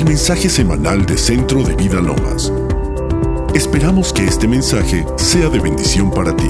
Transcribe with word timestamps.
al 0.00 0.06
mensaje 0.06 0.48
semanal 0.48 1.04
de 1.04 1.18
Centro 1.18 1.62
de 1.62 1.74
Vida 1.74 2.00
Lomas. 2.00 2.50
Esperamos 3.54 4.14
que 4.14 4.24
este 4.24 4.48
mensaje 4.48 5.04
sea 5.16 5.50
de 5.50 5.58
bendición 5.58 6.10
para 6.10 6.34
ti. 6.34 6.48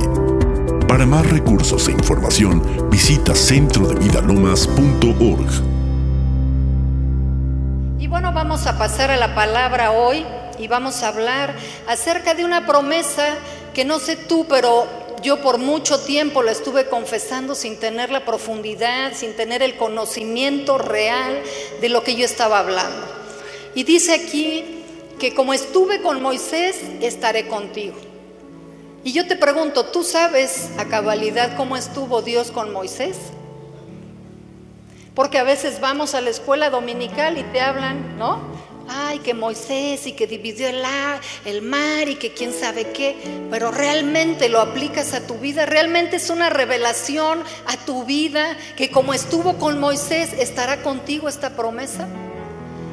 Para 0.87 1.05
más 1.05 1.29
recursos 1.29 1.89
e 1.89 1.91
información, 1.91 2.63
visita 2.91 3.35
centrodevidalomas.org. 3.35 5.51
Y 7.99 8.07
bueno, 8.07 8.33
vamos 8.33 8.69
a 8.69 8.79
pasar 8.79 9.11
a 9.11 9.17
la 9.17 9.35
palabra 9.35 9.91
hoy 9.91 10.25
y 10.61 10.69
vamos 10.69 11.03
a 11.03 11.09
hablar 11.09 11.53
acerca 11.89 12.35
de 12.35 12.45
una 12.45 12.69
promesa 12.69 13.35
que 13.75 13.85
no 13.85 13.99
sé 13.99 14.15
tú, 14.15 14.47
pero 14.49 14.87
yo 15.25 15.43
por 15.43 15.59
mucho 15.59 15.99
tiempo 15.99 16.45
la 16.45 16.53
estuve 16.53 16.87
confesando 16.87 17.57
sin 17.57 17.81
tener 17.81 18.11
la 18.11 18.25
profundidad, 18.25 19.13
sin 19.15 19.35
tener 19.35 19.61
el 19.61 19.77
conocimiento 19.77 20.79
real 20.79 21.43
de 21.81 21.89
lo 21.89 22.05
que 22.05 22.15
yo 22.15 22.25
estaba 22.25 22.61
hablando. 22.61 23.20
Y 23.75 23.85
dice 23.85 24.15
aquí 24.15 24.65
que 25.19 25.35
como 25.35 25.53
estuve 25.53 26.01
con 26.01 26.23
Moisés, 26.23 26.77
estaré 27.01 27.47
contigo. 27.49 27.97
Y 29.05 29.13
yo 29.13 29.27
te 29.27 29.37
pregunto, 29.37 29.87
¿tú 29.87 30.03
sabes 30.03 30.71
a 30.79 30.87
cabalidad 30.87 31.57
cómo 31.57 31.77
estuvo 31.77 32.23
Dios 32.23 32.51
con 32.51 32.73
Moisés? 32.73 33.17
Porque 35.15 35.39
a 35.39 35.43
veces 35.43 35.81
vamos 35.81 36.15
a 36.15 36.21
la 36.21 36.31
escuela 36.31 36.71
dominical 36.71 37.39
y 37.39 37.43
te 37.45 37.61
hablan, 37.61 38.19
¿no? 38.19 38.51
ay, 38.91 39.21
que 39.21 39.35
Moisés 39.35 40.07
y 40.07 40.13
que 40.13 40.27
dividió 40.27 40.69
el, 40.69 40.83
el 41.45 41.63
mar 41.63 42.09
y 42.09 42.17
que 42.17 42.33
quién 42.33 42.53
sabe 42.53 42.91
qué, 42.93 43.17
pero 43.51 43.71
realmente 43.71 44.49
lo 44.49 44.61
aplicas 44.61 45.15
a 45.15 45.27
tu 45.27 45.35
vida, 45.39 45.65
realmente 45.67 46.17
es 46.17 46.31
una 46.31 46.51
revelación 46.51 47.43
a 47.67 47.77
tu 47.77 48.05
vida 48.05 48.57
que 48.77 48.91
como 48.91 49.15
estuvo 49.15 49.59
con 49.59 49.79
Moisés, 49.79 50.33
estará 50.33 50.83
contigo 50.83 51.29
esta 51.29 51.51
promesa. 51.51 52.09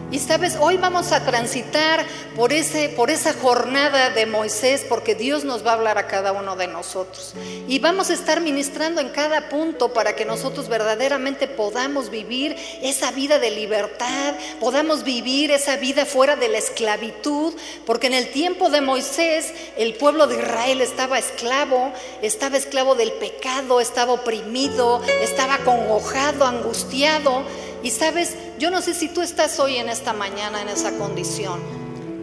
Y 0.10 0.20
sabes, 0.20 0.56
hoy 0.62 0.78
vamos 0.78 1.12
a 1.12 1.26
transitar 1.26 2.06
por, 2.34 2.54
ese, 2.54 2.88
por 2.88 3.12
esa 3.12 3.34
jornada 3.34 4.10
de 4.10 4.26
Moisés, 4.26 4.86
porque 4.88 5.16
Dios 5.16 5.44
nos 5.44 5.66
va 5.66 5.72
a 5.72 5.74
hablar 5.74 5.98
a 5.98 6.08
cada 6.08 6.32
uno 6.32 6.56
de 6.56 6.68
nosotros. 6.68 7.34
Y 7.68 7.80
vamos 7.80 8.10
a 8.10 8.14
estar 8.14 8.40
ministrando 8.40 9.02
en 9.02 9.10
cada 9.10 9.50
punto 9.50 9.92
para 9.92 10.16
que 10.16 10.24
nosotros 10.24 10.70
verdaderamente 10.70 11.50
podamos 11.50 12.10
vivir 12.10 12.56
esa 12.82 13.12
vida 13.12 13.38
de 13.38 13.52
libertad, 13.52 14.36
podamos 14.62 15.04
vivir 15.04 15.52
esa 15.52 15.76
vida 15.76 16.06
fuera 16.06 16.38
de 16.38 16.48
la 16.48 16.60
esclavitud, 16.60 17.54
porque 17.86 18.08
en 18.08 18.14
el 18.14 18.32
tiempo 18.32 18.70
de 18.70 18.80
Moisés 18.80 19.54
el 19.76 19.96
pueblo 19.96 20.28
de 20.28 20.38
Israel 20.38 20.80
estaba 20.80 21.20
esclavo, 21.20 21.92
estaba 22.22 22.56
esclavo 22.56 22.96
del 22.96 23.12
pecado, 23.12 23.82
estaba 23.82 24.14
oprimido, 24.14 25.02
estaba 25.22 25.58
congojado, 25.60 26.46
angustiado. 26.46 27.44
Y 27.84 27.92
sabes, 27.92 28.36
yo 28.60 28.72
no 28.72 28.82
sé 28.82 28.94
si 28.94 29.08
tú 29.08 29.22
estás 29.22 29.60
hoy 29.60 29.78
en 29.78 29.90
esta 29.90 30.14
mañana 30.14 30.62
en 30.62 30.70
esa 30.70 30.98
condición. 30.98 31.60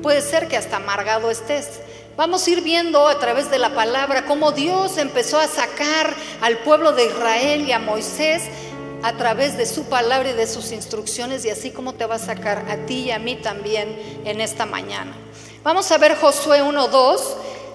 Puede 0.03 0.21
ser 0.21 0.49
que 0.49 0.57
hasta 0.57 0.77
amargado 0.77 1.31
estés. 1.31 1.69
Vamos 2.17 2.47
a 2.47 2.51
ir 2.51 2.61
viendo 2.61 3.09
a 3.09 3.19
través 3.19 3.51
de 3.51 3.59
la 3.59 3.75
palabra 3.75 4.25
cómo 4.27 4.53
Dios 4.53 4.99
empezó 4.99 5.39
a 5.39 5.49
sacar 5.49 6.15
al 6.41 6.59
pueblo 6.59 6.93
de 6.93 7.07
Israel 7.07 7.69
y 7.69 7.73
a 7.73 7.79
Moisés 7.79 8.43
a 9.03 9.13
través 9.17 9.57
de 9.57 9.67
su 9.67 9.85
palabra 9.85 10.31
y 10.31 10.33
de 10.35 10.47
sus 10.47 10.73
instrucciones 10.73 11.45
y 11.45 11.51
así 11.51 11.71
como 11.71 11.95
te 11.95 12.07
va 12.07 12.15
a 12.15 12.19
sacar 12.19 12.67
a 12.71 12.87
ti 12.87 13.05
y 13.07 13.11
a 13.11 13.19
mí 13.19 13.37
también 13.37 14.23
en 14.25 14.41
esta 14.41 14.65
mañana. 14.65 15.13
Vamos 15.63 15.91
a 15.91 15.99
ver 15.99 16.17
Josué 16.17 16.63
1.2 16.63 17.21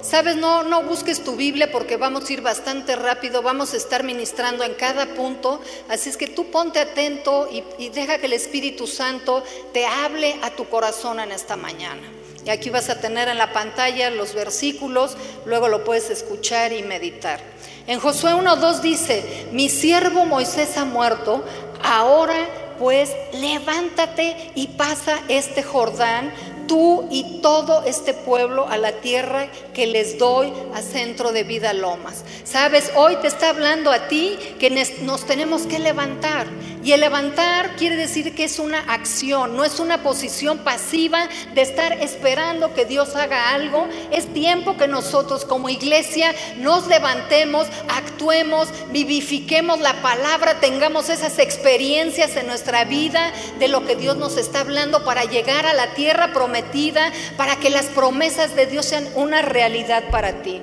Sabes, 0.01 0.37
no, 0.37 0.63
no 0.63 0.83
busques 0.83 1.23
tu 1.23 1.35
Biblia 1.35 1.71
porque 1.71 1.97
vamos 1.97 2.29
a 2.29 2.33
ir 2.33 2.41
bastante 2.41 2.95
rápido, 2.95 3.41
vamos 3.41 3.73
a 3.73 3.77
estar 3.77 4.03
ministrando 4.03 4.63
en 4.63 4.73
cada 4.75 5.07
punto, 5.07 5.59
así 5.89 6.09
es 6.09 6.15
que 6.15 6.27
tú 6.27 6.49
ponte 6.51 6.79
atento 6.79 7.49
y, 7.51 7.63
y 7.77 7.89
deja 7.89 8.17
que 8.17 8.27
el 8.27 8.33
Espíritu 8.33 8.87
Santo 8.87 9.43
te 9.73 9.85
hable 9.85 10.39
a 10.41 10.51
tu 10.51 10.69
corazón 10.69 11.19
en 11.19 11.33
esta 11.33 11.57
mañana. 11.57 12.01
Y 12.45 12.49
aquí 12.49 12.69
vas 12.69 12.89
a 12.89 13.01
tener 13.01 13.27
en 13.27 13.37
la 13.37 13.51
pantalla 13.51 14.09
los 14.09 14.33
versículos, 14.33 15.17
luego 15.45 15.67
lo 15.67 15.83
puedes 15.83 16.09
escuchar 16.09 16.71
y 16.71 16.81
meditar. 16.81 17.41
En 17.85 17.99
Josué 17.99 18.31
1.2 18.31 18.79
dice, 18.79 19.47
mi 19.51 19.67
siervo 19.67 20.25
Moisés 20.25 20.77
ha 20.77 20.85
muerto, 20.85 21.43
ahora 21.83 22.47
pues 22.79 23.11
levántate 23.33 24.51
y 24.55 24.67
pasa 24.67 25.19
este 25.27 25.61
Jordán 25.61 26.31
tú 26.69 27.07
y 27.09 27.41
todo 27.41 27.83
este 27.83 28.13
pueblo 28.13 28.67
a 28.69 28.77
la 28.77 29.01
tierra 29.01 29.49
que 29.73 29.87
les 29.87 30.19
doy 30.19 30.53
a 30.75 30.81
Centro 30.81 31.33
de 31.33 31.43
Vida 31.43 31.73
Lomas. 31.73 32.23
Sabes, 32.45 32.91
hoy 32.95 33.17
te 33.17 33.27
está 33.27 33.49
hablando 33.49 33.91
a 33.91 34.07
ti 34.07 34.37
que 34.59 34.69
nos 35.01 35.25
tenemos 35.25 35.63
que 35.63 35.79
levantar. 35.79 36.47
Y 36.83 36.93
el 36.93 37.01
levantar 37.01 37.75
quiere 37.75 37.95
decir 37.95 38.33
que 38.35 38.45
es 38.45 38.57
una 38.57 38.79
acción, 38.79 39.55
no 39.55 39.65
es 39.65 39.79
una 39.79 40.01
posición 40.01 40.59
pasiva 40.59 41.27
de 41.53 41.61
estar 41.61 41.93
esperando 41.93 42.73
que 42.73 42.85
Dios 42.85 43.15
haga 43.15 43.53
algo. 43.53 43.87
Es 44.11 44.33
tiempo 44.33 44.77
que 44.77 44.87
nosotros 44.87 45.43
como 45.43 45.69
iglesia 45.69 46.33
nos 46.57 46.87
levantemos, 46.87 47.67
actuemos, 47.89 48.69
vivifiquemos 48.91 49.79
la 49.81 50.01
palabra, 50.01 50.59
tengamos 50.59 51.09
esas 51.09 51.37
experiencias 51.39 52.35
en 52.37 52.47
nuestra 52.47 52.85
vida 52.85 53.33
de 53.59 53.67
lo 53.67 53.85
que 53.85 53.95
Dios 53.95 54.15
nos 54.17 54.37
está 54.37 54.61
hablando 54.61 55.03
para 55.03 55.25
llegar 55.25 55.65
a 55.65 55.73
la 55.73 55.93
tierra 55.93 56.31
prometida 56.33 57.11
para 57.35 57.57
que 57.57 57.69
las 57.69 57.87
promesas 57.87 58.55
de 58.55 58.65
Dios 58.67 58.85
sean 58.85 59.07
una 59.15 59.41
realidad 59.41 60.03
para 60.11 60.41
ti. 60.41 60.61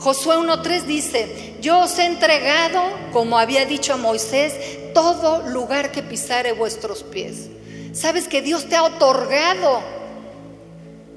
Josué 0.00 0.36
1.3 0.36 0.82
dice, 0.84 1.56
yo 1.60 1.80
os 1.80 1.98
he 1.98 2.06
entregado, 2.06 2.82
como 3.12 3.38
había 3.38 3.66
dicho 3.66 3.92
a 3.92 3.98
Moisés, 3.98 4.54
todo 4.94 5.46
lugar 5.48 5.92
que 5.92 6.02
pisare 6.02 6.52
vuestros 6.52 7.02
pies. 7.02 7.50
¿Sabes 7.92 8.26
que 8.26 8.40
Dios 8.40 8.66
te 8.66 8.76
ha 8.76 8.82
otorgado 8.82 9.82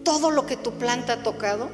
todo 0.04 0.32
lo 0.32 0.46
que 0.46 0.58
tu 0.58 0.74
planta 0.74 1.14
ha 1.14 1.24
tocado? 1.24 1.70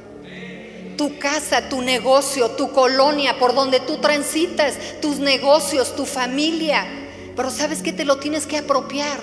Tu 0.96 1.18
casa, 1.18 1.68
tu 1.68 1.82
negocio, 1.82 2.52
tu 2.52 2.70
colonia, 2.70 3.40
por 3.40 3.56
donde 3.56 3.80
tú 3.80 3.96
transitas, 3.96 4.78
tus 5.02 5.18
negocios, 5.18 5.96
tu 5.96 6.06
familia. 6.06 6.86
Pero 7.34 7.50
sabes 7.50 7.82
que 7.82 7.92
te 7.92 8.04
lo 8.04 8.18
tienes 8.18 8.46
que 8.46 8.58
apropiar. 8.58 9.18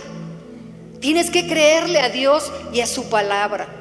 Tienes 0.99 1.29
que 1.29 1.47
creerle 1.47 1.99
a 2.01 2.09
Dios 2.09 2.51
y 2.73 2.81
a 2.81 2.87
su 2.87 3.09
palabra. 3.09 3.76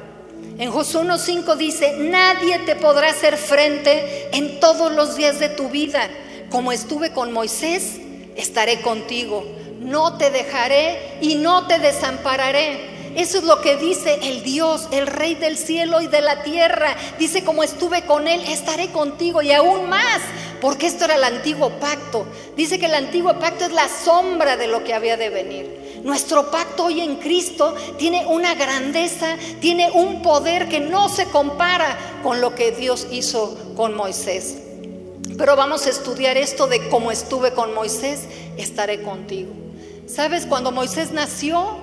En 0.59 0.71
Josué 0.71 1.01
1.5 1.01 1.55
dice, 1.55 1.97
nadie 1.99 2.57
te 2.59 2.75
podrá 2.75 3.11
hacer 3.11 3.37
frente 3.37 4.27
en 4.35 4.59
todos 4.59 4.91
los 4.91 5.15
días 5.15 5.37
de 5.39 5.49
tu 5.49 5.69
vida. 5.69 6.09
Como 6.49 6.71
estuve 6.71 7.11
con 7.11 7.31
Moisés, 7.31 7.97
estaré 8.35 8.81
contigo. 8.81 9.45
No 9.79 10.17
te 10.17 10.31
dejaré 10.31 11.19
y 11.21 11.35
no 11.35 11.67
te 11.67 11.77
desampararé. 11.77 12.97
Eso 13.15 13.37
es 13.37 13.43
lo 13.43 13.61
que 13.61 13.77
dice 13.77 14.17
el 14.23 14.41
Dios, 14.41 14.87
el 14.91 15.05
Rey 15.05 15.35
del 15.35 15.57
cielo 15.57 16.01
y 16.01 16.07
de 16.07 16.21
la 16.21 16.41
tierra. 16.41 16.95
Dice, 17.19 17.43
como 17.43 17.61
estuve 17.61 18.05
con 18.05 18.27
Él, 18.27 18.41
estaré 18.47 18.87
contigo 18.87 19.43
y 19.43 19.51
aún 19.51 19.87
más, 19.87 20.21
porque 20.59 20.87
esto 20.87 21.05
era 21.05 21.15
el 21.15 21.23
antiguo 21.23 21.69
pacto. 21.79 22.25
Dice 22.55 22.79
que 22.79 22.87
el 22.87 22.95
antiguo 22.95 23.37
pacto 23.39 23.65
es 23.65 23.71
la 23.71 23.87
sombra 23.89 24.57
de 24.57 24.67
lo 24.67 24.83
que 24.83 24.95
había 24.95 25.17
de 25.17 25.29
venir. 25.29 25.76
Nuestro 26.03 26.51
pacto 26.51 26.85
hoy 26.85 27.01
en 27.01 27.15
Cristo 27.17 27.75
tiene 27.97 28.25
una 28.27 28.55
grandeza, 28.55 29.37
tiene 29.59 29.91
un 29.91 30.21
poder 30.21 30.69
que 30.69 30.79
no 30.79 31.09
se 31.09 31.25
compara 31.25 31.97
con 32.23 32.41
lo 32.41 32.55
que 32.55 32.71
Dios 32.71 33.07
hizo 33.11 33.57
con 33.75 33.95
Moisés. 33.95 34.57
Pero 35.37 35.55
vamos 35.55 35.85
a 35.85 35.89
estudiar 35.89 36.37
esto 36.37 36.67
de 36.67 36.89
cómo 36.89 37.11
estuve 37.11 37.51
con 37.51 37.73
Moisés, 37.73 38.23
estaré 38.57 39.03
contigo. 39.03 39.51
¿Sabes? 40.07 40.45
Cuando 40.45 40.71
Moisés 40.71 41.11
nació, 41.11 41.77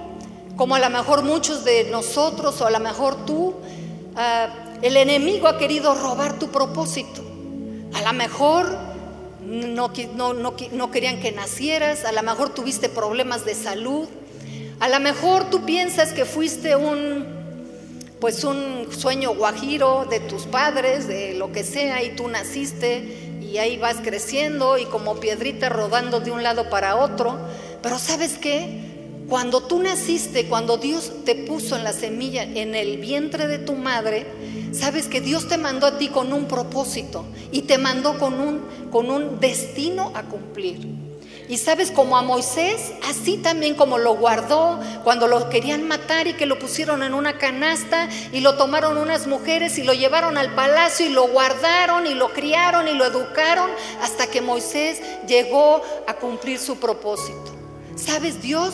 como 0.57 0.75
a 0.75 0.79
lo 0.79 0.91
mejor 0.91 1.23
muchos 1.23 1.65
de 1.65 1.85
nosotros 1.85 2.61
o 2.61 2.67
a 2.67 2.71
lo 2.71 2.81
mejor 2.81 3.27
tú, 3.27 3.55
ah, 4.17 4.49
el 4.83 4.97
enemigo 4.97 5.47
ha 5.47 5.59
querido 5.59 5.95
robar 5.95 6.39
tu 6.39 6.49
propósito. 6.49 7.23
A 7.95 8.03
lo 8.03 8.13
mejor 8.13 8.94
no, 9.55 10.35
no, 10.35 10.91
querían 10.91 11.21
que 11.21 11.33
nacieras, 11.33 12.05
a 12.05 12.13
lo 12.13 12.23
mejor 12.23 12.51
tuviste 12.55 12.89
problemas 12.89 13.45
de 13.45 13.55
salud, 13.55 14.09
a 14.81 14.89
lo 14.89 15.01
mejor 15.01 15.51
tú 15.51 15.65
piensas 15.65 16.13
que 16.13 16.25
fuiste 16.25 16.77
un, 16.77 17.25
pues 18.21 18.45
un 18.45 18.89
sueño 18.91 19.35
guajiro 19.35 20.07
de 20.09 20.21
tus 20.21 20.45
padres, 20.45 21.07
de 21.09 21.35
lo 21.35 21.53
que 21.53 21.65
sea, 21.65 22.03
y 22.03 22.17
tú 22.17 22.29
naciste 22.29 23.39
y 23.41 23.59
ahí 23.59 23.77
vas 23.77 23.99
creciendo 24.03 24.79
y 24.79 24.85
como 24.87 25.21
piedrita 25.21 25.69
rodando 25.69 26.21
de 26.21 26.31
un 26.33 26.43
lado 26.43 26.69
para 26.71 26.97
otro, 26.97 27.39
pero 27.83 27.99
¿sabes 27.99 28.37
qué? 28.39 28.84
Cuando 29.29 29.63
tú 29.63 29.83
naciste, 29.83 30.47
cuando 30.47 30.77
Dios 30.77 31.11
te 31.25 31.35
puso 31.35 31.77
en 31.77 31.85
la 31.85 31.93
semilla, 31.93 32.43
en 32.43 32.75
el 32.75 32.99
vientre 32.99 33.47
de 33.47 33.59
tu 33.59 33.75
madre, 33.75 34.27
sabes 34.73 35.07
que 35.07 35.23
Dios 35.23 35.49
te 35.49 35.57
mandó 35.57 35.87
a 35.87 35.99
ti 35.99 36.09
con 36.09 36.33
un 36.33 36.47
propósito 36.47 37.25
y 37.51 37.63
te 37.63 37.79
mandó 37.79 38.19
con 38.19 38.35
un, 38.35 38.61
con 38.91 39.11
un 39.11 39.41
destino 39.41 40.13
a 40.15 40.25
cumplir. 40.25 41.05
Y 41.49 41.59
sabes, 41.59 41.91
como 41.91 42.17
a 42.17 42.23
Moisés, 42.23 42.93
así 43.07 43.37
también 43.37 43.75
como 43.75 43.99
lo 43.99 44.17
guardó 44.17 44.81
cuando 45.05 45.27
lo 45.27 45.51
querían 45.51 45.87
matar 45.87 46.27
y 46.27 46.35
que 46.35 46.47
lo 46.47 46.59
pusieron 46.59 47.03
en 47.03 47.13
una 47.13 47.37
canasta 47.37 48.09
y 48.33 48.41
lo 48.41 48.57
tomaron 48.57 48.97
unas 48.97 49.27
mujeres 49.27 49.79
y 49.79 49.83
lo 49.83 49.93
llevaron 49.93 50.39
al 50.39 50.55
palacio 50.55 51.07
y 51.07 51.11
lo 51.11 51.29
guardaron 51.29 52.07
y 52.07 52.15
lo 52.15 52.33
criaron 52.33 52.89
y 52.89 52.95
lo 52.95 53.05
educaron 53.05 53.71
hasta 54.01 54.27
que 54.27 54.41
Moisés 54.41 55.01
llegó 55.27 55.83
a 56.07 56.15
cumplir 56.15 56.59
su 56.59 56.79
propósito. 56.79 57.53
Sabes, 57.95 58.41
Dios 58.41 58.73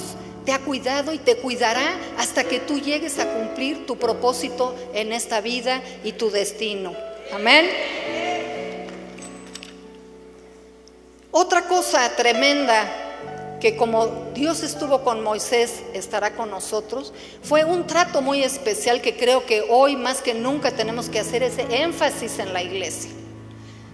te 0.50 0.54
ha 0.54 0.64
cuidado 0.64 1.12
y 1.12 1.18
te 1.18 1.36
cuidará 1.36 1.96
hasta 2.18 2.42
que 2.42 2.58
tú 2.58 2.80
llegues 2.80 3.20
a 3.20 3.32
cumplir 3.32 3.86
tu 3.86 3.96
propósito 3.96 4.74
en 4.92 5.12
esta 5.12 5.40
vida 5.40 5.80
y 6.02 6.14
tu 6.14 6.28
destino. 6.28 6.92
Amén. 7.32 7.70
Otra 11.30 11.68
cosa 11.68 12.16
tremenda 12.16 13.58
que 13.60 13.76
como 13.76 14.08
Dios 14.34 14.64
estuvo 14.64 15.04
con 15.04 15.22
Moisés, 15.22 15.84
estará 15.94 16.34
con 16.34 16.50
nosotros, 16.50 17.12
fue 17.44 17.62
un 17.62 17.86
trato 17.86 18.20
muy 18.20 18.42
especial 18.42 19.00
que 19.00 19.16
creo 19.16 19.46
que 19.46 19.62
hoy 19.70 19.94
más 19.94 20.20
que 20.20 20.34
nunca 20.34 20.72
tenemos 20.72 21.08
que 21.08 21.20
hacer 21.20 21.44
ese 21.44 21.64
énfasis 21.70 22.40
en 22.40 22.52
la 22.52 22.60
iglesia. 22.60 23.19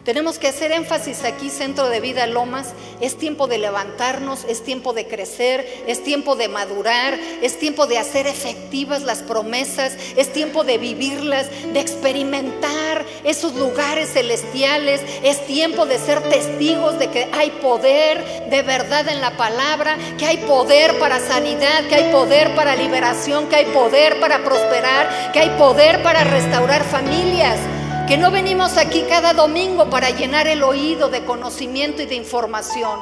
Tenemos 0.06 0.38
que 0.38 0.46
hacer 0.46 0.70
énfasis 0.70 1.24
aquí, 1.24 1.50
Centro 1.50 1.88
de 1.88 1.98
Vida 1.98 2.28
Lomas. 2.28 2.74
Es 3.00 3.18
tiempo 3.18 3.48
de 3.48 3.58
levantarnos, 3.58 4.44
es 4.48 4.62
tiempo 4.62 4.92
de 4.92 5.08
crecer, 5.08 5.66
es 5.88 6.04
tiempo 6.04 6.36
de 6.36 6.46
madurar, 6.46 7.18
es 7.42 7.58
tiempo 7.58 7.88
de 7.88 7.98
hacer 7.98 8.28
efectivas 8.28 9.02
las 9.02 9.24
promesas, 9.24 9.96
es 10.16 10.32
tiempo 10.32 10.62
de 10.62 10.78
vivirlas, 10.78 11.48
de 11.72 11.80
experimentar 11.80 13.04
esos 13.24 13.54
lugares 13.56 14.12
celestiales, 14.12 15.00
es 15.24 15.44
tiempo 15.44 15.86
de 15.86 15.98
ser 15.98 16.22
testigos 16.28 17.00
de 17.00 17.10
que 17.10 17.28
hay 17.32 17.50
poder 17.60 18.48
de 18.48 18.62
verdad 18.62 19.08
en 19.08 19.20
la 19.20 19.36
palabra, 19.36 19.98
que 20.18 20.26
hay 20.26 20.36
poder 20.36 21.00
para 21.00 21.18
sanidad, 21.18 21.84
que 21.88 21.96
hay 21.96 22.12
poder 22.12 22.54
para 22.54 22.76
liberación, 22.76 23.48
que 23.48 23.56
hay 23.56 23.66
poder 23.66 24.20
para 24.20 24.44
prosperar, 24.44 25.32
que 25.32 25.40
hay 25.40 25.50
poder 25.58 26.00
para 26.04 26.22
restaurar 26.22 26.84
familias 26.84 27.58
que 28.06 28.16
no 28.16 28.30
venimos 28.30 28.76
aquí 28.76 29.04
cada 29.08 29.32
domingo 29.32 29.90
para 29.90 30.10
llenar 30.10 30.46
el 30.46 30.62
oído 30.62 31.08
de 31.08 31.24
conocimiento 31.24 32.02
y 32.02 32.06
de 32.06 32.14
información, 32.14 33.00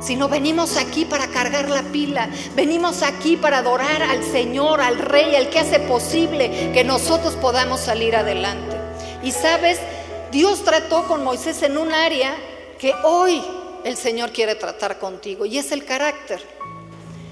sino 0.00 0.28
venimos 0.28 0.76
aquí 0.76 1.06
para 1.06 1.28
cargar 1.28 1.70
la 1.70 1.82
pila, 1.84 2.28
venimos 2.54 3.02
aquí 3.02 3.38
para 3.38 3.58
adorar 3.58 4.02
al 4.02 4.22
Señor, 4.22 4.82
al 4.82 4.98
Rey, 4.98 5.36
al 5.36 5.48
que 5.48 5.58
hace 5.58 5.80
posible 5.80 6.70
que 6.74 6.84
nosotros 6.84 7.34
podamos 7.36 7.80
salir 7.80 8.14
adelante. 8.14 8.76
Y 9.22 9.30
sabes, 9.30 9.78
Dios 10.30 10.64
trató 10.64 11.04
con 11.04 11.24
Moisés 11.24 11.62
en 11.62 11.78
un 11.78 11.94
área 11.94 12.34
que 12.78 12.94
hoy 13.04 13.42
el 13.84 13.96
Señor 13.96 14.32
quiere 14.32 14.54
tratar 14.54 14.98
contigo, 14.98 15.46
y 15.46 15.56
es 15.56 15.72
el 15.72 15.86
carácter. 15.86 16.42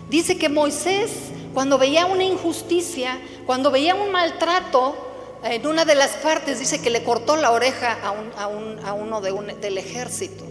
Dice 0.09 0.39
que 0.39 0.49
Moisés, 0.49 1.11
cuando 1.53 1.77
veía 1.77 2.07
una 2.07 2.25
injusticia, 2.25 3.21
cuando 3.45 3.71
veía 3.71 3.95
un 3.95 4.11
maltrato, 4.11 5.10
en 5.45 5.67
una 5.67 5.85
de 5.85 5.95
las 5.95 6.11
partes 6.11 6.59
dice 6.59 6.81
que 6.81 6.91
le 6.91 7.03
cortó 7.03 7.37
la 7.37 7.51
oreja 7.51 7.99
a, 8.03 8.93
uno 8.93 9.21
del 9.21 9.79
ejército. 9.79 10.45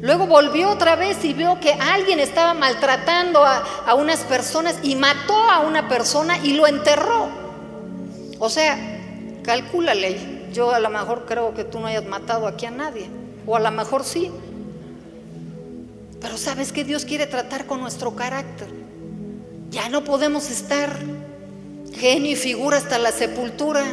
Luego 0.00 0.26
volvió 0.26 0.70
otra 0.70 0.94
vez 0.96 1.24
y 1.24 1.32
vio 1.32 1.58
que 1.60 1.72
alguien 1.72 2.20
estaba 2.20 2.52
maltratando 2.52 3.44
a, 3.44 3.64
a 3.86 3.94
unas 3.94 4.20
personas 4.20 4.76
y 4.82 4.94
mató 4.94 5.34
a 5.34 5.60
una 5.60 5.88
persona 5.88 6.38
y 6.38 6.52
lo 6.52 6.66
enterró. 6.66 7.28
O 8.38 8.50
sea, 8.50 8.76
calcúlale, 9.42 10.46
yo 10.52 10.72
a 10.72 10.80
lo 10.80 10.90
mejor 10.90 11.24
creo 11.26 11.54
que 11.54 11.64
tú 11.64 11.80
no 11.80 11.86
hayas 11.86 12.04
matado 12.04 12.46
aquí 12.46 12.66
a 12.66 12.70
nadie, 12.70 13.08
o 13.46 13.56
a 13.56 13.60
lo 13.60 13.70
mejor 13.70 14.04
sí. 14.04 14.30
Pero 16.20 16.36
sabes 16.36 16.72
que 16.72 16.84
Dios 16.84 17.04
quiere 17.04 17.26
tratar 17.26 17.66
con 17.66 17.80
nuestro 17.80 18.14
carácter. 18.14 18.68
Ya 19.70 19.88
no 19.88 20.04
podemos 20.04 20.50
estar 20.50 20.96
genio 21.94 22.32
y 22.32 22.36
figura 22.36 22.76
hasta 22.76 22.98
la 22.98 23.12
sepultura. 23.12 23.84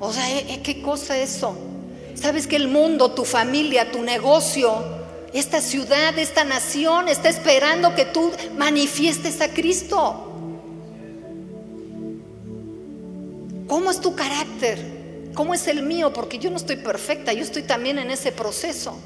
O 0.00 0.12
sea, 0.12 0.30
¿eh, 0.30 0.46
eh, 0.48 0.60
¿qué 0.62 0.82
cosa 0.82 1.18
eso? 1.18 1.56
Sabes 2.14 2.46
que 2.46 2.56
el 2.56 2.68
mundo, 2.68 3.12
tu 3.12 3.24
familia, 3.24 3.90
tu 3.90 4.02
negocio, 4.02 4.84
esta 5.32 5.60
ciudad, 5.60 6.18
esta 6.18 6.44
nación 6.44 7.08
está 7.08 7.28
esperando 7.28 7.94
que 7.94 8.04
tú 8.04 8.30
manifiestes 8.56 9.40
a 9.40 9.48
Cristo. 9.48 10.30
¿Cómo 13.66 13.90
es 13.90 14.00
tu 14.00 14.14
carácter? 14.14 14.78
¿Cómo 15.34 15.54
es 15.54 15.66
el 15.66 15.82
mío? 15.82 16.12
Porque 16.12 16.38
yo 16.38 16.50
no 16.50 16.56
estoy 16.56 16.76
perfecta, 16.76 17.32
yo 17.32 17.42
estoy 17.42 17.62
también 17.62 17.98
en 17.98 18.10
ese 18.10 18.30
proceso. 18.30 18.96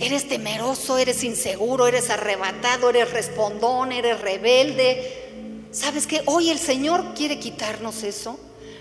Eres 0.00 0.28
temeroso, 0.28 0.98
eres 0.98 1.22
inseguro, 1.24 1.86
eres 1.86 2.10
arrebatado, 2.10 2.90
eres 2.90 3.12
respondón, 3.12 3.92
eres 3.92 4.20
rebelde. 4.20 5.66
¿Sabes 5.70 6.06
que 6.06 6.22
hoy 6.26 6.50
el 6.50 6.58
Señor 6.58 7.14
quiere 7.14 7.38
quitarnos 7.38 8.02
eso? 8.02 8.38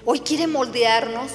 Hoy 0.10 0.22
quiere 0.22 0.48
moldearnos. 0.48 1.30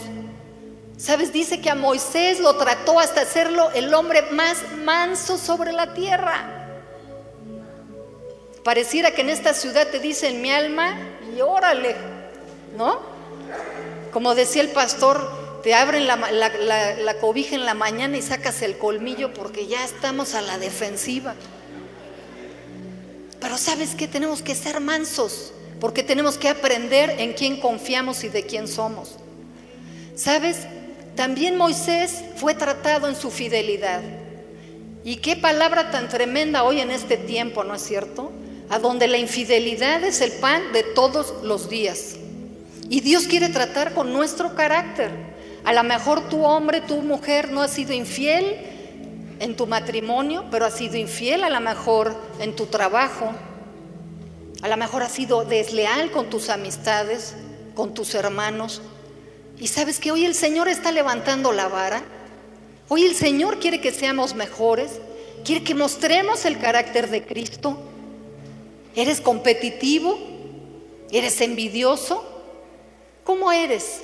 ¿Sabes? 0.97 1.31
Dice 1.31 1.61
que 1.61 1.69
a 1.69 1.75
Moisés 1.75 2.41
lo 2.41 2.57
trató 2.57 2.99
hasta 2.99 3.21
hacerlo 3.21 3.71
el 3.75 3.93
hombre 3.93 4.23
más 4.31 4.57
manso 4.83 5.37
sobre 5.37 5.73
la 5.73 5.93
tierra. 5.93 6.81
Pareciera 8.65 9.11
que 9.11 9.21
en 9.21 9.29
esta 9.29 9.53
ciudad 9.53 9.89
te 9.89 9.99
dicen 9.99 10.41
mi 10.41 10.51
alma 10.51 10.97
y 11.37 11.43
órale, 11.43 11.97
¿no? 12.75 12.99
Como 14.11 14.35
decía 14.35 14.63
el 14.63 14.71
pastor, 14.71 15.61
te 15.63 15.75
abren 15.75 16.07
la, 16.07 16.17
la, 16.17 17.15
cobija 17.21 17.55
en 17.55 17.67
la 17.67 17.75
mañana 17.75 18.17
y 18.17 18.23
sacas 18.23 18.63
el 18.63 18.79
colmillo 18.79 19.35
porque 19.35 19.67
ya 19.67 19.85
estamos 19.85 20.35
a 20.35 20.41
la 20.41 20.57
defensiva. 20.57 21.35
Pero 23.39 23.59
sabes 23.59 23.95
que 23.95 24.09
tenemos 24.09 24.41
que 24.41 24.55
ser 24.55 24.81
mansos 24.81 25.53
porque 25.83 26.05
tenemos 26.05 26.39
que 26.39 26.49
aprender 26.49 27.17
en 27.19 27.33
quién 27.33 27.59
confiamos 27.59 28.23
y 28.23 28.29
de 28.29 28.45
quién 28.45 28.69
somos. 28.69 29.17
¿Sabes? 30.15 30.59
También 31.17 31.57
Moisés 31.57 32.23
fue 32.37 32.55
tratado 32.55 33.09
en 33.09 33.17
su 33.17 33.33
fidelidad. 33.33 34.01
Y 35.03 35.17
qué 35.17 35.35
palabra 35.35 35.91
tan 35.91 36.09
tremenda 36.09 36.63
hoy 36.63 36.81
en 36.81 36.93
este 36.93 37.17
tiempo, 37.17 37.65
¿no 37.65 37.75
es 37.75 37.83
cierto? 37.83 38.31
A 38.71 38.79
donde 38.79 39.09
la 39.09 39.19
infidelidad 39.19 40.05
es 40.05 40.21
el 40.21 40.31
pan 40.31 40.73
de 40.73 40.85
todos 40.85 41.43
los 41.43 41.69
días. 41.69 42.15
Y 42.89 43.01
Dios 43.01 43.27
quiere 43.27 43.49
tratar 43.49 43.93
con 43.93 44.13
nuestro 44.13 44.55
carácter. 44.55 45.11
A 45.65 45.73
lo 45.73 45.83
mejor 45.83 46.29
tu 46.29 46.45
hombre, 46.45 46.81
tu 46.83 47.03
mujer 47.03 47.51
no 47.51 47.61
ha 47.61 47.67
sido 47.67 47.93
infiel 47.93 48.57
en 49.41 49.57
tu 49.57 49.67
matrimonio, 49.67 50.45
pero 50.49 50.65
ha 50.65 50.71
sido 50.71 50.97
infiel 50.97 51.43
a 51.43 51.51
lo 51.51 51.59
mejor 51.59 52.15
en 52.39 52.55
tu 52.55 52.67
trabajo, 52.67 53.33
a 54.63 54.69
lo 54.69 54.77
mejor 54.77 55.03
has 55.03 55.13
sido 55.13 55.45
desleal 55.45 56.13
con 56.13 56.31
tus 56.31 56.49
amistades, 56.49 57.35
con 57.75 57.95
tus 57.95 58.15
hermanos. 58.15 58.81
Y 59.59 59.67
sabes 59.67 59.99
que 59.99 60.13
hoy 60.13 60.25
el 60.25 60.37
Señor 60.37 60.69
está 60.69 60.93
levantando 60.93 61.53
la 61.53 61.67
vara. 61.67 62.03
Hoy 62.89 63.05
el 63.05 63.17
Señor 63.17 63.59
quiere 63.59 63.81
que 63.81 63.91
seamos 63.91 64.35
mejores. 64.37 65.01
Quiere 65.45 65.65
que 65.65 65.75
mostremos 65.75 66.45
el 66.45 66.61
carácter 66.61 67.11
de 67.11 67.25
Cristo. 67.27 67.77
¿Eres 68.95 69.21
competitivo? 69.21 70.17
¿Eres 71.11 71.41
envidioso? 71.41 72.25
¿Cómo 73.25 73.51
eres? 73.51 74.03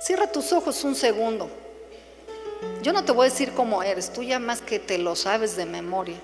Cierra 0.00 0.32
tus 0.32 0.50
ojos 0.54 0.82
un 0.82 0.94
segundo. 0.94 1.50
Yo 2.82 2.94
no 2.94 3.04
te 3.04 3.12
voy 3.12 3.26
a 3.26 3.30
decir 3.30 3.52
cómo 3.52 3.82
eres, 3.82 4.12
tú 4.12 4.22
ya 4.22 4.38
más 4.38 4.62
que 4.62 4.78
te 4.78 4.96
lo 4.96 5.14
sabes 5.14 5.56
de 5.56 5.66
memoria. 5.66 6.16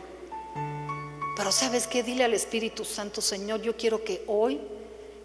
Pero 1.37 1.53
sabes 1.53 1.87
qué, 1.87 2.03
dile 2.03 2.25
al 2.25 2.33
Espíritu 2.33 2.83
Santo, 2.85 3.21
Señor, 3.21 3.61
yo 3.61 3.77
quiero 3.77 4.03
que 4.03 4.25
hoy, 4.27 4.59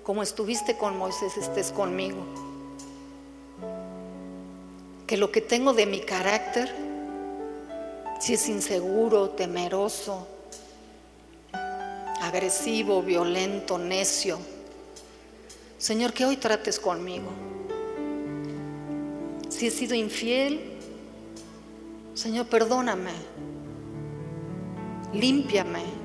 como 0.04 0.22
estuviste 0.22 0.78
con 0.78 0.98
Moisés, 0.98 1.38
estés 1.38 1.72
conmigo. 1.72 2.20
Que 5.08 5.16
lo 5.16 5.32
que 5.32 5.40
tengo 5.40 5.74
de 5.74 5.86
mi 5.86 6.02
carácter, 6.02 6.70
si 8.20 8.34
es 8.34 8.50
inseguro, 8.50 9.30
temeroso, 9.30 10.28
agresivo, 12.22 13.02
violento, 13.02 13.78
necio, 13.78 14.38
Señor, 15.78 16.14
que 16.14 16.26
hoy 16.26 16.38
trates 16.38 16.78
conmigo. 16.78 17.32
Si 19.50 19.66
he 19.66 19.72
sido 19.72 19.96
infiel, 19.96 20.78
Señor, 22.14 22.48
perdóname, 22.48 23.14
límpiame. 25.14 26.01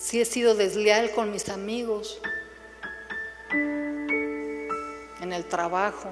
Si 0.00 0.18
he 0.18 0.24
sido 0.24 0.54
desleal 0.54 1.10
con 1.10 1.30
mis 1.30 1.50
amigos, 1.50 2.20
en 5.20 5.32
el 5.32 5.44
trabajo. 5.44 6.08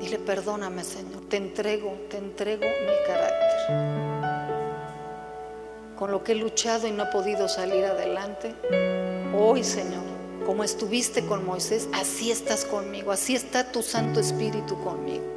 Dile, 0.00 0.18
perdóname 0.18 0.82
Señor, 0.82 1.28
te 1.28 1.36
entrego, 1.36 1.92
te 2.08 2.16
entrego 2.16 2.62
mi 2.62 3.06
carácter. 3.06 3.60
Con 5.94 6.10
lo 6.10 6.24
que 6.24 6.32
he 6.32 6.36
luchado 6.36 6.86
y 6.86 6.90
no 6.90 7.04
he 7.04 7.12
podido 7.12 7.46
salir 7.46 7.84
adelante, 7.84 8.54
hoy 9.38 9.62
Señor, 9.62 10.04
como 10.46 10.64
estuviste 10.64 11.26
con 11.26 11.44
Moisés, 11.44 11.86
así 11.92 12.30
estás 12.30 12.64
conmigo, 12.64 13.12
así 13.12 13.36
está 13.36 13.70
tu 13.72 13.82
Santo 13.82 14.20
Espíritu 14.20 14.82
conmigo. 14.82 15.36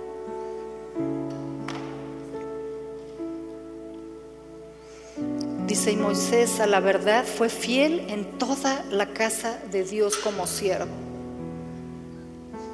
Dice, 5.70 5.92
y 5.92 5.98
Moisés 5.98 6.60
a 6.60 6.66
la 6.66 6.80
verdad 6.80 7.24
fue 7.24 7.48
fiel 7.48 8.04
en 8.10 8.40
toda 8.40 8.84
la 8.90 9.14
casa 9.14 9.60
de 9.72 9.84
Dios 9.84 10.18
como 10.18 10.48
siervo. 10.48 10.90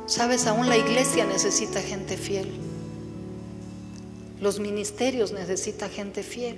Sabes, 0.06 0.48
aún 0.48 0.70
la 0.70 0.78
iglesia 0.78 1.26
necesita 1.26 1.82
gente 1.82 2.16
fiel. 2.16 2.50
Los 4.40 4.62
ministerios 4.62 5.34
necesitan 5.34 5.90
gente 5.90 6.24
fiel. 6.24 6.56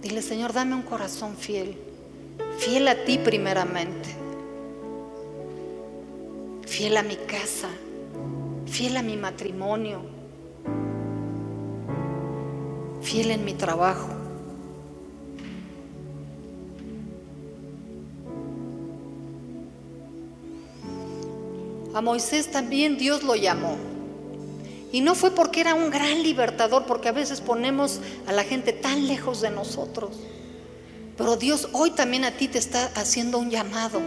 Dile, 0.00 0.22
Señor, 0.22 0.52
dame 0.52 0.76
un 0.76 0.82
corazón 0.82 1.36
fiel. 1.36 1.76
Fiel 2.60 2.86
a 2.86 3.04
ti 3.04 3.18
primeramente. 3.18 4.10
Fiel 6.68 6.96
a 6.98 7.02
mi 7.02 7.16
casa. 7.16 7.68
Fiel 8.66 8.96
a 8.96 9.02
mi 9.02 9.16
matrimonio. 9.16 10.02
Fiel 13.04 13.30
en 13.30 13.44
mi 13.44 13.54
trabajo. 13.54 14.08
A 21.94 22.00
Moisés 22.00 22.50
también 22.50 22.98
Dios 22.98 23.22
lo 23.22 23.36
llamó. 23.36 23.76
Y 24.90 25.00
no 25.00 25.14
fue 25.14 25.32
porque 25.32 25.60
era 25.60 25.74
un 25.74 25.90
gran 25.90 26.22
libertador, 26.22 26.86
porque 26.86 27.08
a 27.08 27.12
veces 27.12 27.40
ponemos 27.40 28.00
a 28.26 28.32
la 28.32 28.42
gente 28.42 28.72
tan 28.72 29.06
lejos 29.06 29.40
de 29.40 29.50
nosotros. 29.50 30.18
Pero 31.16 31.36
Dios 31.36 31.68
hoy 31.72 31.90
también 31.90 32.24
a 32.24 32.32
ti 32.32 32.48
te 32.48 32.58
está 32.58 32.90
haciendo 32.96 33.38
un 33.38 33.50
llamado. 33.50 34.00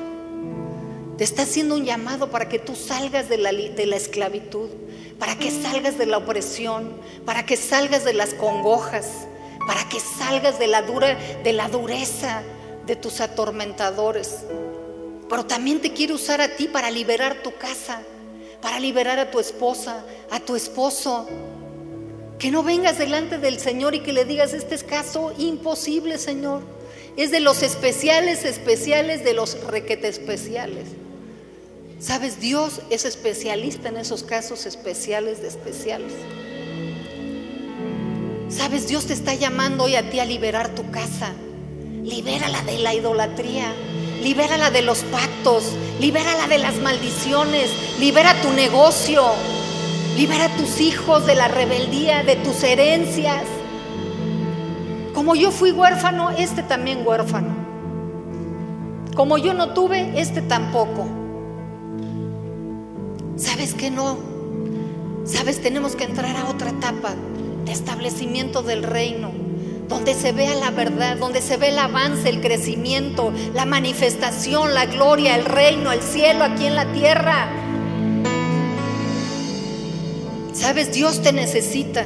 Te 1.17 1.23
está 1.23 1.43
haciendo 1.43 1.75
un 1.75 1.85
llamado 1.85 2.29
para 2.29 2.49
que 2.49 2.59
tú 2.59 2.75
salgas 2.75 3.29
de 3.29 3.37
la, 3.37 3.51
de 3.51 3.85
la 3.85 3.95
esclavitud, 3.95 4.69
para 5.19 5.35
que 5.35 5.51
salgas 5.51 5.97
de 5.97 6.05
la 6.05 6.17
opresión, 6.17 6.99
para 7.25 7.45
que 7.45 7.57
salgas 7.57 8.03
de 8.03 8.13
las 8.13 8.33
congojas, 8.33 9.27
para 9.65 9.87
que 9.89 9.99
salgas 9.99 10.59
de 10.59 10.67
la, 10.67 10.81
dura, 10.83 11.17
de 11.43 11.53
la 11.53 11.67
dureza 11.69 12.43
de 12.85 12.95
tus 12.95 13.19
atormentadores. 13.19 14.45
Pero 15.29 15.45
también 15.45 15.81
te 15.81 15.91
quiere 15.91 16.13
usar 16.13 16.41
a 16.41 16.55
ti 16.55 16.67
para 16.67 16.89
liberar 16.91 17.41
tu 17.43 17.53
casa, 17.55 18.01
para 18.61 18.79
liberar 18.79 19.19
a 19.19 19.29
tu 19.31 19.39
esposa, 19.39 20.05
a 20.31 20.39
tu 20.39 20.55
esposo. 20.55 21.27
Que 22.39 22.51
no 22.51 22.63
vengas 22.63 22.99
delante 22.99 23.39
del 23.39 23.59
Señor 23.59 23.95
y 23.95 24.01
que 24.01 24.13
le 24.13 24.23
digas, 24.23 24.53
este 24.53 24.75
es 24.75 24.83
caso 24.83 25.33
imposible, 25.37 26.17
Señor. 26.17 26.61
Es 27.17 27.31
de 27.31 27.39
los 27.39 27.63
especiales, 27.63 28.45
especiales, 28.45 29.23
de 29.23 29.33
los 29.33 29.61
requete 29.63 30.07
especiales. 30.07 30.85
Sabes, 31.99 32.39
Dios 32.39 32.81
es 32.91 33.05
especialista 33.05 33.89
en 33.89 33.97
esos 33.97 34.23
casos 34.23 34.67
especiales 34.67 35.41
de 35.41 35.47
especiales. 35.47 36.13
Sabes, 38.49 38.87
Dios 38.87 39.07
te 39.07 39.13
está 39.13 39.33
llamando 39.33 39.85
hoy 39.85 39.95
a 39.95 40.09
ti 40.09 40.19
a 40.19 40.25
liberar 40.25 40.69
tu 40.69 40.89
casa. 40.91 41.33
Libérala 42.03 42.61
de 42.61 42.77
la 42.77 42.93
idolatría. 42.93 43.73
Libérala 44.21 44.69
de 44.71 44.81
los 44.81 44.99
pactos, 45.05 45.73
libérala 45.99 46.47
de 46.47 46.57
las 46.57 46.77
maldiciones, 46.77 47.69
libera 47.99 48.33
tu 48.41 48.51
negocio, 48.51 49.23
libera 50.17 50.45
a 50.45 50.57
tus 50.57 50.81
hijos 50.81 51.25
de 51.27 51.35
la 51.35 51.47
rebeldía, 51.47 52.23
de 52.23 52.35
tus 52.37 52.63
herencias. 52.63 53.43
Como 55.13 55.35
yo 55.35 55.51
fui 55.51 55.71
huérfano, 55.71 56.31
este 56.31 56.63
también 56.63 57.05
huérfano. 57.05 57.55
Como 59.15 59.37
yo 59.37 59.53
no 59.53 59.73
tuve, 59.73 60.19
este 60.19 60.41
tampoco. 60.41 61.16
¿Sabes 63.37 63.73
qué 63.73 63.91
no? 63.91 64.17
¿Sabes? 65.25 65.61
Tenemos 65.61 65.95
que 65.95 66.03
entrar 66.03 66.35
a 66.35 66.49
otra 66.49 66.71
etapa 66.71 67.13
de 67.65 67.71
establecimiento 67.71 68.63
del 68.63 68.83
reino 68.83 69.47
donde 69.87 70.13
se 70.13 70.31
vea 70.31 70.53
la 70.55 70.71
verdad, 70.71 71.17
donde 71.17 71.41
se 71.41 71.57
ve 71.57 71.69
el 71.69 71.79
avance, 71.79 72.27
el 72.27 72.41
crecimiento, 72.41 73.31
la 73.53 73.65
manifestación, 73.65 74.73
la 74.73 74.85
gloria, 74.85 75.35
el 75.35 75.45
reino, 75.45 75.91
el 75.91 76.01
cielo 76.01 76.43
aquí 76.43 76.65
en 76.65 76.75
la 76.75 76.91
tierra. 76.91 77.49
Sabes, 80.53 80.91
Dios 80.91 81.21
te 81.21 81.31
necesita. 81.31 82.05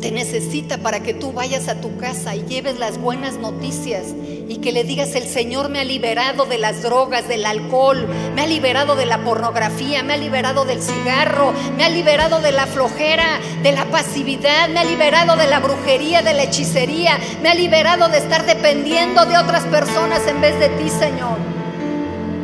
Te 0.00 0.10
necesita 0.10 0.78
para 0.78 1.02
que 1.02 1.14
tú 1.14 1.32
vayas 1.32 1.68
a 1.68 1.80
tu 1.80 1.96
casa 1.96 2.36
y 2.36 2.44
lleves 2.44 2.78
las 2.78 2.98
buenas 2.98 3.38
noticias 3.38 4.04
y 4.48 4.58
que 4.58 4.72
le 4.72 4.84
digas, 4.84 5.14
el 5.14 5.26
Señor 5.26 5.68
me 5.68 5.80
ha 5.80 5.84
liberado 5.84 6.46
de 6.46 6.58
las 6.58 6.82
drogas, 6.82 7.26
del 7.26 7.44
alcohol, 7.44 8.06
me 8.34 8.42
ha 8.42 8.46
liberado 8.46 8.94
de 8.94 9.06
la 9.06 9.18
pornografía, 9.24 10.02
me 10.02 10.14
ha 10.14 10.16
liberado 10.16 10.64
del 10.64 10.82
cigarro, 10.82 11.52
me 11.76 11.84
ha 11.84 11.88
liberado 11.88 12.40
de 12.40 12.52
la 12.52 12.66
flojera, 12.66 13.40
de 13.62 13.72
la 13.72 13.86
pasividad, 13.86 14.68
me 14.68 14.80
ha 14.80 14.84
liberado 14.84 15.36
de 15.36 15.48
la 15.48 15.58
brujería, 15.58 16.22
de 16.22 16.34
la 16.34 16.44
hechicería, 16.44 17.18
me 17.42 17.48
ha 17.48 17.54
liberado 17.54 18.08
de 18.08 18.18
estar 18.18 18.46
dependiendo 18.46 19.26
de 19.26 19.36
otras 19.36 19.64
personas 19.64 20.24
en 20.28 20.40
vez 20.40 20.58
de 20.60 20.68
ti, 20.70 20.88
Señor. 20.90 21.38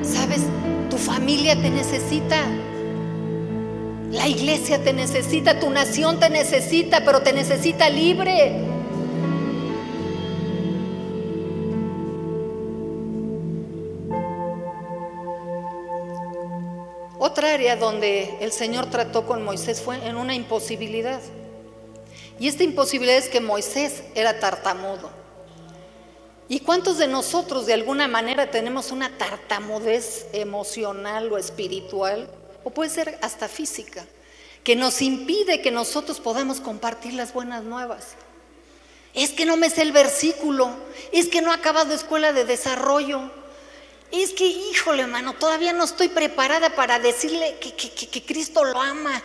¿Sabes? 0.02 0.40
Tu 0.90 0.98
familia 0.98 1.54
te 1.54 1.70
necesita. 1.70 2.38
La 4.10 4.26
iglesia 4.26 4.82
te 4.82 4.92
necesita, 4.92 5.58
tu 5.60 5.70
nación 5.70 6.18
te 6.18 6.28
necesita, 6.28 7.02
pero 7.04 7.22
te 7.22 7.32
necesita 7.32 7.88
libre. 7.88 8.71
Otra 17.32 17.54
área 17.54 17.76
donde 17.76 18.36
el 18.40 18.52
Señor 18.52 18.90
trató 18.90 19.26
con 19.26 19.42
Moisés 19.42 19.80
fue 19.80 19.96
en 20.06 20.16
una 20.16 20.34
imposibilidad. 20.34 21.20
Y 22.38 22.46
esta 22.46 22.62
imposibilidad 22.62 23.16
es 23.16 23.30
que 23.30 23.40
Moisés 23.40 24.02
era 24.14 24.38
tartamudo. 24.38 25.08
¿Y 26.46 26.60
cuántos 26.60 26.98
de 26.98 27.08
nosotros 27.08 27.64
de 27.64 27.72
alguna 27.72 28.06
manera 28.06 28.50
tenemos 28.50 28.92
una 28.92 29.16
tartamudez 29.16 30.26
emocional 30.34 31.32
o 31.32 31.38
espiritual? 31.38 32.28
o 32.64 32.70
puede 32.70 32.90
ser 32.90 33.18
hasta 33.22 33.48
física, 33.48 34.04
que 34.64 34.76
nos 34.76 35.02
impide 35.02 35.62
que 35.62 35.70
nosotros 35.70 36.20
podamos 36.20 36.60
compartir 36.60 37.14
las 37.14 37.32
buenas 37.32 37.64
nuevas. 37.64 38.10
Es 39.14 39.30
que 39.30 39.44
no 39.44 39.56
me 39.56 39.68
sé 39.68 39.82
el 39.82 39.92
versículo, 39.92 40.70
es 41.12 41.28
que 41.28 41.42
no 41.42 41.50
he 41.50 41.54
acabado 41.54 41.92
escuela 41.92 42.32
de 42.32 42.44
desarrollo, 42.44 43.30
es 44.12 44.32
que, 44.34 44.44
híjole, 44.44 45.02
hermano, 45.02 45.32
todavía 45.32 45.72
no 45.72 45.84
estoy 45.84 46.08
preparada 46.08 46.74
para 46.76 46.98
decirle 46.98 47.56
que, 47.60 47.74
que 47.74 48.24
Cristo 48.24 48.62
lo 48.62 48.80
ama. 48.80 49.22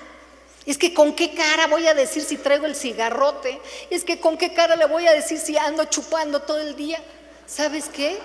Es 0.65 0.77
que 0.77 0.93
con 0.93 1.13
qué 1.13 1.33
cara 1.33 1.67
voy 1.67 1.87
a 1.87 1.93
decir 1.93 2.23
si 2.23 2.37
traigo 2.37 2.65
el 2.65 2.75
cigarrote. 2.75 3.59
Es 3.89 4.03
que 4.03 4.19
con 4.19 4.37
qué 4.37 4.53
cara 4.53 4.75
le 4.75 4.85
voy 4.85 5.07
a 5.07 5.13
decir 5.13 5.39
si 5.39 5.57
ando 5.57 5.85
chupando 5.85 6.41
todo 6.41 6.59
el 6.59 6.75
día. 6.75 7.01
¿Sabes 7.45 7.85
qué? 7.89 8.17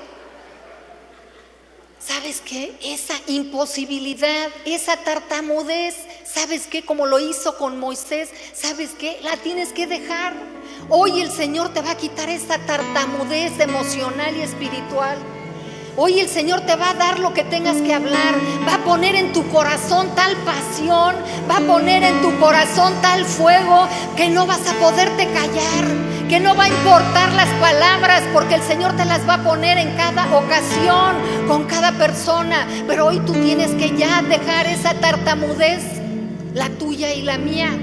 ¿Sabes 2.05 2.41
qué? 2.41 2.77
Esa 2.83 3.15
imposibilidad, 3.29 4.51
esa 4.65 4.97
tartamudez, 4.97 5.95
¿sabes 6.25 6.67
qué? 6.67 6.85
Como 6.85 7.07
lo 7.07 7.21
hizo 7.21 7.57
con 7.59 7.79
Moisés, 7.79 8.29
¿sabes 8.55 8.91
qué? 8.99 9.21
La 9.23 9.37
tienes 9.37 9.73
que 9.73 9.87
dejar. 9.87 10.35
Hoy 10.89 11.21
el 11.21 11.31
Señor 11.31 11.73
te 11.73 11.81
va 11.81 11.93
a 11.93 11.97
quitar 11.97 12.29
esa 12.29 12.59
tartamudez 12.67 13.59
emocional 13.61 14.37
y 14.37 14.43
espiritual. 14.43 15.17
Hoy 15.97 16.21
el 16.21 16.29
Señor 16.29 16.63
te 16.63 16.75
va 16.75 16.91
a 16.91 16.95
dar 16.95 17.19
lo 17.19 17.35
que 17.35 17.45
tengas 17.45 17.77
que 17.77 17.93
hablar, 17.93 18.35
va 18.67 18.77
a 18.77 18.85
poner 18.85 19.15
en 19.15 19.33
tu 19.33 19.47
corazón 19.49 20.09
tal 20.15 20.35
pasión, 20.39 21.15
va 21.51 21.59
a 21.59 21.61
poner 21.61 22.03
en 22.03 22.23
tu 22.23 22.39
corazón 22.39 22.95
tal 23.03 23.25
fuego 23.27 23.87
que 24.17 24.31
no 24.31 24.47
vas 24.47 24.67
a 24.67 24.75
poderte 24.75 25.27
callar 25.33 26.13
que 26.33 26.41
no 26.41 26.57
va 26.57 26.65
a 26.65 26.69
importar 26.69 27.31
las 27.35 27.49
palabras 27.61 28.23
porque 28.33 28.55
el 28.55 28.63
Señor 28.63 28.97
te 28.97 29.05
las 29.05 29.29
va 29.29 29.35
a 29.35 29.45
poner 29.45 29.77
en 29.77 29.95
cada 29.97 30.35
ocasión, 30.35 31.15
con 31.47 31.65
cada 31.65 31.93
persona. 31.93 32.67
Pero 32.87 33.09
hoy 33.09 33.21
tú 33.27 33.35
tienes 33.35 33.73
que 33.73 33.95
ya 33.99 34.23
dejar 34.23 34.67
esa 34.67 34.95
tartamudez, 34.95 35.83
la 36.55 36.71
tuya 36.71 37.13
y 37.13 37.21
la 37.21 37.37
mía. 37.37 37.79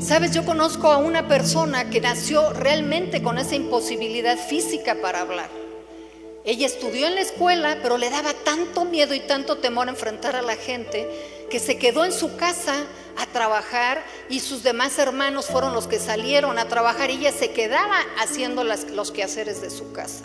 Sabes, 0.00 0.32
yo 0.32 0.46
conozco 0.46 0.90
a 0.90 0.96
una 0.96 1.28
persona 1.28 1.90
que 1.90 2.00
nació 2.00 2.54
realmente 2.54 3.22
con 3.22 3.36
esa 3.36 3.56
imposibilidad 3.56 4.38
física 4.38 4.96
para 5.02 5.20
hablar. 5.20 5.65
Ella 6.46 6.66
estudió 6.66 7.08
en 7.08 7.16
la 7.16 7.22
escuela, 7.22 7.78
pero 7.82 7.98
le 7.98 8.08
daba 8.08 8.32
tanto 8.32 8.84
miedo 8.84 9.14
y 9.14 9.20
tanto 9.20 9.58
temor 9.58 9.88
a 9.88 9.90
enfrentar 9.90 10.36
a 10.36 10.42
la 10.42 10.54
gente 10.54 11.08
que 11.50 11.58
se 11.58 11.76
quedó 11.76 12.04
en 12.04 12.12
su 12.12 12.36
casa 12.36 12.86
a 13.16 13.26
trabajar 13.26 14.04
y 14.28 14.38
sus 14.38 14.62
demás 14.62 14.96
hermanos 14.98 15.46
fueron 15.46 15.74
los 15.74 15.88
que 15.88 15.98
salieron 15.98 16.56
a 16.58 16.68
trabajar 16.68 17.10
y 17.10 17.14
ella 17.14 17.32
se 17.32 17.50
quedaba 17.50 17.96
haciendo 18.20 18.62
los 18.62 19.10
quehaceres 19.10 19.60
de 19.60 19.70
su 19.70 19.90
casa. 19.92 20.24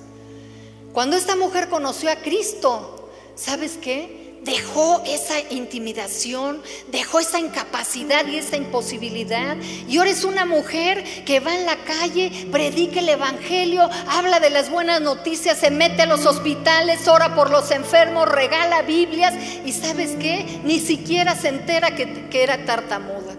Cuando 0.94 1.18
esta 1.18 1.36
mujer 1.36 1.70
conoció 1.70 2.12
a 2.12 2.18
Cristo, 2.18 3.10
¿sabes 3.36 3.80
qué? 3.82 4.21
Dejó 4.44 5.04
esa 5.06 5.40
intimidación, 5.52 6.62
dejó 6.92 7.20
esa 7.20 7.40
incapacidad 7.40 8.26
y 8.28 8.38
esa 8.38 8.58
imposibilidad. 8.58 9.56
Y 9.88 9.98
ahora 9.98 10.10
es 10.10 10.24
una 10.24 10.46
mujer 10.46 11.04
que 11.26 11.40
va 11.40 11.56
en 11.56 11.66
la 11.66 11.78
calle, 11.78 12.48
predica 12.52 13.00
el 13.00 13.10
Evangelio, 13.10 13.90
habla 14.08 14.40
de 14.40 14.50
las 14.50 14.70
buenas 14.70 15.02
noticias, 15.02 15.60
se 15.60 15.72
mete 15.72 16.04
a 16.04 16.08
los 16.08 16.26
hospitales, 16.26 17.08
ora 17.08 17.36
por 17.36 17.50
los 17.50 17.72
enfermos, 17.72 18.28
regala 18.28 18.82
Biblias 18.82 19.34
y 19.66 19.72
sabes 19.72 20.12
qué, 20.20 20.62
ni 20.64 20.80
siquiera 20.80 21.36
se 21.36 21.50
entera 21.50 21.96
que, 21.96 22.28
que 22.30 22.44
era 22.44 22.66
tartamuda. 22.66 23.36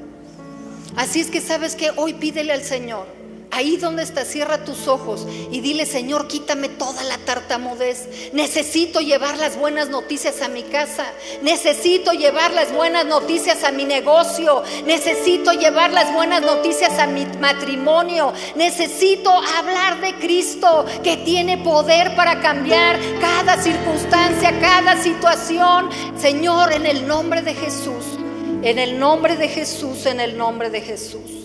Así 0.96 1.20
es 1.20 1.30
que 1.30 1.40
sabes 1.40 1.74
que 1.74 1.90
hoy 1.96 2.14
pídele 2.14 2.52
al 2.52 2.62
Señor 2.62 3.21
Ahí 3.54 3.76
donde 3.76 4.02
está, 4.02 4.24
cierra 4.24 4.64
tus 4.64 4.88
ojos 4.88 5.26
y 5.50 5.60
dile, 5.60 5.84
Señor, 5.84 6.26
quítame 6.26 6.70
toda 6.70 7.02
la 7.04 7.18
tartamudez. 7.18 8.32
Necesito 8.32 9.00
llevar 9.00 9.36
las 9.36 9.58
buenas 9.58 9.90
noticias 9.90 10.40
a 10.40 10.48
mi 10.48 10.62
casa. 10.62 11.04
Necesito 11.42 12.12
llevar 12.12 12.54
las 12.54 12.72
buenas 12.72 13.04
noticias 13.04 13.62
a 13.62 13.70
mi 13.70 13.84
negocio. 13.84 14.62
Necesito 14.86 15.52
llevar 15.52 15.92
las 15.92 16.10
buenas 16.14 16.40
noticias 16.40 16.98
a 16.98 17.06
mi 17.06 17.26
matrimonio. 17.42 18.32
Necesito 18.56 19.30
hablar 19.30 20.00
de 20.00 20.14
Cristo 20.14 20.86
que 21.04 21.18
tiene 21.18 21.58
poder 21.58 22.16
para 22.16 22.40
cambiar 22.40 22.98
cada 23.20 23.62
circunstancia, 23.62 24.58
cada 24.62 24.96
situación. 25.02 25.90
Señor, 26.16 26.72
en 26.72 26.86
el 26.86 27.06
nombre 27.06 27.42
de 27.42 27.52
Jesús. 27.52 28.18
En 28.62 28.78
el 28.78 28.98
nombre 28.98 29.36
de 29.36 29.48
Jesús, 29.48 30.06
en 30.06 30.20
el 30.20 30.38
nombre 30.38 30.70
de 30.70 30.80
Jesús. 30.80 31.41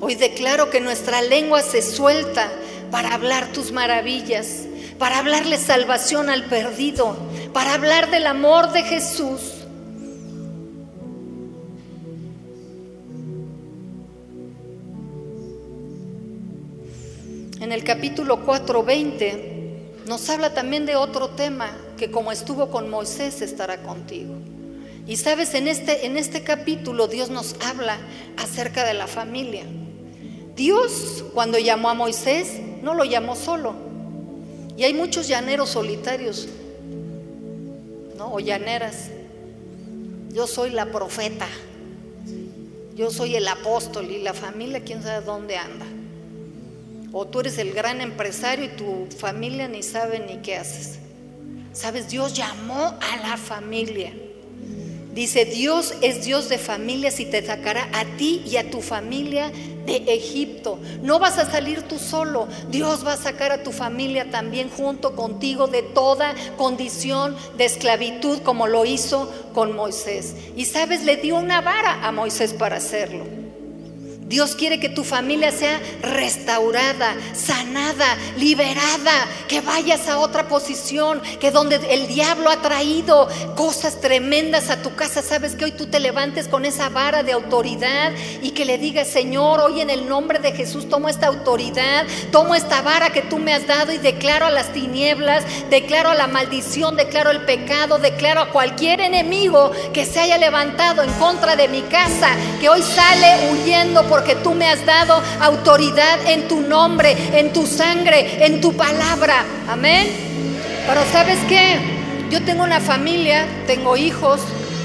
Hoy 0.00 0.14
declaro 0.14 0.68
que 0.68 0.80
nuestra 0.80 1.22
lengua 1.22 1.62
se 1.62 1.80
suelta 1.80 2.52
para 2.90 3.14
hablar 3.14 3.52
tus 3.52 3.72
maravillas, 3.72 4.64
para 4.98 5.18
hablarle 5.18 5.56
salvación 5.56 6.28
al 6.28 6.44
perdido, 6.44 7.16
para 7.52 7.74
hablar 7.74 8.10
del 8.10 8.26
amor 8.26 8.72
de 8.72 8.82
Jesús. 8.82 9.52
En 17.60 17.72
el 17.72 17.84
capítulo 17.84 18.44
4:20 18.44 20.04
nos 20.06 20.28
habla 20.28 20.52
también 20.52 20.84
de 20.84 20.96
otro 20.96 21.30
tema 21.30 21.74
que 21.96 22.10
como 22.10 22.30
estuvo 22.32 22.70
con 22.70 22.90
Moisés 22.90 23.40
estará 23.40 23.82
contigo. 23.82 24.34
Y 25.06 25.16
sabes, 25.16 25.54
en 25.54 25.68
este, 25.68 26.04
en 26.04 26.16
este 26.16 26.42
capítulo 26.42 27.06
Dios 27.06 27.30
nos 27.30 27.56
habla 27.64 27.96
acerca 28.36 28.84
de 28.84 28.94
la 28.94 29.06
familia. 29.06 29.64
Dios 30.56 31.22
cuando 31.34 31.58
llamó 31.58 31.90
a 31.90 31.94
Moisés 31.94 32.60
no 32.82 32.94
lo 32.94 33.04
llamó 33.04 33.36
solo. 33.36 33.74
Y 34.76 34.84
hay 34.84 34.94
muchos 34.94 35.28
llaneros 35.28 35.70
solitarios, 35.70 36.48
¿no? 38.16 38.32
O 38.32 38.40
llaneras. 38.40 39.10
Yo 40.32 40.46
soy 40.46 40.70
la 40.70 40.86
profeta. 40.86 41.46
Yo 42.94 43.10
soy 43.10 43.36
el 43.36 43.46
apóstol 43.46 44.10
y 44.10 44.22
la 44.22 44.32
familia 44.32 44.82
quién 44.82 45.02
sabe 45.02 45.24
dónde 45.24 45.56
anda. 45.56 45.84
O 47.12 47.26
tú 47.26 47.40
eres 47.40 47.58
el 47.58 47.72
gran 47.72 48.00
empresario 48.00 48.64
y 48.64 48.68
tu 48.68 49.06
familia 49.18 49.68
ni 49.68 49.82
sabe 49.82 50.20
ni 50.20 50.38
qué 50.38 50.56
haces. 50.56 50.98
Sabes, 51.72 52.08
Dios 52.08 52.34
llamó 52.34 52.98
a 53.00 53.16
la 53.22 53.36
familia. 53.36 54.12
Dice, 55.16 55.46
Dios 55.46 55.94
es 56.02 56.26
Dios 56.26 56.50
de 56.50 56.58
familias 56.58 57.20
y 57.20 57.24
te 57.24 57.42
sacará 57.42 57.88
a 57.94 58.04
ti 58.18 58.42
y 58.44 58.58
a 58.58 58.70
tu 58.70 58.82
familia 58.82 59.50
de 59.86 60.04
Egipto. 60.08 60.78
No 61.00 61.18
vas 61.18 61.38
a 61.38 61.50
salir 61.50 61.80
tú 61.84 61.98
solo. 61.98 62.48
Dios 62.68 63.06
va 63.06 63.14
a 63.14 63.16
sacar 63.16 63.50
a 63.50 63.62
tu 63.62 63.72
familia 63.72 64.30
también 64.30 64.68
junto 64.68 65.16
contigo 65.16 65.68
de 65.68 65.82
toda 65.82 66.34
condición 66.58 67.34
de 67.56 67.64
esclavitud 67.64 68.40
como 68.40 68.66
lo 68.66 68.84
hizo 68.84 69.32
con 69.54 69.74
Moisés. 69.74 70.34
Y 70.54 70.66
sabes, 70.66 71.02
le 71.02 71.16
dio 71.16 71.36
una 71.36 71.62
vara 71.62 72.06
a 72.06 72.12
Moisés 72.12 72.52
para 72.52 72.76
hacerlo. 72.76 73.45
Dios 74.26 74.56
quiere 74.56 74.80
que 74.80 74.88
tu 74.88 75.04
familia 75.04 75.52
sea 75.52 75.80
restaurada, 76.02 77.14
sanada, 77.32 78.16
liberada, 78.36 79.28
que 79.46 79.60
vayas 79.60 80.08
a 80.08 80.18
otra 80.18 80.48
posición, 80.48 81.22
que 81.38 81.52
donde 81.52 81.76
el 81.90 82.08
diablo 82.08 82.50
ha 82.50 82.60
traído 82.60 83.28
cosas 83.54 84.00
tremendas 84.00 84.68
a 84.70 84.82
tu 84.82 84.96
casa, 84.96 85.22
sabes 85.22 85.54
que 85.54 85.66
hoy 85.66 85.70
tú 85.70 85.86
te 85.86 86.00
levantes 86.00 86.48
con 86.48 86.64
esa 86.64 86.88
vara 86.88 87.22
de 87.22 87.32
autoridad 87.32 88.12
y 88.42 88.50
que 88.50 88.64
le 88.64 88.78
digas, 88.78 89.06
Señor, 89.06 89.60
hoy 89.60 89.80
en 89.80 89.90
el 89.90 90.08
nombre 90.08 90.40
de 90.40 90.50
Jesús 90.50 90.88
tomo 90.88 91.08
esta 91.08 91.28
autoridad, 91.28 92.04
tomo 92.32 92.56
esta 92.56 92.82
vara 92.82 93.10
que 93.10 93.22
tú 93.22 93.38
me 93.38 93.54
has 93.54 93.68
dado 93.68 93.92
y 93.92 93.98
declaro 93.98 94.46
a 94.46 94.50
las 94.50 94.72
tinieblas, 94.72 95.44
declaro 95.70 96.10
a 96.10 96.14
la 96.16 96.26
maldición, 96.26 96.96
declaro 96.96 97.30
el 97.30 97.42
pecado, 97.42 97.98
declaro 97.98 98.40
a 98.40 98.50
cualquier 98.50 99.02
enemigo 99.02 99.70
que 99.92 100.04
se 100.04 100.18
haya 100.18 100.36
levantado 100.36 101.04
en 101.04 101.12
contra 101.12 101.54
de 101.54 101.68
mi 101.68 101.82
casa, 101.82 102.30
que 102.60 102.68
hoy 102.68 102.82
sale 102.82 103.52
huyendo 103.52 104.02
por 104.08 104.15
porque 104.16 104.34
tú 104.36 104.54
me 104.54 104.66
has 104.66 104.86
dado 104.86 105.22
autoridad 105.42 106.26
en 106.26 106.48
tu 106.48 106.62
nombre, 106.62 107.14
en 107.38 107.52
tu 107.52 107.66
sangre, 107.66 108.46
en 108.46 108.62
tu 108.62 108.72
palabra. 108.74 109.44
Amén. 109.68 110.08
Pero 110.86 111.02
sabes 111.12 111.38
qué? 111.50 111.78
Yo 112.30 112.42
tengo 112.42 112.62
una 112.62 112.80
familia, 112.80 113.46
tengo 113.66 113.94
hijos, 113.94 114.40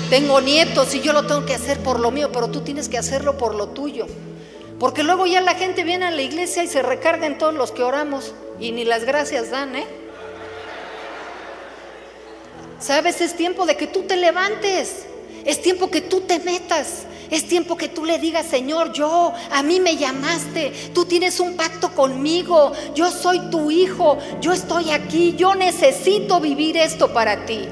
tengo 0.09 0.41
nietos 0.41 0.93
y 0.95 0.99
yo 0.99 1.13
lo 1.13 1.27
tengo 1.27 1.45
que 1.45 1.53
hacer 1.53 1.79
por 1.79 2.01
lo 2.01 2.11
mío, 2.11 2.29
pero 2.33 2.49
tú 2.49 2.59
tienes 2.59 2.89
que 2.89 2.97
hacerlo 2.97 3.37
por 3.37 3.55
lo 3.55 3.69
tuyo. 3.69 4.05
Porque 4.81 5.01
luego 5.01 5.25
ya 5.25 5.39
la 5.39 5.55
gente 5.55 5.85
viene 5.85 6.07
a 6.07 6.11
la 6.11 6.23
iglesia 6.23 6.65
y 6.65 6.67
se 6.67 6.81
recarga 6.81 7.25
en 7.25 7.37
todos 7.37 7.53
los 7.53 7.71
que 7.71 7.83
oramos 7.83 8.33
y 8.59 8.73
ni 8.73 8.83
las 8.83 9.05
gracias 9.05 9.49
dan, 9.49 9.77
¿eh? 9.77 9.87
Sabes, 12.81 13.21
es 13.21 13.37
tiempo 13.37 13.65
de 13.65 13.77
que 13.77 13.87
tú 13.87 14.01
te 14.01 14.17
levantes. 14.17 15.05
Es 15.45 15.61
tiempo 15.61 15.89
que 15.89 16.01
tú 16.01 16.21
te 16.21 16.39
metas. 16.39 17.05
Es 17.31 17.47
tiempo 17.47 17.77
que 17.77 17.87
tú 17.87 18.03
le 18.03 18.19
digas, 18.19 18.45
Señor, 18.45 18.91
yo, 18.91 19.33
a 19.51 19.63
mí 19.63 19.79
me 19.79 19.95
llamaste, 19.95 20.91
tú 20.93 21.05
tienes 21.05 21.39
un 21.39 21.55
pacto 21.55 21.95
conmigo, 21.95 22.73
yo 22.93 23.09
soy 23.09 23.39
tu 23.49 23.71
hijo, 23.71 24.17
yo 24.41 24.51
estoy 24.51 24.91
aquí, 24.91 25.33
yo 25.37 25.55
necesito 25.55 26.41
vivir 26.41 26.75
esto 26.75 27.13
para 27.13 27.45
ti. 27.45 27.69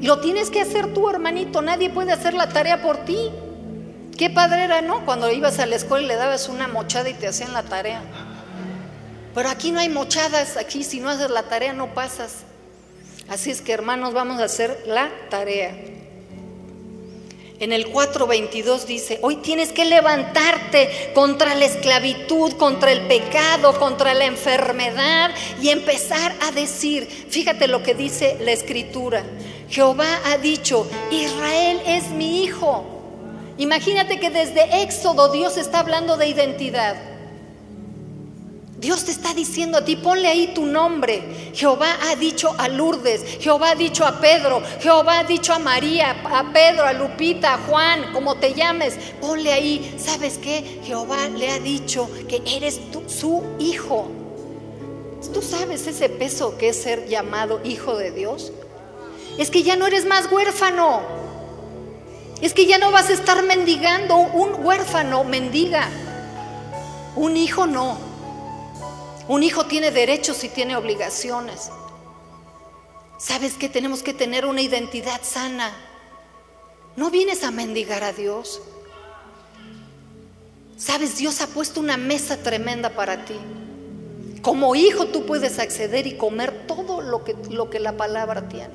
Lo 0.00 0.20
tienes 0.20 0.50
que 0.50 0.60
hacer 0.60 0.94
tú, 0.94 1.10
hermanito, 1.10 1.62
nadie 1.62 1.90
puede 1.90 2.12
hacer 2.12 2.34
la 2.34 2.48
tarea 2.48 2.80
por 2.80 2.98
ti. 2.98 3.30
Qué 4.16 4.30
padre 4.30 4.64
era, 4.64 4.82
¿no? 4.82 5.04
Cuando 5.04 5.32
ibas 5.32 5.58
a 5.58 5.66
la 5.66 5.74
escuela 5.74 6.04
y 6.04 6.08
le 6.08 6.14
dabas 6.14 6.48
una 6.48 6.68
mochada 6.68 7.08
y 7.08 7.14
te 7.14 7.26
hacían 7.26 7.52
la 7.52 7.64
tarea. 7.64 8.02
Pero 9.34 9.48
aquí 9.48 9.72
no 9.72 9.80
hay 9.80 9.88
mochadas, 9.88 10.56
aquí 10.56 10.84
si 10.84 11.00
no 11.00 11.08
haces 11.08 11.30
la 11.30 11.42
tarea 11.42 11.72
no 11.72 11.92
pasas. 11.92 12.44
Así 13.28 13.50
es 13.50 13.62
que 13.62 13.72
hermanos, 13.72 14.12
vamos 14.14 14.40
a 14.40 14.44
hacer 14.44 14.84
la 14.86 15.10
tarea. 15.28 15.74
En 17.62 17.72
el 17.72 17.92
4.22 17.92 18.86
dice, 18.86 19.20
hoy 19.22 19.36
tienes 19.36 19.70
que 19.70 19.84
levantarte 19.84 21.12
contra 21.14 21.54
la 21.54 21.64
esclavitud, 21.64 22.54
contra 22.54 22.90
el 22.90 23.02
pecado, 23.02 23.78
contra 23.78 24.14
la 24.14 24.24
enfermedad 24.24 25.30
y 25.60 25.68
empezar 25.68 26.34
a 26.42 26.50
decir, 26.50 27.06
fíjate 27.06 27.68
lo 27.68 27.84
que 27.84 27.94
dice 27.94 28.36
la 28.40 28.50
escritura, 28.50 29.22
Jehová 29.68 30.08
ha 30.24 30.38
dicho, 30.38 30.90
Israel 31.12 31.80
es 31.86 32.10
mi 32.10 32.42
hijo. 32.42 32.84
Imagínate 33.58 34.18
que 34.18 34.30
desde 34.30 34.82
Éxodo 34.82 35.30
Dios 35.30 35.56
está 35.56 35.78
hablando 35.78 36.16
de 36.16 36.26
identidad. 36.26 37.11
Dios 38.82 39.04
te 39.04 39.12
está 39.12 39.32
diciendo 39.32 39.78
a 39.78 39.84
ti, 39.84 39.94
ponle 39.94 40.26
ahí 40.26 40.48
tu 40.52 40.66
nombre. 40.66 41.52
Jehová 41.54 41.96
ha 42.02 42.16
dicho 42.16 42.52
a 42.58 42.66
Lourdes, 42.66 43.38
Jehová 43.38 43.70
ha 43.70 43.74
dicho 43.76 44.04
a 44.04 44.20
Pedro, 44.20 44.60
Jehová 44.80 45.20
ha 45.20 45.24
dicho 45.24 45.52
a 45.52 45.60
María, 45.60 46.20
a 46.24 46.52
Pedro, 46.52 46.84
a 46.84 46.92
Lupita, 46.92 47.54
a 47.54 47.58
Juan, 47.58 48.12
como 48.12 48.38
te 48.38 48.54
llames, 48.54 48.96
ponle 49.20 49.52
ahí. 49.52 49.94
¿Sabes 49.98 50.36
qué? 50.36 50.80
Jehová 50.82 51.28
le 51.28 51.48
ha 51.52 51.60
dicho 51.60 52.10
que 52.28 52.42
eres 52.44 52.80
su 53.06 53.44
hijo. 53.60 54.10
¿Tú 55.32 55.42
sabes 55.42 55.86
ese 55.86 56.08
peso 56.08 56.58
que 56.58 56.70
es 56.70 56.82
ser 56.82 57.06
llamado 57.06 57.60
hijo 57.62 57.96
de 57.96 58.10
Dios? 58.10 58.50
Es 59.38 59.52
que 59.52 59.62
ya 59.62 59.76
no 59.76 59.86
eres 59.86 60.06
más 60.06 60.28
huérfano. 60.28 61.02
Es 62.40 62.52
que 62.52 62.66
ya 62.66 62.78
no 62.78 62.90
vas 62.90 63.10
a 63.10 63.12
estar 63.12 63.44
mendigando. 63.44 64.16
Un 64.16 64.66
huérfano 64.66 65.22
mendiga. 65.22 65.88
Un 67.14 67.36
hijo 67.36 67.68
no. 67.68 68.11
Un 69.28 69.42
hijo 69.42 69.66
tiene 69.66 69.90
derechos 69.90 70.42
y 70.44 70.48
tiene 70.48 70.76
obligaciones. 70.76 71.70
¿Sabes 73.18 73.54
que 73.54 73.68
tenemos 73.68 74.02
que 74.02 74.14
tener 74.14 74.46
una 74.46 74.62
identidad 74.62 75.20
sana? 75.22 75.72
No 76.96 77.10
vienes 77.10 77.44
a 77.44 77.50
mendigar 77.50 78.02
a 78.02 78.12
Dios. 78.12 78.60
Sabes, 80.76 81.16
Dios 81.16 81.40
ha 81.40 81.46
puesto 81.46 81.78
una 81.78 81.96
mesa 81.96 82.38
tremenda 82.38 82.90
para 82.90 83.24
ti. 83.24 83.36
Como 84.42 84.74
hijo 84.74 85.06
tú 85.06 85.24
puedes 85.24 85.60
acceder 85.60 86.08
y 86.08 86.16
comer 86.16 86.66
todo 86.66 87.00
lo 87.00 87.22
que, 87.22 87.36
lo 87.50 87.70
que 87.70 87.78
la 87.78 87.96
palabra 87.96 88.48
tiene. 88.48 88.74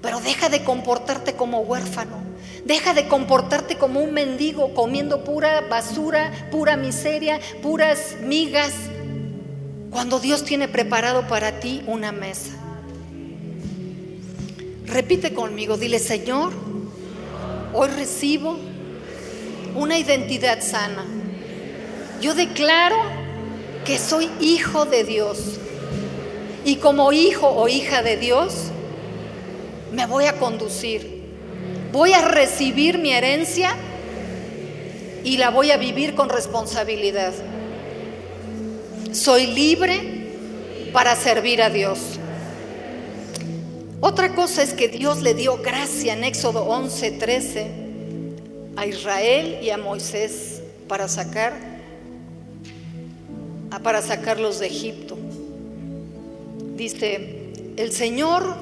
Pero 0.00 0.20
deja 0.20 0.48
de 0.48 0.62
comportarte 0.62 1.34
como 1.34 1.60
huérfano. 1.60 2.16
Deja 2.64 2.94
de 2.94 3.08
comportarte 3.08 3.76
como 3.76 4.00
un 4.00 4.12
mendigo 4.12 4.72
comiendo 4.74 5.24
pura 5.24 5.62
basura, 5.62 6.48
pura 6.52 6.76
miseria, 6.76 7.40
puras 7.60 8.16
migas. 8.22 8.72
Cuando 9.92 10.20
Dios 10.20 10.42
tiene 10.42 10.68
preparado 10.68 11.28
para 11.28 11.60
ti 11.60 11.82
una 11.86 12.12
mesa. 12.12 12.52
Repite 14.86 15.34
conmigo, 15.34 15.76
dile, 15.76 15.98
Señor, 15.98 16.54
hoy 17.74 17.88
recibo 17.88 18.58
una 19.76 19.98
identidad 19.98 20.62
sana. 20.62 21.04
Yo 22.22 22.34
declaro 22.34 22.96
que 23.84 23.98
soy 23.98 24.30
hijo 24.40 24.86
de 24.86 25.04
Dios. 25.04 25.58
Y 26.64 26.76
como 26.76 27.12
hijo 27.12 27.48
o 27.48 27.68
hija 27.68 28.02
de 28.02 28.16
Dios, 28.16 28.70
me 29.92 30.06
voy 30.06 30.24
a 30.24 30.38
conducir. 30.38 31.22
Voy 31.92 32.14
a 32.14 32.26
recibir 32.26 32.96
mi 32.96 33.12
herencia 33.12 33.76
y 35.22 35.36
la 35.36 35.50
voy 35.50 35.70
a 35.70 35.76
vivir 35.76 36.14
con 36.14 36.30
responsabilidad. 36.30 37.34
Soy 39.12 39.46
libre 39.46 40.90
para 40.92 41.14
servir 41.16 41.62
a 41.62 41.70
Dios. 41.70 41.98
Otra 44.00 44.34
cosa 44.34 44.62
es 44.62 44.72
que 44.72 44.88
Dios 44.88 45.22
le 45.22 45.34
dio 45.34 45.58
gracia 45.58 46.14
en 46.14 46.24
Éxodo 46.24 46.64
11, 46.64 47.12
13 47.12 47.70
a 48.76 48.86
Israel 48.86 49.58
y 49.62 49.70
a 49.70 49.78
Moisés 49.78 50.62
para 50.88 51.08
sacar 51.08 51.72
para 53.82 54.02
sacarlos 54.02 54.58
de 54.58 54.66
Egipto. 54.66 55.16
Dice, 56.76 57.52
el 57.76 57.92
Señor 57.92 58.56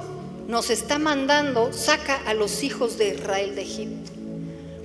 nos 0.49 0.71
está 0.71 0.99
mandando, 0.99 1.73
saca 1.73 2.17
a 2.27 2.35
los 2.35 2.63
hijos 2.63 2.99
de 2.99 3.15
Israel 3.15 3.55
de 3.55 3.63
Egipto. 3.63 4.20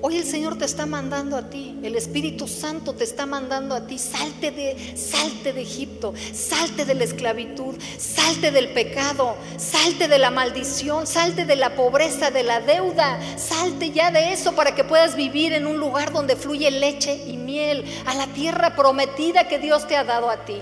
Hoy 0.08 0.18
el 0.18 0.24
Señor 0.24 0.56
te 0.56 0.66
está 0.66 0.86
mandando 0.86 1.36
a 1.36 1.50
ti, 1.50 1.80
el 1.82 1.96
Espíritu 1.96 2.48
Santo 2.48 2.94
te 2.94 3.04
está 3.04 3.26
mandando 3.26 3.74
a 3.74 3.88
ti, 3.88 3.98
salte 3.98 4.52
de, 4.52 4.96
salte 4.96 5.52
de 5.52 5.64
Egipto, 5.64 6.14
salte 6.32 6.86
de 6.86 6.94
la 6.94 7.06
esclavitud, 7.06 7.74
salte 7.98 8.52
del 8.52 8.72
pecado, 8.72 9.36
salte 9.58 10.08
de 10.08 10.20
la 10.20 10.30
maldición, 10.30 11.08
salte 11.08 11.46
de 11.46 11.56
la 11.56 11.74
pobreza, 11.74 12.30
de 12.30 12.44
la 12.44 12.60
deuda, 12.60 13.20
salte 13.36 13.90
ya 13.94 14.12
de 14.12 14.32
eso 14.32 14.54
para 14.54 14.76
que 14.76 14.84
puedas 14.84 15.16
vivir 15.16 15.54
en 15.54 15.66
un 15.66 15.80
lugar 15.80 16.14
donde 16.14 16.36
fluye 16.36 16.70
leche 16.70 17.26
y 17.26 17.38
miel, 17.38 17.84
a 18.06 18.14
la 18.14 18.28
tierra 18.28 18.76
prometida 18.76 19.48
que 19.48 19.58
Dios 19.58 19.88
te 19.88 19.98
ha 19.98 20.04
dado 20.04 20.30
a 20.30 20.46
ti. 20.46 20.62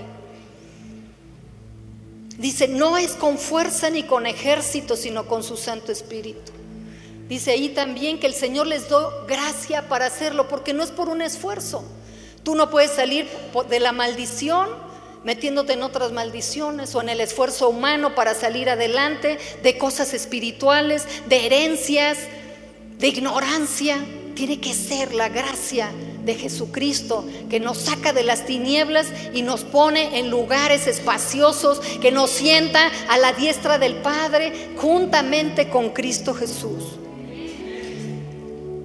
Dice, 2.38 2.66
no 2.66 2.96
es 2.96 3.10
con 3.10 3.36
fuerza 3.36 3.90
ni 3.90 4.04
con 4.04 4.26
ejército, 4.26 4.96
sino 4.96 5.26
con 5.26 5.42
su 5.42 5.58
Santo 5.58 5.92
Espíritu. 5.92 6.63
Dice 7.28 7.52
ahí 7.52 7.70
también 7.70 8.20
que 8.20 8.26
el 8.26 8.34
Señor 8.34 8.66
les 8.66 8.88
dio 8.88 9.10
gracia 9.26 9.88
para 9.88 10.06
hacerlo, 10.06 10.48
porque 10.48 10.74
no 10.74 10.82
es 10.82 10.90
por 10.90 11.08
un 11.08 11.22
esfuerzo. 11.22 11.84
Tú 12.42 12.54
no 12.54 12.68
puedes 12.70 12.90
salir 12.90 13.26
de 13.68 13.80
la 13.80 13.92
maldición 13.92 14.68
metiéndote 15.24 15.72
en 15.72 15.82
otras 15.82 16.12
maldiciones 16.12 16.94
o 16.94 17.00
en 17.00 17.08
el 17.08 17.20
esfuerzo 17.20 17.70
humano 17.70 18.14
para 18.14 18.34
salir 18.34 18.68
adelante 18.68 19.38
de 19.62 19.78
cosas 19.78 20.14
espirituales, 20.14 21.06
de 21.26 21.46
herencias, 21.46 22.18
de 22.98 23.08
ignorancia. 23.08 23.96
Tiene 24.34 24.60
que 24.60 24.74
ser 24.74 25.14
la 25.14 25.28
gracia 25.28 25.90
de 26.24 26.34
Jesucristo 26.34 27.24
que 27.48 27.60
nos 27.60 27.78
saca 27.78 28.12
de 28.12 28.24
las 28.24 28.44
tinieblas 28.46 29.06
y 29.32 29.42
nos 29.42 29.62
pone 29.64 30.18
en 30.18 30.28
lugares 30.28 30.86
espaciosos, 30.86 31.80
que 32.00 32.10
nos 32.10 32.30
sienta 32.30 32.90
a 33.08 33.16
la 33.16 33.32
diestra 33.32 33.78
del 33.78 33.94
Padre 33.96 34.70
juntamente 34.76 35.70
con 35.70 35.90
Cristo 35.90 36.34
Jesús. 36.34 36.98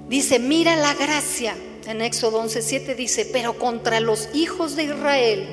Dice, 0.10 0.40
mira 0.40 0.76
la 0.76 0.96
gracia. 0.96 1.56
En 1.86 2.02
Éxodo 2.02 2.44
11:7 2.44 2.96
dice, 2.96 3.26
pero 3.32 3.58
contra 3.58 4.00
los 4.00 4.30
hijos 4.34 4.76
de 4.76 4.86
Israel, 4.86 5.48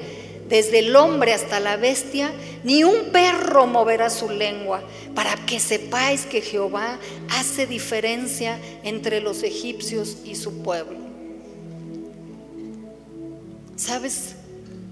desde 0.48 0.80
el 0.80 0.96
hombre 0.96 1.34
hasta 1.34 1.60
la 1.60 1.76
bestia, 1.76 2.32
ni 2.64 2.82
un 2.82 3.10
perro 3.12 3.66
moverá 3.66 4.10
su 4.10 4.30
lengua, 4.30 4.82
para 5.14 5.34
que 5.46 5.60
sepáis 5.60 6.24
que 6.24 6.40
Jehová 6.40 6.98
hace 7.30 7.66
diferencia 7.66 8.58
entre 8.82 9.20
los 9.20 9.42
egipcios 9.42 10.18
y 10.24 10.36
su 10.36 10.62
pueblo. 10.62 10.98
¿Sabes? 13.76 14.36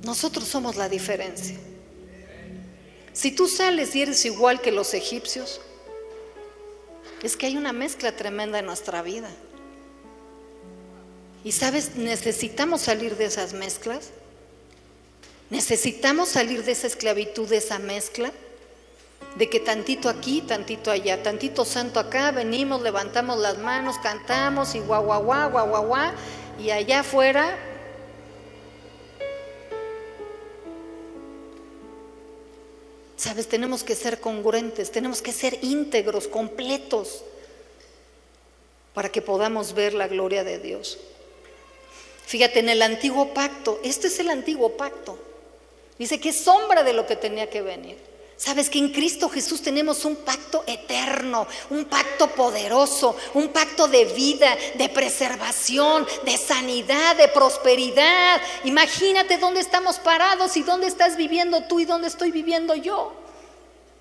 Nosotros 0.05 0.47
somos 0.47 0.77
la 0.77 0.89
diferencia. 0.91 1.57
Si 3.15 3.31
tú 3.31 3.49
sales 3.49 3.95
y 3.97 4.03
eres 4.03 4.25
igual 4.27 4.61
que 4.61 4.73
los 4.73 4.93
egipcios, 4.93 5.61
es 7.23 7.37
que 7.37 7.47
hay 7.47 7.57
una 7.57 7.73
mezcla 7.73 8.15
tremenda 8.15 8.59
en 8.59 8.67
nuestra 8.67 9.01
vida. 9.01 9.31
Y 11.45 11.53
sabes, 11.53 11.95
necesitamos 11.97 12.81
salir 12.81 13.17
de 13.17 13.27
esas 13.27 13.53
mezclas. 13.53 14.11
Necesitamos 15.51 16.31
salir 16.31 16.65
de 16.65 16.73
esa 16.73 16.87
esclavitud, 16.87 17.47
de 17.47 17.59
esa 17.59 17.79
mezcla, 17.79 18.33
de 19.37 19.51
que 19.51 19.61
tantito 19.61 20.09
aquí, 20.09 20.41
tantito 20.41 20.91
allá, 20.91 21.23
tantito 21.23 21.67
santo 21.67 22.01
acá, 22.01 22.31
venimos, 22.31 22.81
levantamos 22.81 23.39
las 23.39 23.59
manos, 23.59 23.99
cantamos 23.99 24.75
y 24.75 24.81
guau, 24.81 25.05
guau, 25.05 25.23
guau, 25.23 25.51
guau, 25.51 25.87
guau, 25.87 26.13
y 26.59 26.71
allá 26.71 27.01
afuera. 27.01 27.59
Sabes, 33.17 33.47
tenemos 33.49 33.85
que 33.85 33.95
ser 33.95 34.19
congruentes, 34.21 34.91
tenemos 34.91 35.21
que 35.21 35.33
ser 35.33 35.59
íntegros, 35.63 36.27
completos, 36.27 37.23
para 38.95 39.11
que 39.11 39.21
podamos 39.21 39.75
ver 39.75 39.93
la 39.93 40.09
gloria 40.09 40.43
de 40.43 40.59
Dios. 40.59 40.99
Fíjate, 42.27 42.61
en 42.61 42.69
el 42.69 42.83
antiguo 42.83 43.35
pacto, 43.35 43.81
este 43.83 44.09
es 44.09 44.19
el 44.19 44.31
antiguo 44.31 44.77
pacto. 44.77 45.19
Dice 45.99 46.19
que 46.19 46.31
es 46.31 46.41
sombra 46.41 46.83
de 46.83 46.93
lo 46.93 47.07
que 47.07 47.17
tenía 47.17 47.49
que 47.49 47.63
venir. 47.63 47.97
Sabes 48.37 48.69
que 48.69 48.79
en 48.79 48.93
Cristo 48.93 49.29
Jesús 49.29 49.63
tenemos 49.63 50.05
un 50.05 50.17
pacto 50.17 50.65
eterno, 50.67 51.47
un 51.71 51.85
pacto 51.85 52.29
poderoso, 52.31 53.17
un 53.35 53.49
pacto 53.49 53.87
de 53.87 54.07
vida, 54.07 54.57
de 54.75 54.89
preservación, 54.89 56.05
de 56.25 56.37
sanidad, 56.37 57.15
de 57.17 57.29
prosperidad. 57.29 58.41
Imagínate 58.65 59.39
dónde 59.39 59.61
estamos 59.61 59.99
parados 60.01 60.57
y 60.57 60.63
dónde 60.63 60.89
estás 60.89 61.17
viviendo 61.17 61.63
tú 61.65 61.79
y 61.79 61.85
dónde 61.85 62.09
estoy 62.09 62.33
viviendo 62.33 62.75
yo. 62.75 63.13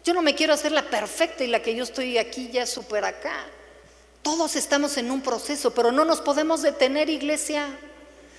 Yo 0.03 0.13
no 0.15 0.23
me 0.23 0.33
quiero 0.33 0.53
hacer 0.53 0.71
la 0.71 0.89
perfecta 0.89 1.43
y 1.43 1.47
la 1.47 1.62
que 1.62 1.75
yo 1.75 1.83
estoy 1.83 2.17
aquí 2.17 2.49
ya 2.51 2.65
súper 2.65 3.05
acá. 3.05 3.45
Todos 4.23 4.55
estamos 4.55 4.97
en 4.97 5.12
un 5.12 5.21
proceso, 5.21 5.73
pero 5.73 5.91
no 5.91 6.05
nos 6.05 6.21
podemos 6.21 6.63
detener, 6.63 7.09
iglesia. 7.09 7.67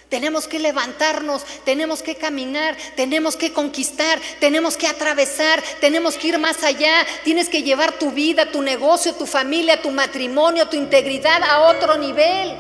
Tenemos 0.09 0.47
que 0.47 0.59
levantarnos, 0.59 1.45
tenemos 1.65 2.03
que 2.03 2.15
caminar, 2.15 2.77
tenemos 2.95 3.37
que 3.37 3.53
conquistar, 3.53 4.21
tenemos 4.39 4.77
que 4.77 4.87
atravesar, 4.87 5.63
tenemos 5.81 6.17
que 6.17 6.29
ir 6.29 6.39
más 6.39 6.63
allá. 6.63 7.05
Tienes 7.25 7.49
que 7.49 7.63
llevar 7.63 7.99
tu 7.99 8.13
vida, 8.13 8.51
tu 8.51 8.63
negocio, 8.63 9.15
tu 9.15 9.27
familia, 9.27 9.83
tu 9.83 9.91
matrimonio, 9.91 10.69
tu 10.69 10.77
integridad 10.77 11.43
a 11.43 11.63
otro 11.63 11.97
nivel. 11.97 12.55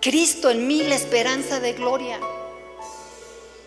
Cristo 0.00 0.50
en 0.50 0.66
mí 0.66 0.82
la 0.82 0.96
esperanza 0.96 1.60
de 1.60 1.74
gloria. 1.74 2.18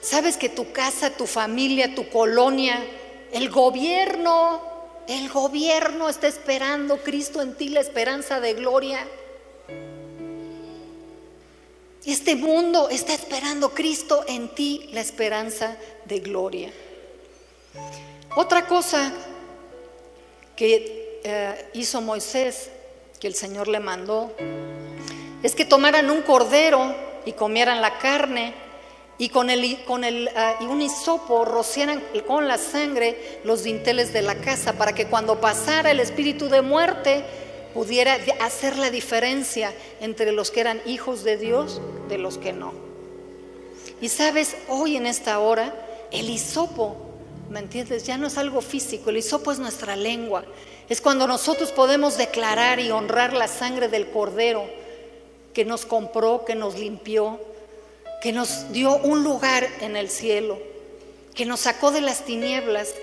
Sabes 0.01 0.35
que 0.35 0.49
tu 0.49 0.73
casa, 0.73 1.11
tu 1.11 1.25
familia, 1.25 1.95
tu 1.95 2.09
colonia, 2.09 2.77
el 3.31 3.49
gobierno, 3.49 4.61
el 5.07 5.29
gobierno 5.29 6.09
está 6.09 6.27
esperando 6.27 6.97
Cristo 6.97 7.41
en 7.41 7.55
ti 7.55 7.69
la 7.69 7.79
esperanza 7.79 8.41
de 8.41 8.53
gloria. 8.53 8.99
Este 12.05 12.35
mundo 12.35 12.89
está 12.89 13.15
esperando 13.15 13.71
Cristo 13.71 14.23
en 14.27 14.49
ti, 14.49 14.89
la 14.93 15.01
esperanza 15.01 15.75
de 16.05 16.19
gloria. 16.19 16.71
Otra 18.35 18.67
cosa 18.67 19.11
que 20.55 21.19
eh, 21.23 21.69
hizo 21.73 22.01
Moisés, 22.01 22.69
que 23.19 23.25
el 23.25 23.33
Señor 23.33 23.67
le 23.67 23.79
mandó, 23.79 24.31
es 25.41 25.55
que 25.55 25.65
tomaran 25.65 26.11
un 26.11 26.21
cordero 26.21 26.95
y 27.25 27.31
comieran 27.31 27.81
la 27.81 27.97
carne 27.97 28.53
y 29.17 29.29
con, 29.29 29.49
el, 29.49 29.83
con 29.85 30.03
el, 30.03 30.29
ah, 30.35 30.57
y 30.61 30.65
un 30.65 30.83
hisopo 30.83 31.43
rociaran 31.43 32.03
con 32.27 32.47
la 32.47 32.59
sangre 32.59 33.39
los 33.43 33.63
dinteles 33.63 34.13
de 34.13 34.21
la 34.21 34.35
casa 34.35 34.73
para 34.73 34.93
que 34.93 35.07
cuando 35.07 35.41
pasara 35.41 35.89
el 35.89 35.99
espíritu 35.99 36.49
de 36.49 36.61
muerte, 36.61 37.25
pudiera 37.75 38.17
hacer 38.39 38.77
la 38.77 38.89
diferencia 38.89 39.73
entre 39.99 40.31
los 40.31 40.49
que 40.49 40.61
eran 40.61 40.81
hijos 40.85 41.25
de 41.25 41.35
Dios 41.35 41.81
de 42.07 42.17
los 42.17 42.37
que 42.37 42.53
no. 42.53 42.71
Y 43.99 44.07
sabes, 44.07 44.55
hoy 44.69 44.95
en 44.95 45.05
esta 45.05 45.39
hora, 45.39 45.75
el 46.09 46.29
hisopo, 46.29 46.95
¿me 47.49 47.59
entiendes? 47.59 48.05
Ya 48.05 48.17
no 48.17 48.27
es 48.27 48.37
algo 48.37 48.61
físico, 48.61 49.09
el 49.09 49.17
hisopo 49.17 49.51
es 49.51 49.59
nuestra 49.59 49.97
lengua. 49.97 50.45
Es 50.87 51.01
cuando 51.01 51.27
nosotros 51.27 51.73
podemos 51.73 52.17
declarar 52.17 52.79
y 52.79 52.91
honrar 52.91 53.33
la 53.33 53.49
sangre 53.49 53.89
del 53.89 54.09
cordero 54.09 54.63
que 55.53 55.65
nos 55.65 55.85
compró, 55.85 56.45
que 56.45 56.55
nos 56.55 56.79
limpió, 56.79 57.41
que 58.21 58.31
nos 58.31 58.71
dio 58.71 58.95
un 58.95 59.21
lugar 59.21 59.67
en 59.81 59.97
el 59.97 60.09
cielo, 60.09 60.57
que 61.33 61.45
nos 61.45 61.59
sacó 61.59 61.91
de 61.91 61.99
las 61.99 62.23
tinieblas 62.23 62.93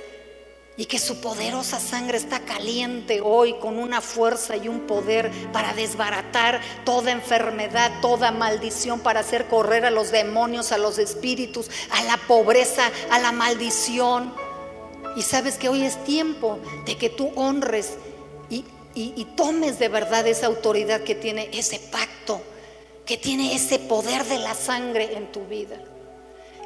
y 0.77 0.87
que 0.87 0.99
su 0.99 1.21
poderosa 1.21 1.79
sangre 1.79 2.17
está 2.17 2.41
caliente 2.41 3.21
hoy 3.21 3.55
con 3.59 3.79
una 3.79 4.01
fuerza 4.01 4.57
y 4.57 4.69
un 4.69 4.81
poder 4.87 5.31
para 5.53 5.75
desbaratar 5.75 6.61
toda 6.85 7.13
enfermedad, 7.13 7.93
toda 8.01 8.31
maldición, 8.31 9.01
para 9.01 9.21
hacer 9.21 9.47
correr 9.49 9.85
a 9.85 9.91
los 9.91 10.11
demonios, 10.11 10.73
a 10.73 10.79
los 10.79 10.99
espíritus, 10.99 11.71
a 11.91 12.03
la 12.05 12.17
pobreza, 12.17 12.91
a 13.11 13.19
la 13.19 13.33
maldición. 13.33 14.33
Y 15.15 15.23
sabes 15.23 15.59
que 15.59 15.69
hoy 15.69 15.85
es 15.85 16.03
tiempo 16.05 16.59
de 16.87 16.97
que 16.97 17.11
tú 17.11 17.33
honres 17.37 17.95
y, 18.95 19.25
tomes 19.37 19.79
de 19.79 19.89
verdad 19.89 20.27
esa 20.27 20.47
autoridad 20.47 21.01
que 21.03 21.15
tiene 21.15 21.49
ese 21.53 21.79
pacto, 21.79 22.43
que 23.07 23.17
tiene 23.17 23.55
ese 23.55 23.79
poder 23.79 24.25
de 24.25 24.39
la 24.39 24.55
sangre 24.55 25.17
en 25.17 25.33
tu 25.33 25.47
vida. 25.47 25.77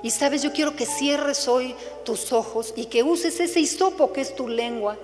Y 0.06 0.12
sabes, 0.12 0.40
yo 0.40 0.52
quiero 0.52 0.76
que 0.76 0.86
cierres 0.86 1.48
hoy 1.48 1.74
tus 2.04 2.32
ojos 2.32 2.72
y 2.76 2.84
que 2.84 3.02
uses 3.02 3.40
ese 3.40 3.58
hisopo 3.58 4.12
que 4.12 4.20
es 4.20 4.36
tu 4.36 4.46
lengua 4.46 4.96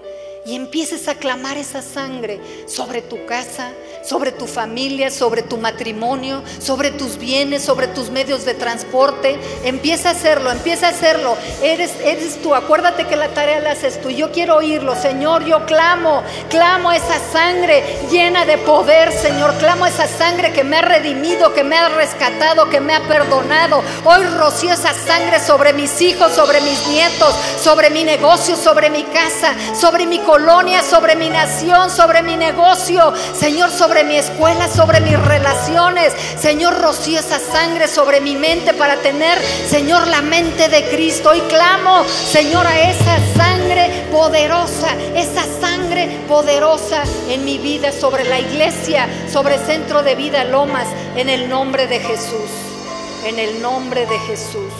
y 0.44 0.56
empieces 0.56 1.06
a 1.08 1.14
clamar 1.14 1.56
esa 1.56 1.82
sangre 1.82 2.40
sobre 2.66 3.00
tu 3.00 3.24
casa, 3.26 3.70
sobre 4.02 4.32
tu 4.32 4.48
familia, 4.48 5.10
sobre 5.10 5.42
tu 5.42 5.56
matrimonio, 5.56 6.42
sobre 6.58 6.90
tus 6.90 7.16
bienes, 7.16 7.62
sobre 7.62 7.86
tus 7.86 8.10
medios 8.10 8.44
de 8.44 8.54
transporte. 8.54 9.38
Empieza 9.64 10.08
a 10.08 10.12
hacerlo, 10.12 10.50
empieza 10.50 10.86
a 10.86 10.90
hacerlo. 10.90 11.36
Eres, 11.62 11.92
eres 12.04 12.42
tú, 12.42 12.54
acuérdate 12.54 13.06
que 13.06 13.14
la 13.14 13.28
tarea 13.28 13.60
la 13.60 13.72
haces 13.72 14.00
tú. 14.00 14.10
Yo 14.10 14.32
quiero 14.32 14.56
oírlo, 14.56 14.96
Señor, 14.96 15.44
yo 15.44 15.64
clamo, 15.66 16.24
clamo 16.50 16.90
esa 16.90 17.20
sangre 17.32 17.84
llena 18.10 18.44
de 18.44 18.58
poder, 18.58 19.12
Señor. 19.12 19.54
Clamo 19.58 19.86
esa 19.86 20.08
sangre 20.08 20.52
que 20.52 20.64
me 20.64 20.78
ha 20.78 20.82
redimido, 20.82 21.54
que 21.54 21.62
me 21.62 21.76
ha 21.76 21.88
rescatado, 21.88 22.68
que 22.68 22.80
me 22.80 22.94
ha 22.94 23.00
perdonado. 23.06 23.82
Hoy 24.04 24.24
rocío 24.24 24.72
esa 24.72 24.92
sangre 24.92 25.38
sobre 25.38 25.72
mis 25.72 26.00
hijos, 26.00 26.32
sobre 26.32 26.60
mis 26.62 26.84
nietos, 26.88 27.34
sobre 27.62 27.90
mi 27.90 28.02
negocio, 28.02 28.56
sobre 28.56 28.90
mi 28.90 29.04
casa, 29.04 29.54
sobre 29.78 30.06
mi 30.06 30.18
colonia, 30.32 30.82
sobre 30.82 31.14
mi 31.14 31.28
nación, 31.28 31.90
sobre 31.90 32.22
mi 32.22 32.38
negocio. 32.38 33.12
Señor, 33.38 33.70
sobre 33.70 34.02
mi 34.02 34.16
escuela, 34.16 34.66
sobre 34.66 35.02
mis 35.02 35.18
relaciones. 35.22 36.14
Señor, 36.40 36.80
rocío 36.80 37.20
esa 37.20 37.38
sangre 37.38 37.86
sobre 37.86 38.22
mi 38.22 38.34
mente 38.34 38.72
para 38.72 38.96
tener, 38.96 39.38
Señor, 39.68 40.06
la 40.06 40.22
mente 40.22 40.70
de 40.70 40.84
Cristo. 40.88 41.34
Y 41.34 41.40
clamo, 41.42 42.02
Señor, 42.04 42.66
a 42.66 42.80
esa 42.80 43.18
sangre 43.36 44.06
poderosa, 44.10 44.96
esa 45.14 45.44
sangre 45.60 46.08
poderosa 46.26 47.02
en 47.28 47.44
mi 47.44 47.58
vida, 47.58 47.92
sobre 47.92 48.24
la 48.24 48.40
iglesia, 48.40 49.06
sobre 49.30 49.58
Centro 49.58 50.02
de 50.02 50.14
Vida 50.14 50.44
Lomas, 50.44 50.86
en 51.14 51.28
el 51.28 51.50
nombre 51.50 51.86
de 51.86 52.00
Jesús. 52.00 52.50
En 53.26 53.38
el 53.38 53.60
nombre 53.60 54.06
de 54.06 54.18
Jesús. 54.20 54.72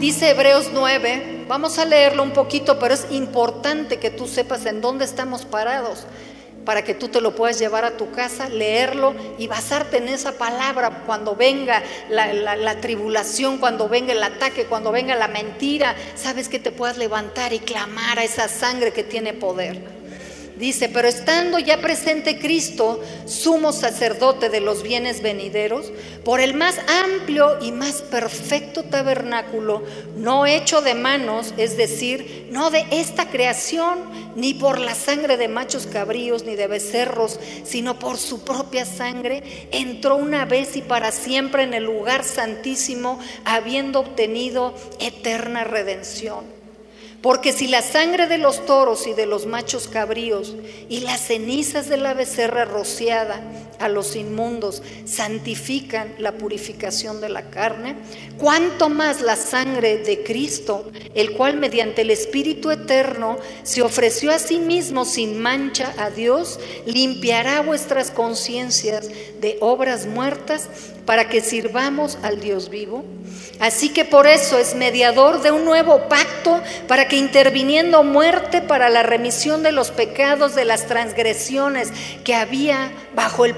Dice 0.00 0.30
Hebreos 0.30 0.70
9, 0.72 1.37
vamos 1.48 1.78
a 1.78 1.84
leerlo 1.84 2.22
un 2.22 2.32
poquito, 2.32 2.78
pero 2.78 2.94
es 2.94 3.06
importante 3.10 3.98
que 3.98 4.10
tú 4.10 4.28
sepas 4.28 4.66
en 4.66 4.80
dónde 4.80 5.04
estamos 5.04 5.44
parados 5.44 6.06
para 6.68 6.84
que 6.84 6.92
tú 6.92 7.08
te 7.08 7.22
lo 7.22 7.34
puedas 7.34 7.58
llevar 7.58 7.86
a 7.86 7.96
tu 7.96 8.10
casa, 8.10 8.50
leerlo 8.50 9.14
y 9.38 9.46
basarte 9.46 9.96
en 9.96 10.08
esa 10.08 10.32
palabra 10.32 11.04
cuando 11.06 11.34
venga 11.34 11.82
la, 12.10 12.80
tribulación, 12.82 13.56
cuando 13.56 13.88
venga 13.88 14.12
el 14.12 14.22
ataque, 14.22 14.66
cuando 14.66 14.92
venga 14.92 15.16
la 15.16 15.28
mentira, 15.28 15.96
sabes 16.14 16.50
que 16.50 16.58
te 16.58 16.70
puedas 16.70 16.98
levantar 16.98 17.54
y 17.54 17.60
clamar 17.60 18.18
a 18.18 18.24
esa 18.24 18.48
sangre 18.48 18.92
que 18.92 19.02
tiene 19.02 19.32
poder. 19.32 19.97
Dice, 20.58 20.88
pero 20.88 21.06
estando 21.06 21.60
ya 21.60 21.80
presente 21.80 22.40
Cristo, 22.40 23.00
sumo 23.26 23.72
sacerdote 23.72 24.48
de 24.48 24.60
los 24.60 24.82
bienes 24.82 25.22
venideros, 25.22 25.92
por 26.24 26.40
el 26.40 26.54
más 26.54 26.80
amplio 27.04 27.58
y 27.62 27.70
más 27.70 28.02
perfecto 28.02 28.82
tabernáculo, 28.82 29.84
no 30.16 30.46
hecho 30.46 30.80
de 30.80 30.94
manos, 30.94 31.54
es 31.58 31.76
decir, 31.76 32.48
no 32.50 32.70
de 32.70 32.84
esta 32.90 33.30
creación, 33.30 34.00
ni 34.34 34.52
por 34.52 34.80
la 34.80 34.96
sangre 34.96 35.36
de 35.36 35.46
machos 35.46 35.86
cabríos, 35.86 36.42
ni 36.44 36.56
de 36.56 36.66
becerros, 36.66 37.38
sino 37.64 38.00
por 38.00 38.18
su 38.18 38.44
propia 38.44 38.84
sangre, 38.84 39.68
entró 39.70 40.16
una 40.16 40.44
vez 40.44 40.74
y 40.76 40.82
para 40.82 41.12
siempre 41.12 41.62
en 41.62 41.72
el 41.72 41.84
lugar 41.84 42.24
santísimo, 42.24 43.20
habiendo 43.44 44.00
obtenido 44.00 44.74
eterna 44.98 45.62
redención. 45.62 46.57
Porque 47.22 47.52
si 47.52 47.66
la 47.66 47.82
sangre 47.82 48.28
de 48.28 48.38
los 48.38 48.64
toros 48.64 49.06
y 49.06 49.12
de 49.12 49.26
los 49.26 49.46
machos 49.46 49.88
cabríos 49.88 50.54
y 50.88 51.00
las 51.00 51.20
cenizas 51.20 51.88
de 51.88 51.96
la 51.96 52.14
becerra 52.14 52.64
rociada 52.64 53.42
a 53.78 53.88
los 53.88 54.16
inmundos 54.16 54.82
santifican 55.04 56.14
la 56.18 56.32
purificación 56.32 57.20
de 57.20 57.28
la 57.28 57.50
carne, 57.50 57.96
cuánto 58.38 58.88
más 58.88 59.20
la 59.20 59.36
sangre 59.36 59.98
de 59.98 60.22
Cristo, 60.22 60.90
el 61.14 61.32
cual 61.32 61.56
mediante 61.56 62.02
el 62.02 62.10
Espíritu 62.10 62.70
Eterno 62.70 63.38
se 63.62 63.82
ofreció 63.82 64.32
a 64.32 64.38
sí 64.38 64.58
mismo 64.58 65.04
sin 65.04 65.38
mancha 65.38 65.94
a 65.98 66.10
Dios, 66.10 66.60
limpiará 66.86 67.60
vuestras 67.60 68.10
conciencias 68.10 69.08
de 69.40 69.58
obras 69.60 70.06
muertas 70.06 70.68
para 71.04 71.28
que 71.28 71.40
sirvamos 71.40 72.18
al 72.22 72.40
Dios 72.40 72.68
vivo. 72.68 73.04
Así 73.60 73.88
que 73.88 74.04
por 74.04 74.26
eso 74.26 74.58
es 74.58 74.74
mediador 74.74 75.42
de 75.42 75.50
un 75.50 75.64
nuevo 75.64 76.08
pacto 76.08 76.62
para 76.86 77.08
que 77.08 77.16
interviniendo 77.16 78.04
muerte 78.04 78.60
para 78.60 78.88
la 78.88 79.02
remisión 79.02 79.62
de 79.62 79.72
los 79.72 79.90
pecados, 79.90 80.54
de 80.54 80.64
las 80.64 80.86
transgresiones 80.86 81.92
que 82.24 82.34
había 82.34 82.92
bajo 83.16 83.44
el 83.44 83.56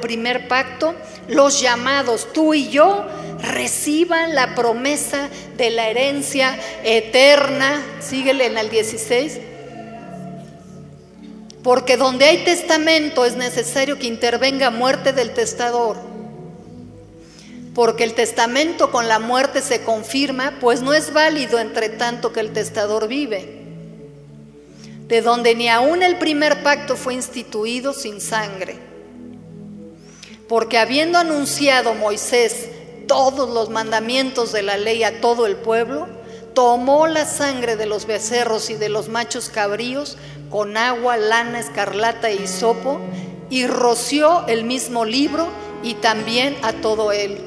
pacto, 0.48 0.94
los 1.28 1.60
llamados, 1.60 2.32
tú 2.32 2.54
y 2.54 2.68
yo, 2.68 3.06
reciban 3.40 4.34
la 4.34 4.54
promesa 4.54 5.28
de 5.56 5.70
la 5.70 5.88
herencia 5.88 6.58
eterna. 6.84 7.82
Síguele 8.00 8.46
en 8.46 8.58
el 8.58 8.70
16. 8.70 9.40
Porque 11.62 11.96
donde 11.96 12.24
hay 12.24 12.44
testamento 12.44 13.24
es 13.24 13.36
necesario 13.36 13.98
que 13.98 14.06
intervenga 14.06 14.70
muerte 14.70 15.12
del 15.12 15.34
testador 15.34 16.10
porque 17.74 18.04
el 18.04 18.14
testamento 18.14 18.90
con 18.90 19.08
la 19.08 19.18
muerte 19.18 19.62
se 19.62 19.82
confirma, 19.82 20.58
pues 20.60 20.82
no 20.82 20.92
es 20.92 21.12
válido 21.12 21.58
entre 21.58 21.88
tanto 21.88 22.32
que 22.32 22.40
el 22.40 22.52
testador 22.52 23.06
vive, 23.06 23.62
de 25.06 25.22
donde 25.22 25.54
ni 25.54 25.68
aún 25.68 26.02
el 26.02 26.18
primer 26.18 26.62
pacto 26.62 26.96
fue 26.96 27.14
instituido 27.14 27.92
sin 27.92 28.20
sangre. 28.20 28.89
Porque 30.50 30.78
habiendo 30.78 31.16
anunciado 31.16 31.94
Moisés 31.94 32.70
todos 33.06 33.48
los 33.50 33.70
mandamientos 33.70 34.50
de 34.50 34.62
la 34.62 34.76
ley 34.78 35.04
a 35.04 35.20
todo 35.20 35.46
el 35.46 35.54
pueblo, 35.54 36.08
tomó 36.54 37.06
la 37.06 37.24
sangre 37.24 37.76
de 37.76 37.86
los 37.86 38.04
becerros 38.04 38.68
y 38.68 38.74
de 38.74 38.88
los 38.88 39.08
machos 39.08 39.48
cabríos 39.48 40.18
con 40.50 40.76
agua, 40.76 41.16
lana, 41.18 41.60
escarlata 41.60 42.32
y 42.32 42.48
sopo, 42.48 43.00
y 43.48 43.68
roció 43.68 44.44
el 44.48 44.64
mismo 44.64 45.04
libro 45.04 45.46
y 45.84 45.94
también 45.94 46.56
a 46.62 46.72
todo 46.72 47.12
él 47.12 47.46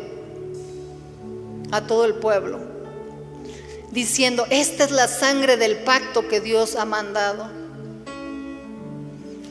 a 1.72 1.82
todo 1.82 2.06
el 2.06 2.14
pueblo, 2.14 2.60
diciendo, 3.92 4.46
esta 4.50 4.86
es 4.86 4.92
la 4.92 5.10
sangre 5.10 5.58
del 5.58 5.80
pacto 5.80 6.30
que 6.30 6.40
Dios 6.40 6.78
ha 6.78 6.86
mandado. 6.86 7.63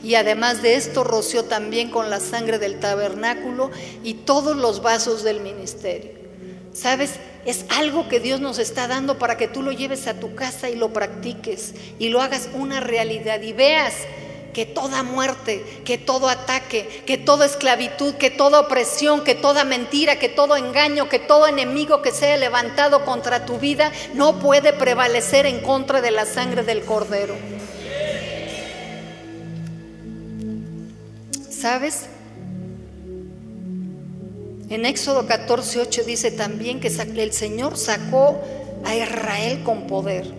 Y 0.03 0.15
además 0.15 0.61
de 0.61 0.75
esto 0.75 1.03
roció 1.03 1.45
también 1.45 1.89
con 1.89 2.09
la 2.09 2.19
sangre 2.19 2.59
del 2.59 2.79
tabernáculo 2.79 3.71
y 4.03 4.15
todos 4.15 4.55
los 4.55 4.81
vasos 4.81 5.23
del 5.23 5.39
ministerio. 5.39 6.11
¿Sabes? 6.73 7.11
Es 7.45 7.65
algo 7.69 8.09
que 8.09 8.19
Dios 8.19 8.41
nos 8.41 8.59
está 8.59 8.87
dando 8.87 9.17
para 9.17 9.37
que 9.37 9.47
tú 9.47 9.61
lo 9.61 9.71
lleves 9.71 10.07
a 10.07 10.19
tu 10.19 10.35
casa 10.35 10.69
y 10.69 10.75
lo 10.75 10.91
practiques 10.91 11.73
y 11.99 12.09
lo 12.09 12.21
hagas 12.21 12.49
una 12.53 12.79
realidad 12.79 13.41
y 13.41 13.53
veas 13.53 13.93
que 14.53 14.65
toda 14.65 15.03
muerte, 15.03 15.65
que 15.83 15.97
todo 15.97 16.29
ataque, 16.29 17.03
que 17.05 17.17
toda 17.17 17.45
esclavitud, 17.45 18.13
que 18.15 18.29
toda 18.29 18.59
opresión, 18.59 19.23
que 19.23 19.35
toda 19.35 19.63
mentira, 19.63 20.19
que 20.19 20.29
todo 20.29 20.55
engaño, 20.55 21.09
que 21.09 21.19
todo 21.19 21.47
enemigo 21.47 22.01
que 22.01 22.11
sea 22.11 22.37
levantado 22.37 23.03
contra 23.03 23.45
tu 23.45 23.57
vida 23.57 23.91
no 24.13 24.39
puede 24.39 24.71
prevalecer 24.71 25.45
en 25.45 25.61
contra 25.61 26.01
de 26.01 26.11
la 26.11 26.25
sangre 26.25 26.63
del 26.63 26.83
cordero. 26.83 27.35
¿Sabes? 31.63 32.07
En 34.69 34.85
Éxodo 34.85 35.25
14, 35.25 35.79
8 35.79 36.03
dice 36.05 36.29
también 36.29 36.81
que 36.81 36.89
el 36.89 37.31
Señor 37.31 37.77
sacó 37.77 38.37
a 38.83 38.93
Israel 38.93 39.63
con 39.63 39.87
poder. 39.87 40.29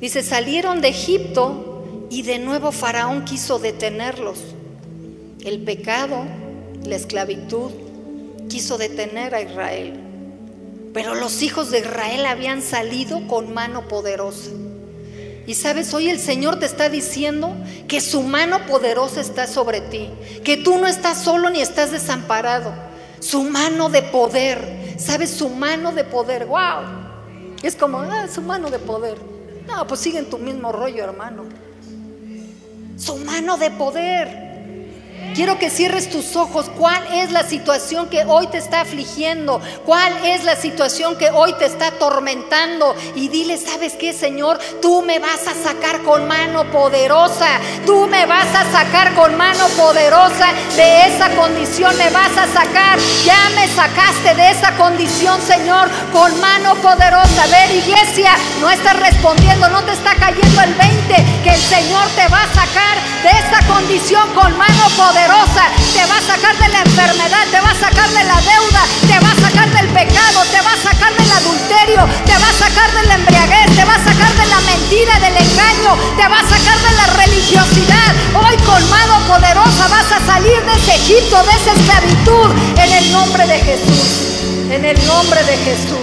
Dice, 0.00 0.22
salieron 0.22 0.80
de 0.80 0.90
Egipto 0.90 2.06
y 2.08 2.22
de 2.22 2.38
nuevo 2.38 2.70
Faraón 2.70 3.24
quiso 3.24 3.58
detenerlos. 3.58 4.38
El 5.44 5.64
pecado, 5.64 6.22
la 6.84 6.94
esclavitud, 6.94 7.72
quiso 8.48 8.78
detener 8.78 9.34
a 9.34 9.42
Israel. 9.42 9.94
Pero 10.94 11.16
los 11.16 11.42
hijos 11.42 11.72
de 11.72 11.80
Israel 11.80 12.26
habían 12.26 12.62
salido 12.62 13.26
con 13.26 13.52
mano 13.52 13.88
poderosa. 13.88 14.52
Y 15.48 15.54
sabes, 15.54 15.92
hoy 15.94 16.08
el 16.08 16.20
Señor 16.20 16.60
te 16.60 16.66
está 16.66 16.88
diciendo 16.88 17.56
que 17.88 18.00
su 18.00 18.22
mano 18.22 18.66
poderosa 18.66 19.20
está 19.20 19.48
sobre 19.48 19.80
ti, 19.80 20.10
que 20.44 20.58
tú 20.58 20.78
no 20.78 20.86
estás 20.86 21.24
solo 21.24 21.50
ni 21.50 21.60
estás 21.60 21.90
desamparado. 21.90 22.72
Su 23.18 23.42
mano 23.42 23.88
de 23.88 24.02
poder, 24.02 24.94
¿sabes? 24.98 25.30
Su 25.30 25.48
mano 25.48 25.90
de 25.90 26.04
poder, 26.04 26.46
wow. 26.46 26.84
Es 27.64 27.74
como, 27.74 27.98
ah, 27.98 28.28
su 28.32 28.42
mano 28.42 28.70
de 28.70 28.78
poder. 28.78 29.18
No, 29.66 29.84
pues 29.88 29.98
sigue 29.98 30.18
en 30.18 30.30
tu 30.30 30.38
mismo 30.38 30.70
rollo, 30.70 31.02
hermano 31.02 31.44
su 32.98 33.16
mano 33.16 33.56
de 33.56 33.70
poder. 33.70 34.47
Quiero 35.34 35.58
que 35.58 35.70
cierres 35.70 36.08
tus 36.08 36.36
ojos. 36.36 36.70
¿Cuál 36.76 37.02
es 37.14 37.30
la 37.32 37.42
situación 37.42 38.08
que 38.08 38.24
hoy 38.24 38.46
te 38.48 38.58
está 38.58 38.80
afligiendo? 38.80 39.60
¿Cuál 39.84 40.12
es 40.24 40.44
la 40.44 40.56
situación 40.56 41.16
que 41.16 41.30
hoy 41.30 41.52
te 41.54 41.66
está 41.66 41.88
atormentando? 41.88 42.96
Y 43.14 43.28
dile, 43.28 43.56
¿sabes 43.56 43.94
qué, 43.94 44.12
Señor? 44.12 44.58
Tú 44.80 45.02
me 45.02 45.18
vas 45.18 45.46
a 45.46 45.54
sacar 45.54 46.02
con 46.02 46.26
mano 46.26 46.64
poderosa. 46.70 47.60
Tú 47.86 48.06
me 48.06 48.26
vas 48.26 48.48
a 48.54 48.70
sacar 48.72 49.14
con 49.14 49.36
mano 49.36 49.66
poderosa 49.76 50.52
de 50.76 51.06
esa 51.06 51.28
condición. 51.36 51.96
Me 51.98 52.10
vas 52.10 52.36
a 52.36 52.46
sacar. 52.46 52.98
Ya 53.24 53.50
me 53.54 53.68
sacaste 53.68 54.34
de 54.34 54.50
esa 54.50 54.74
condición, 54.76 55.40
Señor, 55.42 55.88
con 56.12 56.40
mano 56.40 56.74
poderosa. 56.76 57.44
A 57.44 57.46
ver, 57.46 57.70
iglesia, 57.70 58.32
no 58.60 58.70
estás 58.70 58.98
respondiendo, 58.98 59.68
no 59.68 59.82
te 59.82 59.92
está 59.92 60.14
cayendo 60.14 60.62
el 60.62 60.74
20, 60.74 61.14
que 61.44 61.50
el 61.50 61.60
Señor 61.60 62.06
te 62.16 62.26
va 62.28 62.42
a 62.42 62.54
sacar 62.54 62.98
de 63.22 63.30
esa 63.30 63.66
condición 63.66 64.26
con 64.34 64.56
mano 64.56 64.88
poderosa 64.96 65.17
te 65.26 66.06
va 66.06 66.16
a 66.16 66.20
sacar 66.22 66.56
de 66.58 66.68
la 66.68 66.80
enfermedad, 66.80 67.44
te 67.50 67.60
va 67.60 67.70
a 67.70 67.74
sacar 67.74 68.08
de 68.10 68.22
la 68.22 68.40
deuda, 68.40 68.82
te 69.08 69.18
va 69.18 69.32
a 69.32 69.34
sacar 69.34 69.68
del 69.72 69.88
pecado, 69.88 70.42
te 70.52 70.60
va 70.60 70.72
a 70.72 70.76
sacar 70.76 71.12
del 71.16 71.30
adulterio, 71.32 72.06
te 72.24 72.38
va 72.38 72.48
a 72.48 72.52
sacar 72.52 72.92
de 72.92 73.02
la 73.08 73.14
embriaguez, 73.16 73.74
te 73.74 73.84
va 73.84 73.96
a 73.96 74.04
sacar 74.04 74.32
de 74.36 74.46
la 74.46 74.60
mentira, 74.60 75.18
del 75.18 75.36
engaño, 75.36 75.96
te 76.16 76.28
va 76.28 76.38
a 76.38 76.48
sacar 76.48 76.78
de 76.78 76.92
la 76.96 77.06
religiosidad. 77.24 78.14
Hoy 78.34 78.56
con 78.62 78.90
mano 78.90 79.18
poderosa 79.26 79.88
vas 79.88 80.12
a 80.12 80.24
salir 80.24 80.62
de 80.62 80.72
ese 80.72 80.94
Egipto, 80.94 81.42
de 81.42 81.50
esa 81.50 81.72
esclavitud, 81.72 82.50
en 82.78 82.92
el 82.92 83.12
nombre 83.12 83.46
de 83.46 83.58
Jesús, 83.58 84.70
en 84.70 84.84
el 84.84 85.06
nombre 85.06 85.42
de 85.42 85.56
Jesús. 85.56 85.98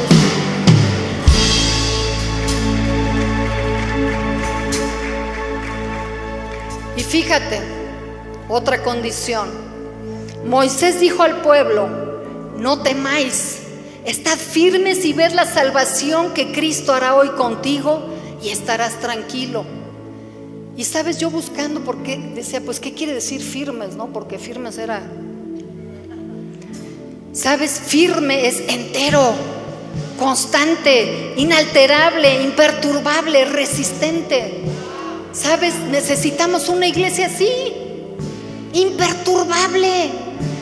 Y 6.97 7.03
fíjate, 7.03 7.74
otra 8.49 8.83
condición. 8.83 9.49
Moisés 10.45 10.99
dijo 10.99 11.23
al 11.23 11.41
pueblo, 11.41 11.89
no 12.57 12.81
temáis, 12.81 13.59
estad 14.05 14.37
firmes 14.37 15.03
y 15.05 15.13
ved 15.13 15.31
la 15.31 15.45
salvación 15.45 16.33
que 16.33 16.51
Cristo 16.51 16.93
hará 16.93 17.15
hoy 17.15 17.29
contigo 17.29 18.05
y 18.43 18.49
estarás 18.49 18.99
tranquilo. 18.99 19.65
Y 20.77 20.83
sabes, 20.83 21.19
yo 21.19 21.29
buscando, 21.29 21.81
porque 21.81 22.17
decía, 22.35 22.61
pues, 22.61 22.79
¿qué 22.79 22.93
quiere 22.93 23.13
decir 23.13 23.41
firmes? 23.41 23.95
¿No? 23.95 24.07
Porque 24.07 24.37
firmes 24.37 24.77
era... 24.77 25.01
Sabes, 27.31 27.81
firme 27.85 28.47
es 28.47 28.61
entero, 28.67 29.33
constante, 30.19 31.33
inalterable, 31.37 32.43
imperturbable, 32.43 33.45
resistente. 33.45 34.61
Sabes, 35.33 35.75
necesitamos 35.91 36.69
una 36.69 36.87
iglesia 36.87 37.27
así 37.27 37.84
imperturbable, 38.75 40.11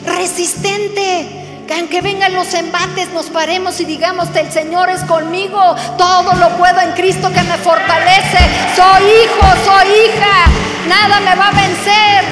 resistente. 0.06 1.42
Que 1.66 1.74
aunque 1.74 2.02
vengan 2.02 2.34
los 2.34 2.52
embates, 2.52 3.10
nos 3.14 3.26
paremos 3.26 3.80
y 3.80 3.86
digamos, 3.86 4.28
el 4.36 4.52
Señor 4.52 4.90
es 4.90 5.02
conmigo, 5.04 5.58
todo 5.96 6.34
lo 6.34 6.50
puedo 6.58 6.80
en 6.80 6.92
Cristo 6.92 7.32
que 7.32 7.42
me 7.42 7.56
fortalece. 7.56 8.38
Soy 8.76 9.02
hijo, 9.02 9.46
soy 9.64 9.88
hija, 9.88 10.46
nada 10.88 11.20
me 11.20 11.34
va 11.34 11.48
a 11.48 11.52
vencer. 11.52 12.24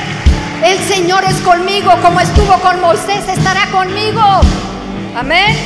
El 0.62 0.78
Señor 0.78 1.24
es 1.24 1.36
conmigo, 1.38 1.90
como 2.02 2.20
estuvo 2.20 2.54
con 2.60 2.80
Moisés, 2.80 3.26
estará 3.26 3.66
conmigo. 3.70 4.22
Amén. 5.16 5.56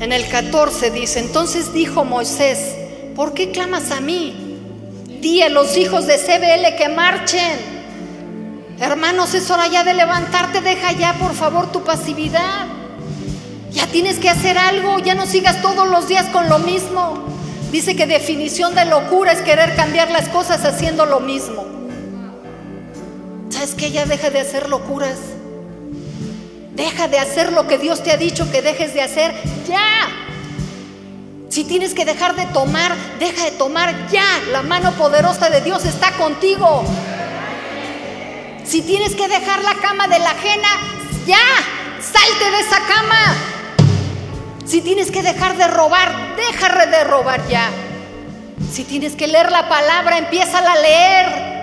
En 0.00 0.12
el 0.12 0.28
14 0.28 0.90
dice, 0.92 1.18
entonces 1.18 1.72
dijo 1.72 2.04
Moisés, 2.04 2.76
¿por 3.16 3.34
qué 3.34 3.50
clamas 3.50 3.90
a 3.90 4.00
mí? 4.00 4.43
A 5.24 5.48
los 5.48 5.76
hijos 5.78 6.06
de 6.06 6.18
CBL 6.18 6.76
que 6.76 6.88
marchen. 6.88 7.74
Hermanos, 8.78 9.32
es 9.34 9.50
hora 9.50 9.66
ya 9.68 9.82
de 9.82 9.94
levantarte, 9.94 10.60
deja 10.60 10.92
ya 10.92 11.14
por 11.14 11.34
favor 11.34 11.72
tu 11.72 11.82
pasividad. 11.82 12.66
Ya 13.70 13.86
tienes 13.86 14.18
que 14.18 14.28
hacer 14.28 14.58
algo, 14.58 14.98
ya 14.98 15.14
no 15.14 15.26
sigas 15.26 15.62
todos 15.62 15.88
los 15.88 16.08
días 16.08 16.26
con 16.26 16.48
lo 16.48 16.58
mismo. 16.58 17.24
Dice 17.72 17.96
que 17.96 18.06
definición 18.06 18.74
de 18.74 18.84
locura 18.84 19.32
es 19.32 19.40
querer 19.40 19.74
cambiar 19.74 20.10
las 20.10 20.28
cosas 20.28 20.64
haciendo 20.64 21.06
lo 21.06 21.20
mismo. 21.20 21.64
¿Sabes 23.48 23.74
que 23.74 23.90
Ya 23.90 24.04
deja 24.04 24.30
de 24.30 24.40
hacer 24.40 24.68
locuras. 24.68 25.18
Deja 26.74 27.08
de 27.08 27.18
hacer 27.18 27.52
lo 27.52 27.66
que 27.66 27.78
Dios 27.78 28.02
te 28.02 28.12
ha 28.12 28.16
dicho 28.16 28.50
que 28.50 28.60
dejes 28.60 28.92
de 28.92 29.00
hacer. 29.00 29.32
Ya. 29.66 30.23
Si 31.54 31.62
tienes 31.62 31.94
que 31.94 32.04
dejar 32.04 32.34
de 32.34 32.46
tomar, 32.46 32.96
deja 33.20 33.44
de 33.44 33.52
tomar 33.52 34.08
ya. 34.10 34.26
La 34.50 34.62
mano 34.62 34.90
poderosa 34.94 35.50
de 35.50 35.60
Dios 35.60 35.84
está 35.84 36.10
contigo. 36.14 36.82
Si 38.64 38.82
tienes 38.82 39.14
que 39.14 39.28
dejar 39.28 39.62
la 39.62 39.74
cama 39.74 40.08
de 40.08 40.18
la 40.18 40.30
ajena, 40.30 40.68
ya. 41.24 41.38
Salte 42.00 42.50
de 42.50 42.58
esa 42.58 42.80
cama. 42.80 43.36
Si 44.64 44.80
tienes 44.80 45.12
que 45.12 45.22
dejar 45.22 45.56
de 45.56 45.68
robar, 45.68 46.34
deja 46.34 46.86
de 46.86 47.04
robar 47.04 47.46
ya. 47.46 47.70
Si 48.72 48.82
tienes 48.82 49.14
que 49.14 49.28
leer 49.28 49.52
la 49.52 49.68
palabra, 49.68 50.18
empieza 50.18 50.58
a 50.58 50.74
leer 50.74 51.53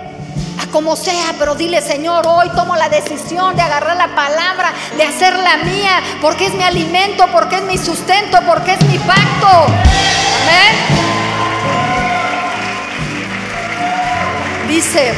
como 0.72 0.96
sea, 0.96 1.34
pero 1.38 1.54
dile, 1.54 1.82
Señor, 1.82 2.26
hoy 2.26 2.48
tomo 2.56 2.74
la 2.76 2.88
decisión 2.88 3.54
de 3.54 3.62
agarrar 3.62 3.96
la 3.96 4.14
palabra, 4.14 4.72
de 4.96 5.04
hacerla 5.04 5.58
mía, 5.58 6.02
porque 6.20 6.46
es 6.46 6.54
mi 6.54 6.64
alimento, 6.64 7.26
porque 7.30 7.56
es 7.56 7.62
mi 7.62 7.78
sustento, 7.78 8.38
porque 8.46 8.72
es 8.72 8.82
mi 8.86 8.98
pacto. 8.98 9.66
Amén. 10.42 11.02
Dice, 14.68 15.12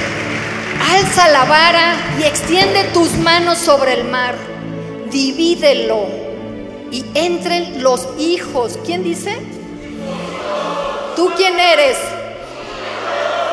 alza 0.92 1.28
la 1.28 1.44
vara 1.44 1.94
y 2.18 2.24
extiende 2.24 2.84
tus 2.92 3.12
manos 3.18 3.58
sobre 3.58 3.92
el 3.94 4.04
mar, 4.04 4.34
divídelo 5.10 6.08
y 6.90 7.04
entren 7.14 7.82
los 7.82 8.08
hijos. 8.18 8.78
¿Quién 8.84 9.04
dice? 9.04 9.38
¿Tú 11.14 11.30
quién 11.36 11.58
eres? 11.58 11.96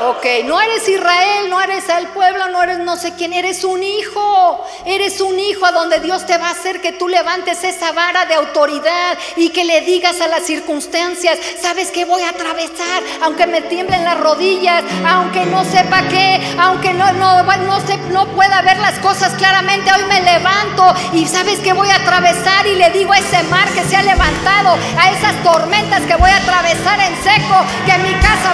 Ok, 0.04 0.26
no 0.46 0.60
eres 0.60 0.90
Israel, 0.90 1.48
no 1.48 1.62
eres 1.62 1.88
el 1.90 2.08
pueblo, 2.08 2.48
no 2.48 2.64
eres 2.64 2.80
no 2.80 2.96
sé 2.96 3.14
quién, 3.14 3.34
eres 3.34 3.64
un 3.64 3.84
hijo, 3.84 4.66
eres 4.84 5.22
un 5.22 5.40
hijo 5.40 5.64
a 5.64 5.72
donde 5.72 6.00
Dios 6.00 6.26
te 6.26 6.40
va 6.40 6.48
a 6.48 6.52
hacer 6.52 6.82
que 6.82 6.94
tú 6.94 7.08
levantes 7.08 7.64
esa 7.64 7.92
vara 7.92 8.26
de 8.26 8.34
autoridad 8.34 9.16
y 9.36 9.50
que 9.50 9.64
le 9.64 9.82
digas 9.82 10.20
a 10.20 10.28
las 10.28 10.44
circunstancias, 10.44 11.38
sabes 11.62 11.92
que 11.92 12.06
voy 12.06 12.24
a 12.24 12.30
atravesar, 12.30 13.04
aunque 13.22 13.46
me 13.46 13.62
tiemblen 13.62 14.04
las 14.04 14.20
rodillas, 14.20 14.84
aunque 15.06 15.46
no 15.46 15.64
sepa 15.66 16.02
qué, 16.10 16.56
aunque 16.58 16.96
no, 16.96 17.14
no, 17.14 17.44
no, 17.44 17.80
no 18.10 18.28
pueda 18.30 18.64
ver 18.64 18.78
las 18.80 18.98
cosas 19.00 19.34
claramente, 19.36 19.92
hoy 19.94 20.06
me 20.06 20.22
levanto 20.22 20.96
y 21.14 21.28
sabes 21.28 21.60
que 21.60 21.74
voy 21.74 21.90
a 21.90 21.98
atravesar 21.98 22.66
y 22.66 22.74
le 22.74 22.90
digo 22.90 23.14
a 23.14 23.20
ese 23.20 23.44
mar 23.44 23.70
que 23.70 23.84
se 23.84 23.96
ha 23.96 24.02
levantado, 24.02 24.80
a 24.98 25.12
esas 25.12 25.44
tormentas 25.44 26.02
que 26.08 26.16
voy 26.16 26.32
a 26.32 26.38
atravesar 26.38 27.00
en 27.02 27.16
seco, 27.22 27.56
que 27.86 27.98
mi 28.00 28.14
casa 28.16 28.51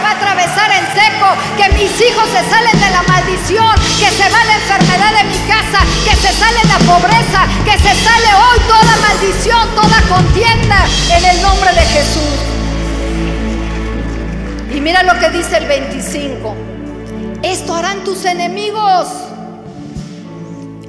mis 1.87 2.01
hijos 2.01 2.27
se 2.29 2.49
salen 2.49 2.79
de 2.79 2.89
la 2.91 3.01
maldición, 3.03 3.75
que 3.97 4.09
se 4.11 4.29
va 4.29 4.43
la 4.43 4.55
enfermedad 4.55 5.11
de 5.17 5.23
mi 5.29 5.37
casa, 5.47 5.79
que 6.03 6.15
se 6.15 6.33
sale 6.33 6.59
la 6.67 6.79
pobreza, 6.79 7.47
que 7.63 7.77
se 7.77 7.95
sale 8.03 8.27
hoy 8.35 8.59
toda 8.67 8.97
maldición, 9.07 9.69
toda 9.75 10.01
contienda 10.09 10.85
en 11.15 11.25
el 11.25 11.41
nombre 11.41 11.71
de 11.71 11.81
Jesús. 11.81 12.37
Y 14.75 14.81
mira 14.81 15.03
lo 15.03 15.17
que 15.19 15.29
dice 15.29 15.57
el 15.57 15.65
25. 15.65 16.55
Esto 17.43 17.73
harán 17.73 18.03
tus 18.03 18.25
enemigos. 18.25 19.07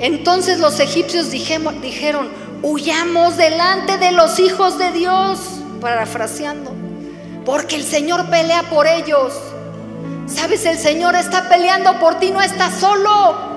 Entonces 0.01 0.59
los 0.59 0.81
egipcios 0.81 1.31
dijeron, 1.31 2.29
huyamos 2.63 3.37
delante 3.37 3.99
de 3.99 4.13
los 4.13 4.41
hijos 4.41 4.79
de 4.79 4.91
Dios, 4.93 5.39
parafraseando, 5.81 6.73
porque 7.45 7.77
el 7.77 7.85
Señor 7.85 8.29
pelea 8.31 8.65
por 8.65 8.89
ellos. 8.89 9.33
Sabes, 10.29 10.67
el 10.67 10.79
Señor 10.79 11.17
está 11.17 11.49
peleando 11.49 11.99
por 11.99 12.19
ti, 12.19 12.31
no 12.31 12.41
estás 12.41 12.75
solo. 12.75 13.48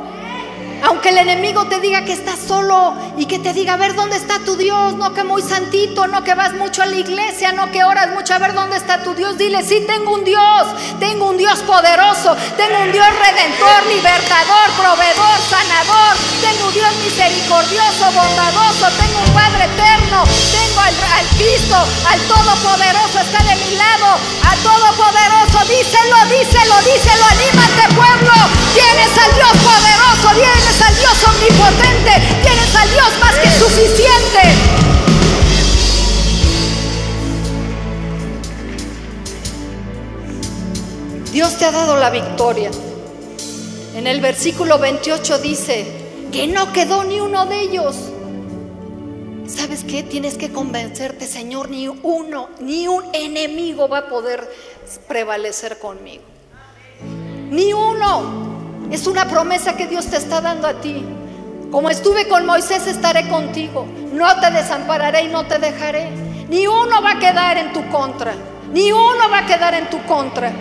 Aunque 0.83 1.09
el 1.09 1.17
enemigo 1.19 1.65
te 1.65 1.79
diga 1.79 2.05
que 2.05 2.13
estás 2.13 2.39
solo 2.39 2.95
y 3.17 3.25
que 3.25 3.37
te 3.37 3.53
diga, 3.53 3.73
a 3.73 3.77
ver 3.77 3.95
dónde 3.95 4.15
está 4.17 4.39
tu 4.39 4.55
Dios, 4.55 4.95
no 4.95 5.13
que 5.13 5.23
muy 5.23 5.41
santito, 5.41 6.07
no 6.07 6.23
que 6.23 6.33
vas 6.33 6.53
mucho 6.53 6.81
a 6.81 6.87
la 6.87 6.95
iglesia, 6.95 7.51
no 7.51 7.71
que 7.71 7.83
oras 7.83 8.09
mucho, 8.13 8.33
a 8.33 8.39
ver 8.39 8.53
dónde 8.53 8.77
está 8.77 9.03
tu 9.03 9.13
Dios. 9.13 9.37
Dile, 9.37 9.63
sí, 9.63 9.85
tengo 9.85 10.13
un 10.13 10.23
Dios, 10.23 10.67
tengo 10.99 11.29
un 11.29 11.37
Dios 11.37 11.59
poderoso, 11.59 12.35
tengo 12.57 12.81
un 12.81 12.91
Dios 12.91 13.07
redentor, 13.07 13.85
libertador, 13.93 14.67
proveedor, 14.75 15.37
sanador, 15.49 16.17
tengo 16.41 16.67
un 16.67 16.73
Dios 16.73 16.91
misericordioso, 17.03 18.05
bondadoso, 18.13 18.89
tengo 18.97 19.19
un 19.21 19.33
Padre 19.33 19.65
eterno, 19.65 20.23
tengo 20.49 20.79
al, 20.81 20.95
al 21.13 21.25
Cristo, 21.37 21.77
al 22.09 22.19
Todopoderoso, 22.25 23.19
está 23.21 23.43
de 23.43 23.55
mi 23.55 23.75
lado, 23.77 24.17
al 24.49 24.57
Todopoderoso, 24.65 25.61
díselo, 25.69 26.17
díselo, 26.25 26.75
díselo, 26.89 27.25
anímate 27.37 27.83
pueblo, 27.93 28.33
tienes 28.73 29.13
al 29.13 29.31
Dios 29.35 29.53
poderoso, 29.61 30.27
tienes 30.33 30.70
tienes 30.71 30.81
al 30.81 30.95
Dios 30.95 31.23
omnipotente, 31.27 32.11
tienes 32.43 32.75
al 32.75 32.89
Dios 32.91 33.19
más 33.19 33.35
que 33.35 33.49
suficiente. 33.59 34.39
Dios 41.31 41.57
te 41.57 41.65
ha 41.65 41.71
dado 41.71 41.97
la 41.97 42.09
victoria. 42.09 42.71
En 43.95 44.07
el 44.07 44.21
versículo 44.21 44.79
28 44.79 45.39
dice 45.39 45.85
que 46.31 46.47
no 46.47 46.71
quedó 46.71 47.03
ni 47.03 47.19
uno 47.19 47.45
de 47.45 47.61
ellos. 47.61 47.95
¿Sabes 49.47 49.83
qué? 49.83 50.03
Tienes 50.03 50.37
que 50.37 50.51
convencerte, 50.51 51.27
Señor, 51.27 51.69
ni 51.69 51.87
uno, 51.89 52.49
ni 52.61 52.87
un 52.87 53.03
enemigo 53.13 53.89
va 53.89 53.99
a 53.99 54.07
poder 54.07 54.49
prevalecer 55.07 55.77
conmigo. 55.79 56.23
Ni 57.49 57.73
uno. 57.73 58.50
Es 58.91 59.07
una 59.07 59.25
promesa 59.25 59.77
que 59.77 59.87
Dios 59.87 60.07
te 60.07 60.17
está 60.17 60.41
dando 60.41 60.67
a 60.67 60.73
ti. 60.81 61.05
Como 61.71 61.89
estuve 61.89 62.27
con 62.27 62.45
Moisés, 62.45 62.85
estaré 62.87 63.29
contigo. 63.29 63.87
No 64.11 64.39
te 64.41 64.51
desampararé 64.51 65.23
y 65.23 65.27
no 65.29 65.45
te 65.47 65.59
dejaré. 65.59 66.09
Ni 66.49 66.67
uno 66.67 67.01
va 67.01 67.11
a 67.11 67.19
quedar 67.19 67.57
en 67.57 67.71
tu 67.71 67.87
contra. 67.89 68.33
Ni 68.73 68.91
uno 68.91 69.29
va 69.31 69.39
a 69.39 69.45
quedar 69.45 69.73
en 69.75 69.89
tu 69.89 70.03
contra. 70.03 70.51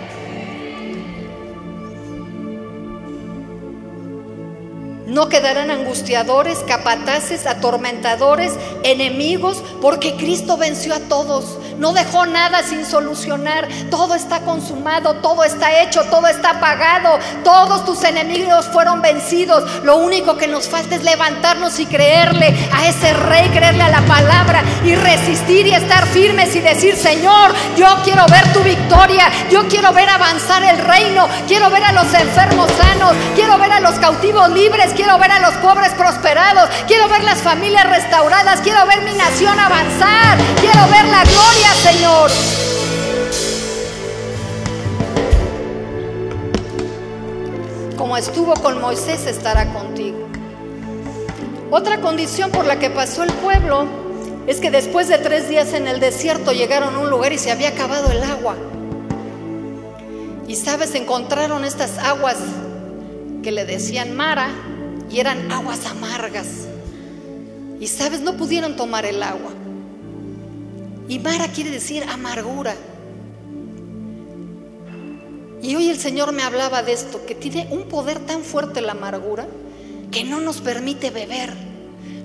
No 5.11 5.27
quedarán 5.27 5.69
angustiadores, 5.71 6.59
capataces, 6.59 7.45
atormentadores, 7.45 8.53
enemigos, 8.83 9.61
porque 9.81 10.15
Cristo 10.15 10.55
venció 10.55 10.95
a 10.95 11.01
todos. 11.01 11.57
No 11.77 11.91
dejó 11.91 12.25
nada 12.27 12.63
sin 12.63 12.85
solucionar. 12.85 13.67
Todo 13.89 14.15
está 14.15 14.39
consumado, 14.45 15.15
todo 15.15 15.43
está 15.43 15.81
hecho, 15.81 16.05
todo 16.05 16.27
está 16.27 16.61
pagado. 16.61 17.19
Todos 17.43 17.83
tus 17.83 18.05
enemigos 18.05 18.67
fueron 18.67 19.01
vencidos. 19.01 19.83
Lo 19.83 19.97
único 19.97 20.37
que 20.37 20.47
nos 20.47 20.69
falta 20.69 20.95
es 20.95 21.03
levantarnos 21.03 21.77
y 21.81 21.87
creerle 21.87 22.55
a 22.71 22.87
ese 22.87 23.11
rey, 23.11 23.49
creerle 23.49 23.83
a 23.83 23.89
la 23.89 24.05
palabra 24.05 24.63
y 24.85 24.95
resistir 24.95 25.67
y 25.67 25.73
estar 25.73 26.05
firmes 26.07 26.55
y 26.55 26.61
decir, 26.61 26.95
Señor, 26.95 27.51
yo 27.75 27.87
quiero 28.05 28.25
ver 28.27 28.53
tu 28.53 28.61
victoria. 28.61 29.29
Yo 29.49 29.67
quiero 29.67 29.91
ver 29.91 30.07
avanzar 30.07 30.63
el 30.63 30.77
reino. 30.77 31.27
Quiero 31.49 31.69
ver 31.69 31.83
a 31.83 31.91
los 31.91 32.13
enfermos 32.13 32.71
sanos. 32.77 33.13
Quiero 33.35 33.57
ver 33.57 33.73
a 33.73 33.81
los 33.81 33.95
cautivos 33.95 34.49
libres 34.51 34.93
quiero 35.01 35.17
ver 35.17 35.31
a 35.31 35.39
los 35.39 35.55
pobres 35.55 35.93
prosperados, 35.93 36.69
quiero 36.85 37.09
ver 37.09 37.23
las 37.23 37.39
familias 37.39 37.89
restauradas, 37.89 38.61
quiero 38.61 38.85
ver 38.85 39.01
mi 39.01 39.15
nación 39.15 39.57
avanzar, 39.59 40.37
quiero 40.59 40.79
ver 40.91 41.05
la 41.05 41.23
gloria, 41.23 41.73
Señor. 41.81 42.31
Como 47.97 48.15
estuvo 48.15 48.53
con 48.53 48.79
Moisés, 48.79 49.25
estará 49.25 49.73
contigo. 49.73 50.29
Otra 51.71 51.99
condición 51.99 52.51
por 52.51 52.65
la 52.65 52.77
que 52.77 52.91
pasó 52.91 53.23
el 53.23 53.33
pueblo 53.33 53.87
es 54.45 54.59
que 54.59 54.69
después 54.69 55.07
de 55.07 55.17
tres 55.17 55.49
días 55.49 55.73
en 55.73 55.87
el 55.87 55.99
desierto 55.99 56.51
llegaron 56.51 56.93
a 56.93 56.99
un 56.99 57.09
lugar 57.09 57.33
y 57.33 57.39
se 57.39 57.51
había 57.51 57.69
acabado 57.69 58.11
el 58.11 58.21
agua. 58.21 58.55
Y 60.47 60.57
sabes, 60.57 60.93
encontraron 60.93 61.65
estas 61.65 61.97
aguas 61.97 62.37
que 63.41 63.51
le 63.51 63.65
decían 63.65 64.15
Mara, 64.15 64.49
y 65.11 65.19
eran 65.19 65.51
aguas 65.51 65.85
amargas. 65.85 66.67
Y 67.79 67.87
sabes, 67.87 68.21
no 68.21 68.37
pudieron 68.37 68.75
tomar 68.75 69.05
el 69.05 69.21
agua. 69.21 69.51
Y 71.07 71.19
Mara 71.19 71.47
quiere 71.47 71.71
decir 71.71 72.03
amargura. 72.03 72.75
Y 75.61 75.75
hoy 75.75 75.89
el 75.89 75.97
Señor 75.97 76.31
me 76.31 76.43
hablaba 76.43 76.83
de 76.83 76.93
esto, 76.93 77.25
que 77.25 77.35
tiene 77.35 77.67
un 77.71 77.83
poder 77.83 78.19
tan 78.19 78.43
fuerte 78.43 78.81
la 78.81 78.93
amargura 78.93 79.47
que 80.11 80.23
no 80.23 80.41
nos 80.41 80.61
permite 80.61 81.09
beber 81.09 81.70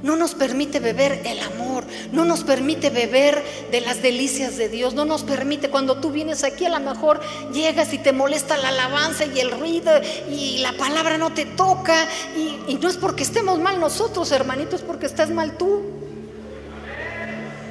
no 0.03 0.16
nos 0.16 0.34
permite 0.34 0.80
beber 0.80 1.22
el 1.24 1.40
amor, 1.40 1.84
no 2.12 2.24
nos 2.24 2.44
permite 2.44 2.90
beber 2.90 3.42
de 3.70 3.80
las 3.80 4.03
delicias 4.03 4.57
de 4.57 4.68
Dios, 4.68 4.94
no 4.94 5.05
nos 5.05 5.22
permite, 5.22 5.70
cuando 5.70 5.99
tú 5.99 6.11
vienes 6.11 6.44
aquí 6.44 6.64
a 6.64 6.70
lo 6.70 6.80
mejor 6.80 7.20
llegas 7.53 7.92
y 7.92 7.99
te 7.99 8.12
molesta 8.12 8.57
la 8.57 8.68
alabanza 8.68 9.24
y 9.26 9.40
el 9.40 9.51
ruido 9.51 9.92
y 10.30 10.59
la 10.59 10.72
palabra 10.72 11.18
no 11.18 11.32
te 11.32 11.44
toca 11.44 12.07
y, 12.36 12.74
no 12.76 12.88
es 12.88 12.97
porque 12.97 13.22
estemos 13.22 13.59
mal 13.59 13.80
nosotros, 13.80 14.30
hermanitos, 14.32 14.80
es 14.80 14.86
porque 14.86 15.07
estás 15.07 15.30
mal 15.30 15.57
tú. 15.57 15.82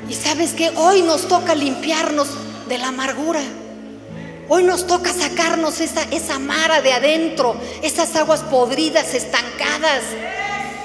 Y 0.09 0.13
sabes 0.13 0.53
que 0.53 0.69
hoy 0.75 1.01
nos 1.01 1.27
toca 1.27 1.55
limpiarnos 1.55 2.27
de 2.67 2.77
la 2.77 2.89
amargura. 2.89 3.41
Hoy 4.49 4.63
nos 4.63 4.85
toca 4.85 5.11
sacarnos 5.11 5.81
esa, 5.81 6.03
esa 6.11 6.37
mara 6.37 6.81
de 6.81 6.93
adentro, 6.93 7.55
esas 7.81 8.15
aguas 8.15 8.41
podridas, 8.41 9.13
estancadas 9.15 10.03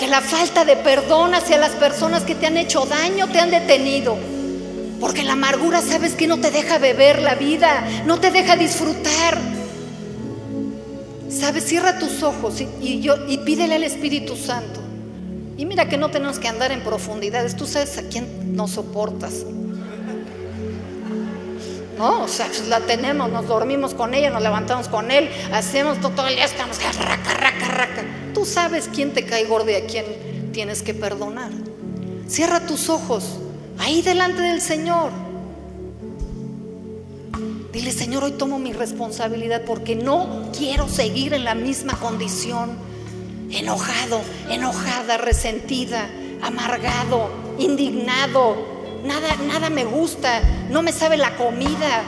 que 0.01 0.09
la 0.09 0.23
falta 0.23 0.65
de 0.65 0.77
perdón 0.77 1.35
hacia 1.35 1.59
las 1.59 1.73
personas 1.73 2.23
que 2.23 2.35
te 2.35 2.47
han 2.47 2.57
hecho 2.57 2.87
daño 2.87 3.29
te 3.29 3.39
han 3.39 3.51
detenido. 3.51 4.17
Porque 4.99 5.23
la 5.23 5.35
amargura, 5.35 5.83
sabes 5.83 6.15
que 6.15 6.27
no 6.27 6.41
te 6.41 6.51
deja 6.51 6.79
beber 6.79 7.21
la 7.21 7.35
vida, 7.35 7.85
no 8.07 8.19
te 8.19 8.31
deja 8.31 8.57
disfrutar. 8.57 9.37
Sabes, 11.29 11.67
cierra 11.67 11.99
tus 11.99 12.23
ojos 12.23 12.63
y, 12.81 13.01
yo, 13.01 13.27
y 13.29 13.39
pídele 13.39 13.75
al 13.75 13.85
Espíritu 13.85 14.37
Santo. 14.37 14.81
Y 15.59 15.67
mira 15.67 15.87
que 15.87 15.99
no 15.99 16.09
tenemos 16.09 16.39
que 16.39 16.49
andar 16.49 16.73
en 16.73 16.83
profundidades. 16.83 17.55
Tú 17.55 17.67
sabes 17.67 17.99
a 17.99 18.03
quién 18.05 18.57
no 18.57 18.69
soportas. 18.69 19.45
No, 21.99 22.23
o 22.23 22.29
sea, 22.29 22.47
pues 22.47 22.67
la 22.69 22.81
tenemos, 22.81 23.31
nos 23.31 23.47
dormimos 23.47 23.93
con 23.93 24.15
ella, 24.15 24.31
nos 24.31 24.43
levantamos 24.43 24.89
con 24.89 25.11
él, 25.11 25.29
hacemos 25.53 26.01
todo, 26.01 26.27
el 26.27 26.37
día, 26.37 26.47
estamos 26.47 26.79
raca, 26.83 27.35
raca, 27.35 27.69
raca. 27.69 28.20
Tú 28.35 28.45
sabes 28.45 28.89
quién 28.93 29.13
te 29.13 29.25
cae 29.25 29.45
gordo 29.45 29.71
y 29.71 29.75
a 29.75 29.87
quién 29.87 30.51
tienes 30.53 30.83
que 30.83 30.95
perdonar. 30.95 31.51
Cierra 32.29 32.67
tus 32.67 32.89
ojos 32.89 33.39
ahí 33.79 34.03
delante 34.03 34.43
del 34.43 34.61
Señor. 34.61 35.11
Dile, 37.73 37.93
Señor, 37.93 38.25
hoy 38.25 38.33
tomo 38.33 38.59
mi 38.59 38.73
responsabilidad 38.73 39.63
porque 39.65 39.95
no 39.95 40.51
quiero 40.57 40.89
seguir 40.89 41.35
en 41.35 41.45
la 41.45 41.55
misma 41.55 41.99
condición. 41.99 42.71
Enojado, 43.51 44.21
enojada, 44.49 45.17
resentida, 45.17 46.09
amargado, 46.43 47.31
indignado. 47.59 48.57
Nada, 49.05 49.37
nada 49.47 49.71
me 49.71 49.85
gusta, 49.85 50.43
no 50.69 50.83
me 50.83 50.93
sabe 50.93 51.17
la 51.17 51.37
comida, 51.37 52.03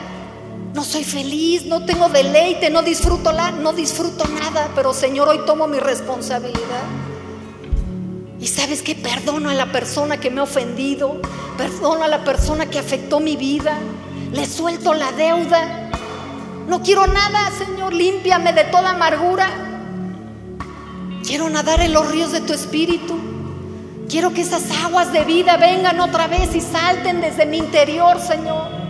no 0.75 0.85
soy 0.85 1.05
feliz, 1.05 1.67
no 1.67 1.85
tengo 1.85 2.09
deleite, 2.09 2.71
no 2.71 2.83
disfruto 2.83 3.31
la, 3.31 3.51
no 3.51 3.73
disfruto 3.73 4.25
nada, 4.27 4.71
pero 4.75 4.95
Señor, 4.95 5.29
hoy 5.29 5.41
tomo 5.45 5.67
mi 5.67 5.79
responsabilidad. 5.79 6.85
Y 8.41 8.47
sabes 8.47 8.83
que 8.83 8.95
perdono 8.95 9.51
a 9.51 9.55
la 9.55 9.71
persona 9.71 10.19
que 10.19 10.31
me 10.31 10.41
ha 10.41 10.45
ofendido, 10.45 11.21
perdono 11.59 12.05
a 12.05 12.09
la 12.09 12.25
persona 12.25 12.67
que 12.67 12.79
afectó 12.79 13.21
mi 13.21 13.37
vida, 13.37 13.79
le 14.33 14.47
suelto 14.47 14.95
la 14.95 15.13
deuda. 15.13 15.91
No 16.67 16.83
quiero 16.83 17.07
nada, 17.07 17.51
Señor, 17.59 17.93
límpiame 17.93 18.53
de 18.53 18.65
toda 18.65 18.91
amargura. 18.91 19.49
Quiero 21.23 21.51
nadar 21.51 21.81
en 21.81 21.93
los 21.93 22.11
ríos 22.11 22.33
de 22.33 22.41
tu 22.41 22.53
espíritu. 22.55 23.19
Quiero 24.09 24.33
que 24.33 24.41
esas 24.41 24.65
aguas 24.83 25.13
de 25.13 25.25
vida 25.25 25.57
vengan 25.59 26.01
otra 26.01 26.27
vez 26.27 26.55
y 26.55 26.61
salten 26.61 27.21
desde 27.21 27.47
mi 27.47 27.59
interior, 27.59 28.19
Señor. 28.21 28.82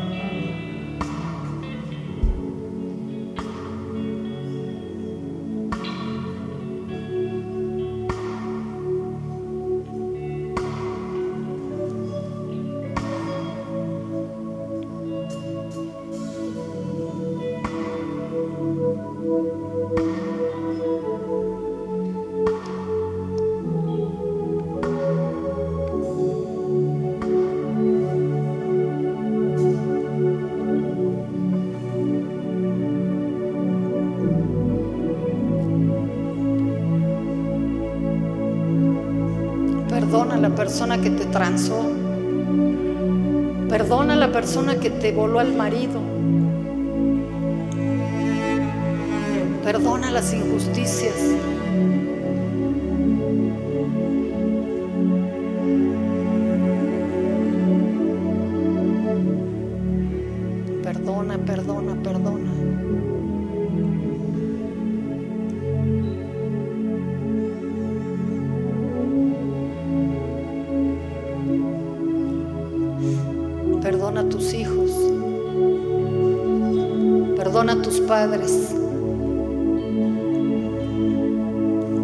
Perdona 43.68 44.12
a 44.12 44.16
la 44.16 44.30
persona 44.30 44.76
que 44.76 44.91
te 44.91 45.12
voló 45.12 45.41
al 45.41 45.55
marido. 45.55 46.11
Perdona 77.62 77.80
a 77.80 77.84
tus 77.84 78.00
padres. 78.00 78.74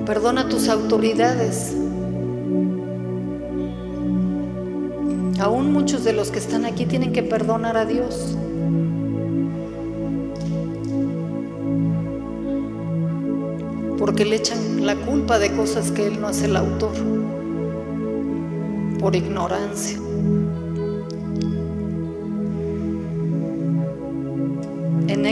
Perdona 0.07 0.43
a 0.43 0.49
tus 0.49 0.69
autoridades. 0.69 1.77
Aún 5.41 5.73
muchos 5.73 6.05
de 6.05 6.13
los 6.13 6.31
que 6.31 6.39
están 6.39 6.65
aquí 6.65 6.87
tienen 6.87 7.13
que 7.13 7.25
perdonar 7.25 7.77
a 7.77 7.87
Dios. 7.87 8.37
Porque 13.99 14.25
le 14.25 14.37
echan 14.37 14.87
la 14.87 14.95
culpa 14.95 15.41
de 15.41 15.51
cosas 15.57 15.91
que 15.91 16.07
Él 16.07 16.21
no 16.21 16.31
es 16.31 16.41
el 16.43 16.55
autor. 16.55 16.95
Por 19.01 19.17
ignorancia. 19.17 19.99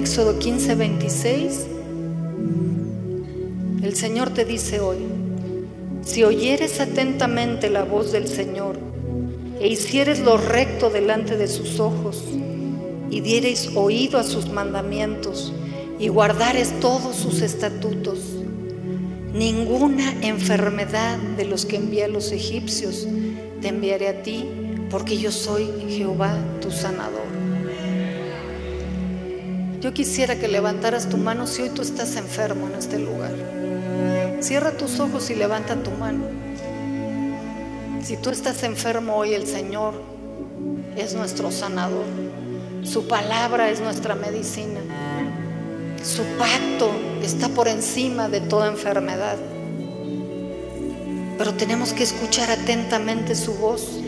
Éxodo 0.07 0.39
15, 0.39 0.77
26, 0.77 1.67
el 3.83 3.97
Señor 3.97 4.31
te 4.31 4.45
dice 4.45 4.79
hoy, 4.79 4.99
si 6.05 6.23
oyeres 6.23 6.79
atentamente 6.79 7.71
la 7.71 7.83
voz 7.83 8.13
del 8.13 8.29
Señor 8.29 8.79
e 9.59 9.67
hicieres 9.67 10.21
lo 10.21 10.37
recto 10.37 10.91
delante 10.91 11.37
de 11.37 11.49
sus 11.49 11.81
ojos 11.81 12.23
y 13.11 13.21
diereis 13.21 13.71
oído 13.75 14.21
a 14.21 14.23
sus 14.23 14.49
mandamientos 14.49 15.53
y 15.99 16.07
guardares 16.07 16.79
todos 16.79 17.17
sus 17.17 17.43
estatutos, 17.43 18.21
ninguna 19.35 20.13
enfermedad 20.23 21.19
de 21.37 21.47
los 21.47 21.67
que 21.67 21.79
envié 21.79 22.05
a 22.05 22.09
los 22.09 22.31
egipcios 22.31 23.09
te 23.61 23.69
enviaré 23.69 24.07
a 24.07 24.23
ti, 24.23 24.45
porque 24.89 25.19
yo 25.19 25.33
soy 25.33 25.67
Jehová 25.89 26.39
tu 26.61 26.71
sanador. 26.71 27.26
Yo 29.87 29.95
quisiera 29.95 30.35
que 30.35 30.49
levantaras 30.49 31.09
tu 31.09 31.17
mano 31.17 31.47
si 31.47 31.63
hoy 31.63 31.69
tú 31.69 31.81
estás 31.81 32.17
enfermo 32.17 32.67
en 32.67 32.75
este 32.75 32.99
lugar. 32.99 33.31
Cierra 34.41 34.73
tus 34.73 34.99
ojos 34.99 35.31
y 35.31 35.37
levanta 35.37 35.77
tu 35.77 35.93
mano. 35.93 36.25
Si 38.03 38.17
tú 38.17 38.31
estás 38.31 38.65
enfermo 38.65 39.15
hoy, 39.15 39.35
el 39.35 39.47
Señor 39.47 39.95
es 40.97 41.15
nuestro 41.15 41.53
sanador. 41.53 42.05
Su 42.83 43.07
palabra 43.07 43.71
es 43.71 43.81
nuestra 43.81 44.17
medicina. 44.17 44.81
Su 46.03 46.25
pacto 46.37 46.91
está 47.23 47.49
por 47.49 47.69
encima 47.69 48.29
de 48.29 48.41
toda 48.41 48.67
enfermedad. 48.67 49.37
Pero 51.39 51.55
tenemos 51.55 51.93
que 51.93 52.03
escuchar 52.03 52.51
atentamente 52.51 53.37
su 53.37 53.55
voz 53.55 54.01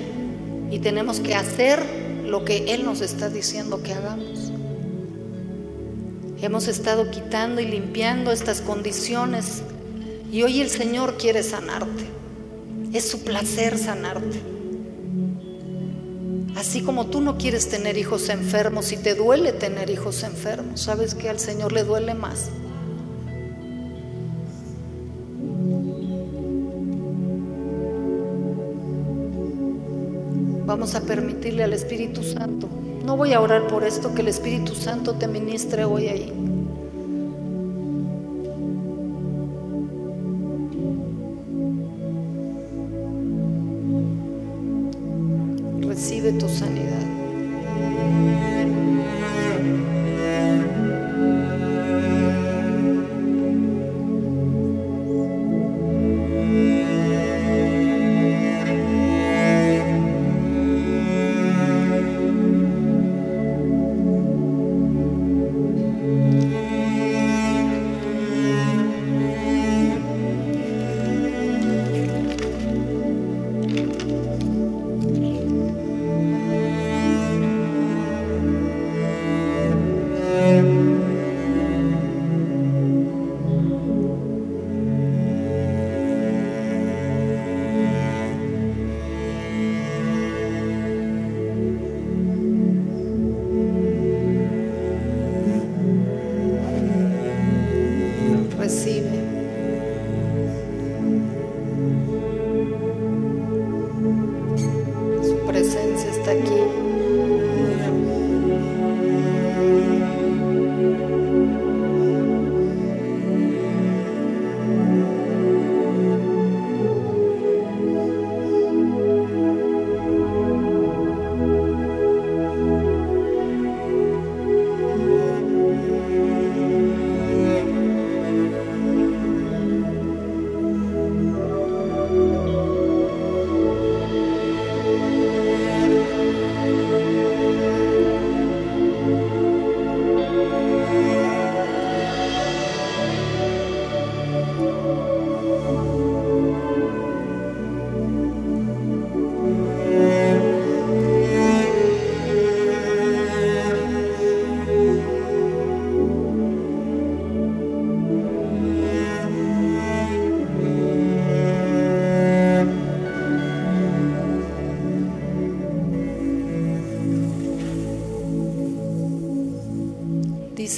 y 0.73 0.81
tenemos 0.81 1.21
que 1.21 1.37
hacer 1.37 1.81
lo 2.25 2.45
que 2.45 2.75
Él 2.75 2.85
nos 2.85 3.01
está 3.01 3.29
diciendo 3.29 3.81
que 3.81 3.93
hagamos. 3.93 4.58
Hemos 6.41 6.69
estado 6.69 7.11
quitando 7.11 7.61
y 7.61 7.67
limpiando 7.67 8.31
estas 8.31 8.61
condiciones 8.61 9.63
y 10.31 10.43
hoy 10.45 10.61
el 10.61 10.71
Señor 10.71 11.17
quiere 11.17 11.43
sanarte. 11.43 12.05
Es 12.93 13.09
su 13.09 13.25
placer 13.25 13.77
sanarte. 13.77 14.41
Así 16.57 16.83
como 16.83 17.07
tú 17.07 17.21
no 17.21 17.39
quieres 17.39 17.69
tener 17.69 17.99
hijos 17.99 18.29
enfermos 18.29 18.93
y 18.93 18.97
te 18.99 19.17
duele 19.17 19.53
tener 19.53 19.91
hijos 19.91 20.23
enfermos, 20.23 20.81
sabes 20.83 21.17
que 21.17 21.29
al 21.29 21.41
Señor 21.41 21.73
le 21.73 21.83
duele 21.83 22.15
más. 22.15 22.51
Vamos 30.67 30.95
a 30.95 31.01
permitirle 31.01 31.65
al 31.65 31.73
Espíritu 31.73 32.23
Santo. 32.23 32.69
No 33.09 33.17
voy 33.17 33.33
a 33.33 33.41
orar 33.41 33.67
por 33.69 33.85
esto, 33.85 34.15
que 34.15 34.21
el 34.21 34.29
Espíritu 34.29 34.75
Santo 34.75 35.15
te 35.15 35.27
ministre 35.27 35.87
hoy 35.87 36.09
ahí. 36.09 36.31
Recibe 45.81 46.33
tu 46.33 46.51
sanidad. 46.51 47.18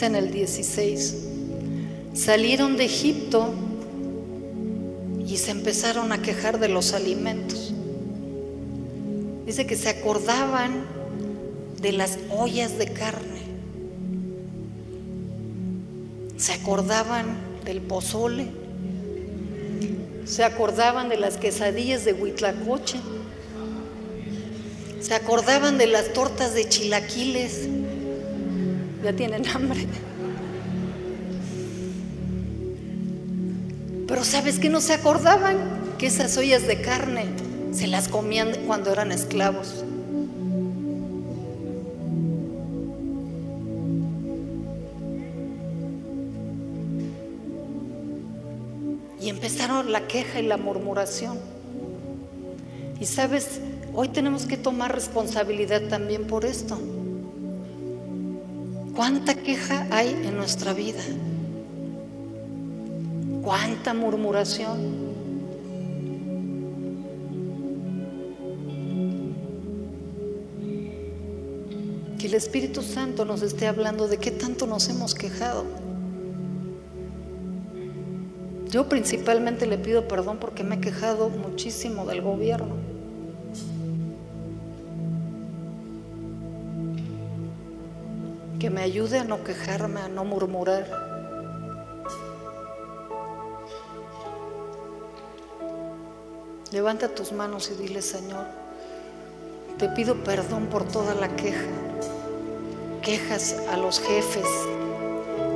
En 0.02 0.14
el 0.14 0.30
16, 0.30 1.14
salieron 2.14 2.78
de 2.78 2.86
Egipto 2.86 3.52
y 5.26 5.36
se 5.36 5.50
empezaron 5.50 6.10
a 6.12 6.22
quejar 6.22 6.58
de 6.58 6.68
los 6.68 6.94
alimentos. 6.94 7.74
Dice 9.44 9.66
que 9.66 9.76
se 9.76 9.90
acordaban 9.90 10.86
de 11.82 11.92
las 11.92 12.18
ollas 12.30 12.78
de 12.78 12.86
carne, 12.86 13.42
se 16.38 16.54
acordaban 16.54 17.26
del 17.66 17.82
pozole, 17.82 18.46
se 20.24 20.44
acordaban 20.44 21.10
de 21.10 21.18
las 21.18 21.36
quesadillas 21.36 22.06
de 22.06 22.14
Huitlacoche, 22.14 22.98
se 25.02 25.14
acordaban 25.14 25.76
de 25.76 25.88
las 25.88 26.14
tortas 26.14 26.54
de 26.54 26.66
chilaquiles 26.66 27.68
ya 29.02 29.12
tienen 29.12 29.46
hambre. 29.48 29.86
Pero 34.06 34.24
¿sabes 34.24 34.58
que 34.58 34.68
no 34.68 34.80
se 34.80 34.94
acordaban? 34.94 35.56
Que 35.98 36.06
esas 36.06 36.36
ollas 36.36 36.66
de 36.66 36.80
carne 36.80 37.26
se 37.72 37.86
las 37.86 38.08
comían 38.08 38.52
cuando 38.66 38.92
eran 38.92 39.12
esclavos. 39.12 39.84
quitaron 49.60 49.92
la 49.92 50.06
queja 50.06 50.40
y 50.40 50.46
la 50.46 50.56
murmuración. 50.56 51.38
Y 52.98 53.04
sabes, 53.04 53.60
hoy 53.92 54.08
tenemos 54.08 54.46
que 54.46 54.56
tomar 54.56 54.94
responsabilidad 54.94 55.82
también 55.90 56.26
por 56.26 56.46
esto. 56.46 56.78
¿Cuánta 58.94 59.34
queja 59.34 59.86
hay 59.90 60.08
en 60.08 60.36
nuestra 60.36 60.72
vida? 60.72 61.02
¿Cuánta 63.42 63.94
murmuración? 63.94 65.10
Que 72.18 72.26
el 72.26 72.34
Espíritu 72.34 72.82
Santo 72.82 73.24
nos 73.24 73.42
esté 73.42 73.66
hablando 73.66 74.08
de 74.08 74.18
qué 74.18 74.32
tanto 74.32 74.66
nos 74.66 74.88
hemos 74.88 75.14
quejado. 75.14 75.64
Yo 78.70 78.88
principalmente 78.88 79.66
le 79.66 79.78
pido 79.78 80.06
perdón 80.06 80.38
porque 80.38 80.64
me 80.64 80.76
he 80.76 80.80
quejado 80.80 81.28
muchísimo 81.28 82.06
del 82.06 82.22
gobierno. 82.22 82.89
Me 88.80 88.86
ayude 88.86 89.18
a 89.18 89.24
no 89.24 89.44
quejarme, 89.44 90.00
a 90.00 90.08
no 90.08 90.24
murmurar. 90.24 90.86
Levanta 96.72 97.14
tus 97.14 97.30
manos 97.30 97.70
y 97.70 97.74
dile, 97.74 98.00
Señor, 98.00 98.46
te 99.76 99.86
pido 99.90 100.24
perdón 100.24 100.68
por 100.68 100.84
toda 100.88 101.14
la 101.14 101.28
queja. 101.36 101.66
Quejas 103.02 103.54
a 103.70 103.76
los 103.76 104.00
jefes, 104.00 104.48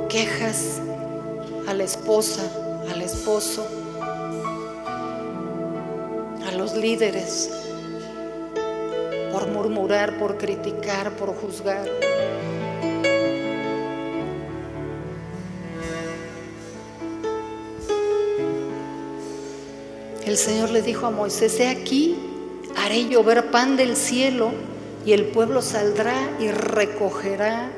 quejas 0.07 0.79
a 1.67 1.73
la 1.73 1.83
esposa, 1.83 2.43
al 2.91 3.01
esposo, 3.01 3.65
a 6.47 6.51
los 6.51 6.75
líderes, 6.75 7.49
por 9.31 9.47
murmurar, 9.47 10.19
por 10.19 10.37
criticar, 10.37 11.09
por 11.13 11.33
juzgar. 11.35 11.89
El 20.25 20.37
Señor 20.37 20.71
le 20.71 20.81
dijo 20.81 21.05
a 21.05 21.11
Moisés, 21.11 21.59
he 21.59 21.67
aquí, 21.67 22.15
haré 22.75 23.07
llover 23.07 23.51
pan 23.51 23.77
del 23.77 23.95
cielo 23.95 24.51
y 25.05 25.13
el 25.13 25.25
pueblo 25.25 25.61
saldrá 25.61 26.15
y 26.39 26.49
recogerá 26.49 27.69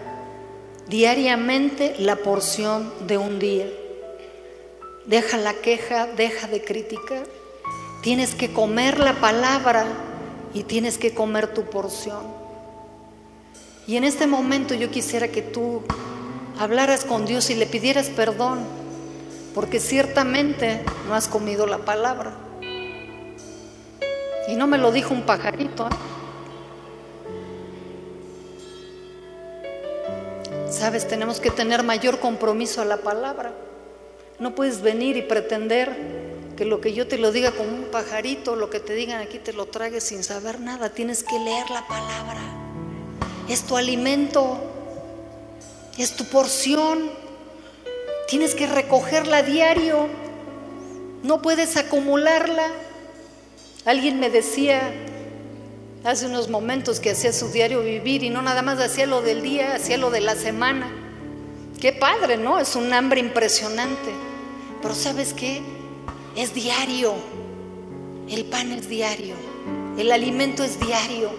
diariamente 0.88 1.95
la 2.00 2.16
porción 2.16 2.93
de 3.06 3.18
un 3.18 3.39
día. 3.39 3.68
Deja 5.06 5.38
la 5.38 5.56
queja, 5.56 6.08
deja 6.08 6.48
de 6.48 6.64
criticar. 6.64 7.26
Tienes 8.02 8.34
que 8.34 8.54
comer 8.54 8.98
la 9.00 9.20
palabra 9.20 9.86
y 10.54 10.64
tienes 10.64 10.98
que 10.98 11.14
comer 11.14 11.54
tu 11.54 11.64
porción. 11.64 12.24
Y 13.88 13.98
en 13.98 14.06
este 14.06 14.26
momento 14.26 14.74
yo 14.74 14.89
quisiera 14.89 15.28
que 15.28 15.41
tú 15.41 15.82
hablaras 16.58 17.04
con 17.04 17.26
Dios 17.26 17.50
y 17.50 17.56
le 17.56 17.66
pidieras 17.66 18.08
perdón, 18.08 18.60
porque 19.58 19.80
ciertamente 19.80 20.86
no 21.08 21.16
has 21.16 21.28
comido 21.28 21.66
la 21.66 21.80
palabra. 21.80 22.32
Y 24.47 24.55
no 24.55 24.68
me 24.68 24.78
lo 24.78 24.91
dijo 24.91 25.16
un 25.16 25.24
pajarito. 25.24 25.88
¿eh? 25.88 25.89
Sabes, 30.70 31.08
tenemos 31.08 31.39
que 31.39 31.49
tener 31.49 31.82
mayor 31.82 32.20
compromiso 32.20 32.84
a 32.84 32.86
la 32.86 32.97
palabra. 32.97 33.51
No 34.38 34.53
puedes 34.53 34.84
venir 34.84 35.18
y 35.18 35.24
pretender 35.24 35.89
que 36.55 36.64
lo 36.64 36.80
que 36.80 36.93
yo 36.93 37.08
te 37.08 37.18
lo 37.18 37.32
diga 37.32 37.49
como 37.49 37.70
un 37.70 37.86
pajarito, 37.86 38.55
lo 38.55 38.70
que 38.70 38.80
te 38.80 38.93
digan 38.93 39.22
aquí 39.22 39.39
te 39.39 39.53
lo 39.53 39.66
tragues 39.66 40.03
sin 40.03 40.24
saber 40.24 40.60
nada. 40.60 40.91
Tienes 40.91 41.24
que 41.24 41.39
leer 41.39 41.68
la 41.72 41.84
palabra. 41.88 42.41
Es 43.49 43.64
tu 43.64 43.76
alimento, 43.76 44.60
es 45.97 46.16
tu 46.16 46.26
porción. 46.26 47.26
Tienes 48.28 48.56
que 48.56 48.68
recogerla 48.68 49.38
a 49.38 49.44
diario. 49.44 50.08
No 51.24 51.42
puedes 51.42 51.78
acumularla. 51.78 52.68
Alguien 53.86 54.20
me 54.20 54.30
decía 54.30 54.94
hace 56.04 56.26
unos 56.26 56.50
momentos 56.50 57.00
que 57.00 57.12
hacía 57.12 57.34
su 57.34 57.50
diario 57.50 57.82
vivir 57.82 58.24
y 58.24 58.30
no 58.30 58.42
nada 58.42 58.62
más 58.62 58.80
hacía 58.80 59.06
lo 59.06 59.22
del 59.22 59.42
día, 59.42 59.76
hacía 59.76 59.98
lo 59.98 60.12
de 60.12 60.22
la 60.22 60.36
semana. 60.36 60.90
Qué 61.80 61.94
padre, 61.94 62.38
¿no? 62.38 62.60
Es 62.60 62.76
un 62.76 62.94
hambre 62.94 63.20
impresionante. 63.20 64.12
Pero 64.82 64.94
¿sabes 64.94 65.34
qué? 65.34 65.62
Es 66.36 66.54
diario. 66.54 67.14
El 68.30 68.46
pan 68.46 68.72
es 68.74 68.90
diario. 68.90 69.36
El 69.98 70.12
alimento 70.12 70.64
es 70.64 70.80
diario. 70.80 71.32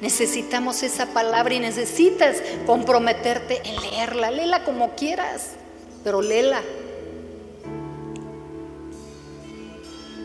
Necesitamos 0.00 0.82
esa 0.82 1.06
palabra 1.06 1.54
y 1.54 1.60
necesitas 1.60 2.42
comprometerte 2.66 3.62
en 3.64 3.80
leerla. 3.80 4.30
Léela 4.30 4.64
como 4.64 4.94
quieras, 4.94 5.52
pero 6.06 6.22
léela. 6.22 6.62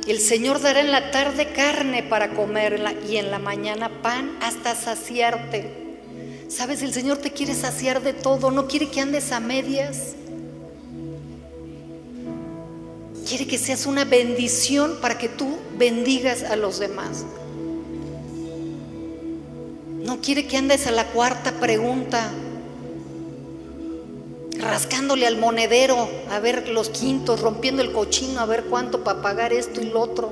El 0.07 0.19
Señor 0.19 0.61
dará 0.61 0.79
en 0.79 0.91
la 0.91 1.09
tarde 1.09 1.53
carne 1.53 2.03
para 2.03 2.35
comerla 2.35 2.93
y 3.09 3.17
en 3.17 3.31
la 3.31 3.39
mañana 3.39 3.89
pan 4.03 4.37
hasta 4.43 4.75
saciarte. 4.75 5.97
Sabes, 6.49 6.83
el 6.83 6.93
Señor 6.93 7.17
te 7.17 7.31
quiere 7.31 7.55
saciar 7.55 8.03
de 8.03 8.13
todo, 8.13 8.51
no 8.51 8.67
quiere 8.67 8.91
que 8.91 9.01
andes 9.01 9.31
a 9.31 9.39
medias. 9.39 10.13
Quiere 13.27 13.47
que 13.47 13.57
seas 13.57 13.87
una 13.87 14.05
bendición 14.05 14.99
para 15.01 15.17
que 15.17 15.29
tú 15.29 15.57
bendigas 15.79 16.43
a 16.43 16.57
los 16.57 16.77
demás. 16.77 17.25
No 19.97 20.21
quiere 20.21 20.45
que 20.45 20.57
andes 20.57 20.85
a 20.85 20.91
la 20.91 21.07
cuarta 21.07 21.53
pregunta, 21.53 22.29
rascándole 24.61 25.27
al 25.27 25.37
monedero 25.37 26.09
a 26.29 26.39
ver 26.39 26.69
los 26.69 26.89
quintos, 26.89 27.41
rompiendo 27.41 27.81
el 27.81 27.91
cochino 27.91 28.39
a 28.39 28.45
ver 28.45 28.65
cuánto 28.65 29.03
para 29.03 29.21
pagar 29.21 29.53
esto 29.53 29.81
y 29.81 29.85
lo 29.85 29.99
otro. 29.99 30.31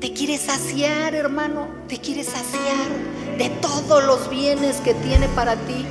Te 0.00 0.12
quiere 0.12 0.38
saciar, 0.38 1.14
hermano, 1.14 1.68
te 1.88 1.98
quiere 1.98 2.24
saciar 2.24 2.86
de 3.38 3.48
todos 3.60 4.04
los 4.04 4.28
bienes 4.28 4.76
que 4.76 4.94
tiene 4.94 5.28
para 5.28 5.56
ti. 5.56 5.86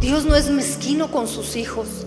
Dios 0.00 0.24
no 0.24 0.36
es 0.36 0.50
mezquino 0.50 1.10
con 1.10 1.26
sus 1.26 1.56
hijos. 1.56 2.06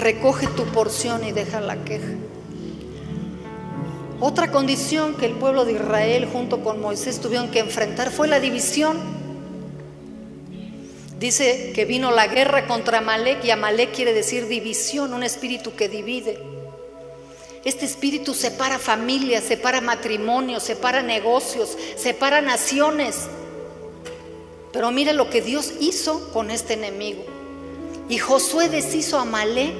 Recoge 0.00 0.46
tu 0.48 0.64
porción 0.66 1.24
y 1.24 1.32
deja 1.32 1.60
la 1.60 1.82
queja. 1.84 2.12
Otra 4.20 4.50
condición 4.50 5.16
que 5.16 5.26
el 5.26 5.34
pueblo 5.34 5.64
de 5.64 5.72
Israel 5.72 6.28
junto 6.32 6.62
con 6.62 6.80
Moisés 6.80 7.20
tuvieron 7.20 7.50
que 7.50 7.58
enfrentar 7.58 8.10
fue 8.10 8.28
la 8.28 8.40
división. 8.40 8.96
Dice 11.18 11.72
que 11.74 11.84
vino 11.84 12.10
la 12.10 12.26
guerra 12.26 12.66
contra 12.66 12.98
Amalek 12.98 13.44
y 13.44 13.50
Amalek 13.50 13.92
quiere 13.92 14.12
decir 14.12 14.46
división, 14.46 15.12
un 15.12 15.22
espíritu 15.22 15.74
que 15.74 15.88
divide. 15.88 16.38
Este 17.64 17.86
espíritu 17.86 18.34
separa 18.34 18.78
familias, 18.78 19.44
separa 19.44 19.80
matrimonios, 19.80 20.62
separa 20.62 21.02
negocios, 21.02 21.76
separa 21.96 22.40
naciones. 22.40 23.26
Pero 24.72 24.90
mira 24.90 25.12
lo 25.12 25.30
que 25.30 25.40
Dios 25.40 25.72
hizo 25.80 26.30
con 26.32 26.50
este 26.50 26.74
enemigo. 26.74 27.24
Y 28.08 28.18
Josué 28.18 28.68
deshizo 28.68 29.18
a 29.18 29.22
Amalek 29.22 29.72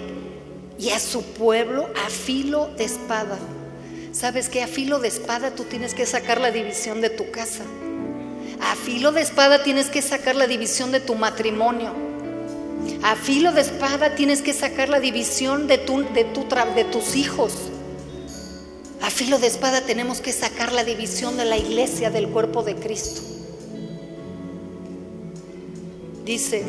y 0.79 0.91
a 0.91 0.99
su 0.99 1.23
pueblo 1.23 1.89
a 2.05 2.09
filo 2.09 2.71
de 2.79 2.85
espada. 2.85 3.39
¿Sabes 4.15 4.49
que 4.49 4.63
a 4.63 4.69
filo 4.69 5.01
de 5.01 5.09
espada 5.09 5.57
tú 5.57 5.65
tienes 5.65 5.93
que 5.93 6.07
sacar 6.07 6.41
la 6.41 6.53
división 6.53 7.01
de 7.01 7.11
tu 7.11 7.33
casa? 7.33 7.65
A 8.61 8.77
filo 8.77 9.11
de 9.11 9.21
espada 9.21 9.65
tienes 9.65 9.91
que 9.91 10.03
sacar 10.03 10.37
la 10.37 10.47
división 10.47 10.93
de 10.93 11.01
tu 11.01 11.17
matrimonio. 11.17 11.93
A 13.03 13.17
filo 13.17 13.51
de 13.51 13.63
espada 13.63 14.15
tienes 14.15 14.41
que 14.41 14.55
sacar 14.55 14.89
la 14.89 15.01
división 15.01 15.67
de, 15.67 15.79
de 15.79 16.85
tus 16.85 17.17
hijos. 17.17 17.55
A 19.03 19.11
filo 19.11 19.41
de 19.41 19.49
espada 19.49 19.81
tenemos 19.81 20.21
que 20.21 20.33
sacar 20.33 20.73
la 20.73 20.85
división 20.85 21.37
de 21.37 21.47
la 21.47 21.57
iglesia, 21.57 22.09
del 22.09 22.29
cuerpo 22.29 22.63
de 22.63 22.77
Cristo. 22.77 23.21
Dice, 26.25 26.63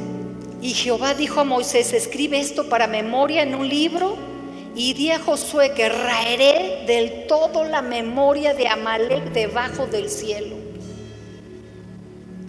y 0.64 0.74
Jehová 0.74 1.14
dijo 1.14 1.42
a 1.42 1.44
Moisés, 1.44 1.94
escribe 1.94 2.40
esto 2.40 2.70
para 2.70 2.88
memoria 2.88 3.44
en 3.44 3.54
un 3.54 3.70
libro 3.70 4.35
y 4.76 4.94
di 4.94 5.12
a 5.12 5.20
Josué 5.20 5.74
que 5.74 5.90
raeré 5.90 6.84
del 6.86 7.28
todo 7.28 7.64
la 7.64 7.82
memoria 7.82 8.54
de 8.54 8.68
Amalek 8.68 9.32
debajo 9.32 9.88
del 9.88 10.10
cielo. 10.10 10.56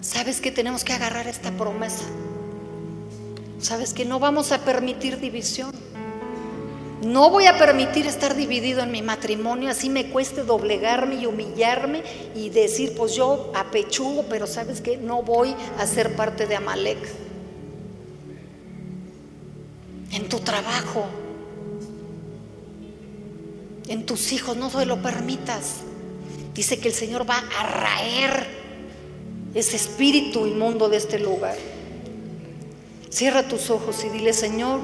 ¿Sabes 0.01 0.41
que 0.41 0.51
tenemos 0.51 0.83
que 0.83 0.93
agarrar 0.93 1.27
esta 1.27 1.51
promesa? 1.51 2.05
¿Sabes 3.59 3.93
que 3.93 4.05
no 4.05 4.19
vamos 4.19 4.51
a 4.51 4.59
permitir 4.59 5.19
división? 5.19 5.71
No 7.03 7.29
voy 7.29 7.45
a 7.45 7.57
permitir 7.57 8.07
estar 8.07 8.35
dividido 8.35 8.81
en 8.81 8.91
mi 8.91 9.01
matrimonio, 9.01 9.69
así 9.69 9.89
me 9.89 10.09
cueste 10.09 10.43
doblegarme 10.43 11.15
y 11.15 11.25
humillarme 11.25 12.03
y 12.35 12.49
decir, 12.49 12.95
pues 12.97 13.15
yo 13.15 13.51
apechugo, 13.55 14.25
pero 14.29 14.47
sabes 14.47 14.81
que 14.81 14.97
no 14.97 15.21
voy 15.21 15.55
a 15.79 15.85
ser 15.85 16.15
parte 16.15 16.47
de 16.47 16.55
Amalek. 16.55 16.97
en 20.11 20.29
tu 20.29 20.39
trabajo, 20.39 21.05
en 23.87 24.05
tus 24.05 24.31
hijos, 24.31 24.57
no 24.57 24.69
se 24.69 24.85
lo 24.85 25.01
permitas. 25.01 25.77
Dice 26.53 26.79
que 26.79 26.89
el 26.89 26.93
Señor 26.93 27.29
va 27.29 27.43
a 27.57 27.63
raer 27.63 28.47
ese 29.53 29.75
espíritu 29.75 30.45
inmundo 30.45 30.89
de 30.89 30.97
este 30.97 31.19
lugar. 31.19 31.55
Cierra 33.09 33.47
tus 33.47 33.69
ojos 33.69 34.03
y 34.03 34.09
dile, 34.09 34.33
Señor, 34.33 34.79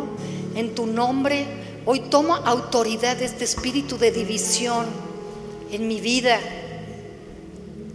en 0.55 0.75
tu 0.75 0.85
nombre, 0.85 1.45
hoy 1.85 1.99
tomo 1.99 2.35
autoridad 2.35 3.17
de 3.17 3.25
este 3.25 3.43
espíritu 3.43 3.97
de 3.97 4.11
división 4.11 4.85
en 5.71 5.87
mi 5.87 5.99
vida, 5.99 6.39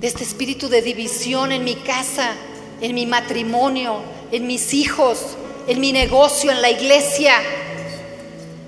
de 0.01 0.07
este 0.07 0.25
espíritu 0.25 0.69
de 0.69 0.83
división 0.83 1.53
en 1.53 1.65
mi 1.65 1.77
casa, 1.77 2.33
en 2.81 2.95
mi 2.95 3.07
matrimonio, 3.07 4.01
en 4.31 4.47
mis 4.47 4.75
hijos, 4.75 5.37
en 5.67 5.81
mi 5.81 5.93
negocio, 5.93 6.51
en 6.51 6.63
la 6.63 6.71
iglesia. 6.71 7.35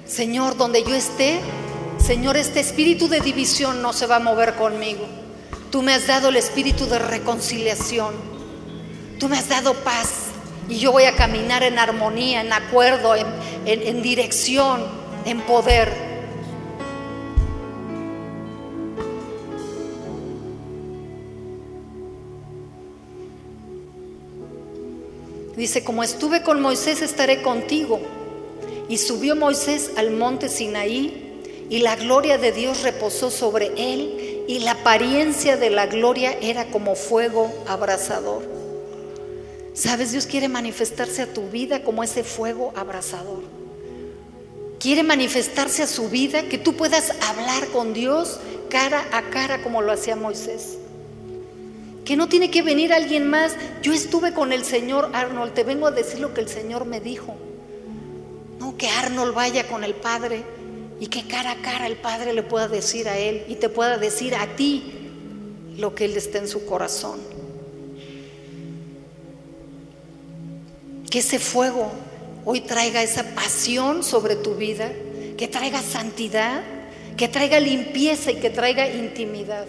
Señor, 0.07 0.57
donde 0.57 0.83
yo 0.83 0.95
esté, 0.95 1.41
Señor, 2.05 2.37
este 2.37 2.61
espíritu 2.61 3.09
de 3.09 3.21
división 3.21 3.83
no 3.83 3.93
se 3.93 4.07
va 4.07 4.17
a 4.17 4.21
mover 4.21 4.55
conmigo. 4.55 5.07
Tú 5.71 5.83
me 5.83 5.95
has 5.95 6.07
dado 6.07 6.31
el 6.31 6.37
espíritu 6.37 6.87
de 6.87 6.99
reconciliación. 6.99 8.15
Tú 9.19 9.29
me 9.29 9.39
has 9.39 9.49
dado 9.49 9.75
paz. 9.75 10.31
Y 10.69 10.79
yo 10.79 10.93
voy 10.93 11.05
a 11.05 11.15
caminar 11.15 11.63
en 11.63 11.79
armonía, 11.79 12.41
en 12.41 12.53
acuerdo, 12.53 13.15
en, 13.15 13.27
en 13.65 14.03
dirección, 14.03 14.85
en 15.25 15.41
poder. 15.43 15.93
Dice, 25.57 25.85
como 25.85 26.03
estuve 26.03 26.43
con 26.43 26.61
Moisés, 26.61 27.03
estaré 27.03 27.43
contigo. 27.43 28.01
Y 28.89 28.99
subió 28.99 29.37
Moisés 29.37 29.93
al 29.97 30.11
monte 30.11 30.49
Sinaí, 30.49 31.30
y 31.71 31.79
la 31.79 31.97
gloria 31.97 32.37
de 32.37 32.53
Dios 32.53 32.83
reposó 32.83 33.31
sobre 33.31 33.69
él, 33.77 34.45
y 34.47 34.59
la 34.59 34.73
apariencia 34.73 35.57
de 35.57 35.71
la 35.71 35.87
gloria 35.87 36.37
era 36.43 36.67
como 36.67 36.97
fuego 36.97 37.51
abrasador. 37.67 38.43
Sabes, 39.73 40.13
Dios 40.13 40.27
quiere 40.27 40.49
manifestarse 40.49 41.23
a 41.23 41.33
tu 41.33 41.49
vida 41.49 41.83
como 41.83 42.03
ese 42.03 42.25
fuego 42.25 42.73
abrasador. 42.77 43.45
Quiere 44.81 45.05
manifestarse 45.05 45.85
a 45.85 45.87
su 45.87 46.11
vida, 46.11 46.43
que 46.43 46.59
tú 46.59 46.75
puedas 46.75 47.15
hablar 47.23 47.69
con 47.69 47.95
Dios 47.95 48.41
cara 48.69 49.07
a 49.13 49.23
cara 49.31 49.63
como 49.63 49.81
lo 49.81 49.93
hacía 49.93 50.17
Moisés 50.17 50.81
que 52.11 52.17
no 52.17 52.29
tiene 52.29 52.51
que 52.51 52.63
venir 52.63 52.93
alguien 52.93 53.31
más. 53.31 53.55
Yo 53.83 53.93
estuve 53.93 54.33
con 54.35 54.53
el 54.53 54.65
Señor 54.65 55.11
Arnold, 55.13 55.55
te 55.55 55.63
vengo 55.63 55.87
a 55.87 55.93
decir 55.93 56.19
lo 56.19 56.35
que 56.35 56.41
el 56.41 56.49
Señor 56.49 56.85
me 56.85 56.99
dijo. 56.99 57.37
No, 58.59 58.77
que 58.77 58.89
Arnold 58.89 59.33
vaya 59.33 59.69
con 59.69 59.85
el 59.85 59.95
Padre 59.95 60.43
y 61.01 61.07
que 61.07 61.27
cara 61.27 61.53
a 61.53 61.63
cara 61.63 61.87
el 61.87 61.97
Padre 61.97 62.35
le 62.35 62.43
pueda 62.43 62.69
decir 62.69 63.09
a 63.09 63.19
él 63.19 63.45
y 63.49 63.55
te 63.57 63.71
pueda 63.71 63.97
decir 63.97 64.35
a 64.35 64.55
ti 64.55 64.85
lo 65.79 65.95
que 65.95 66.05
él 66.05 66.17
está 66.17 66.39
en 66.39 66.47
su 66.47 66.67
corazón. 66.67 67.19
Que 71.11 71.21
ese 71.21 71.39
fuego 71.39 71.91
hoy 72.45 72.61
traiga 72.61 73.03
esa 73.03 73.35
pasión 73.35 74.05
sobre 74.05 74.37
tu 74.37 74.55
vida, 74.55 74.93
que 75.39 75.49
traiga 75.49 75.81
santidad, 75.81 76.63
que 77.17 77.29
traiga 77.29 77.59
limpieza 77.59 78.31
y 78.31 78.37
que 78.37 78.51
traiga 78.51 78.87
intimidad. 78.89 79.67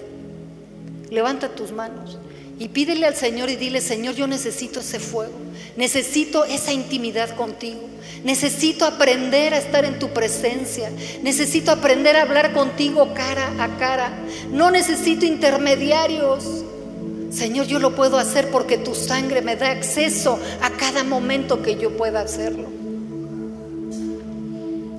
Levanta 1.10 1.56
tus 1.56 1.72
manos. 1.72 2.18
Y 2.62 2.68
pídele 2.68 3.08
al 3.08 3.16
Señor 3.16 3.50
y 3.50 3.56
dile, 3.56 3.82
Señor, 3.82 4.14
yo 4.14 4.28
necesito 4.28 4.82
ese 4.82 5.00
fuego, 5.00 5.34
necesito 5.78 6.46
esa 6.46 6.72
intimidad 6.72 7.36
contigo, 7.36 7.82
necesito 8.24 8.86
aprender 8.86 9.56
a 9.56 9.58
estar 9.58 9.84
en 9.84 9.98
tu 9.98 10.10
presencia, 10.10 10.92
necesito 11.24 11.72
aprender 11.72 12.16
a 12.16 12.22
hablar 12.22 12.54
contigo 12.54 13.16
cara 13.16 13.52
a 13.58 13.80
cara, 13.80 14.14
no 14.52 14.70
necesito 14.70 15.26
intermediarios. 15.26 16.64
Señor, 17.32 17.66
yo 17.66 17.80
lo 17.80 17.96
puedo 17.96 18.20
hacer 18.20 18.52
porque 18.52 18.78
tu 18.78 18.94
sangre 18.94 19.42
me 19.42 19.56
da 19.56 19.72
acceso 19.72 20.40
a 20.62 20.70
cada 20.70 21.04
momento 21.04 21.64
que 21.64 21.78
yo 21.78 21.98
pueda 21.98 22.22
hacerlo. 22.22 22.70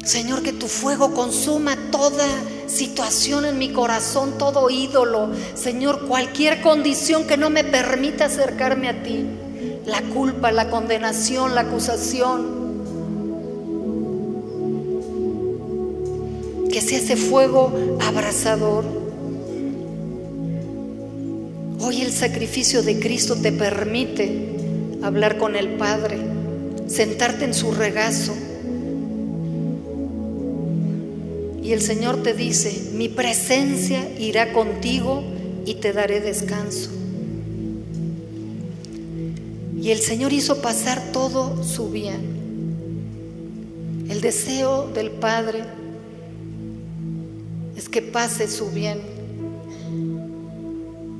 Señor, 0.04 0.42
que 0.42 0.52
tu 0.52 0.66
fuego 0.66 1.14
consuma 1.14 1.76
toda 1.92 2.26
situación 2.72 3.44
en 3.44 3.58
mi 3.58 3.70
corazón, 3.70 4.38
todo 4.38 4.70
ídolo. 4.70 5.30
Señor, 5.54 6.06
cualquier 6.06 6.60
condición 6.62 7.26
que 7.26 7.36
no 7.36 7.50
me 7.50 7.64
permita 7.64 8.26
acercarme 8.26 8.88
a 8.88 9.02
ti. 9.02 9.26
La 9.86 10.00
culpa, 10.02 10.52
la 10.52 10.70
condenación, 10.70 11.54
la 11.54 11.62
acusación. 11.62 12.62
Que 16.70 16.80
sea 16.80 16.98
ese 16.98 17.16
fuego 17.16 17.72
abrasador. 18.00 18.84
Hoy 21.80 22.00
el 22.00 22.12
sacrificio 22.12 22.82
de 22.82 22.98
Cristo 22.98 23.36
te 23.36 23.52
permite 23.52 24.56
hablar 25.02 25.36
con 25.36 25.56
el 25.56 25.74
Padre, 25.74 26.18
sentarte 26.86 27.44
en 27.44 27.54
su 27.54 27.72
regazo 27.72 28.32
Y 31.72 31.74
el 31.74 31.80
Señor 31.80 32.22
te 32.22 32.34
dice, 32.34 32.90
mi 32.92 33.08
presencia 33.08 34.06
irá 34.18 34.52
contigo 34.52 35.24
y 35.64 35.76
te 35.76 35.94
daré 35.94 36.20
descanso. 36.20 36.90
Y 39.80 39.90
el 39.90 40.00
Señor 40.00 40.34
hizo 40.34 40.60
pasar 40.60 41.12
todo 41.12 41.64
su 41.64 41.88
bien. 41.88 42.20
El 44.10 44.20
deseo 44.20 44.86
del 44.88 45.12
Padre 45.12 45.64
es 47.74 47.88
que 47.88 48.02
pase 48.02 48.48
su 48.48 48.70
bien 48.70 49.00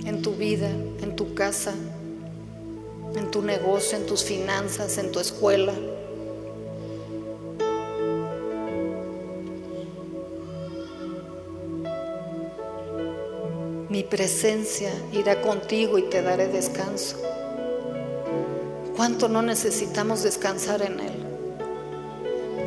en 0.05 0.21
tu 0.21 0.35
vida, 0.35 0.69
en 1.01 1.17
tu 1.17 1.33
casa, 1.33 1.73
en 3.17 3.31
tu 3.31 3.41
negocio, 3.41 3.97
en 3.97 4.05
tus 4.05 4.23
finanzas, 4.23 4.99
en 4.99 5.13
tu 5.13 5.19
escuela. 5.19 5.73
Presencia 14.03 14.91
irá 15.13 15.41
contigo 15.43 15.99
y 15.99 16.03
te 16.03 16.23
daré 16.23 16.49
descanso. 16.49 17.17
¿Cuánto 18.97 19.29
no 19.29 19.43
necesitamos 19.43 20.23
descansar 20.23 20.83
en 20.83 21.01
Él? 21.01 21.13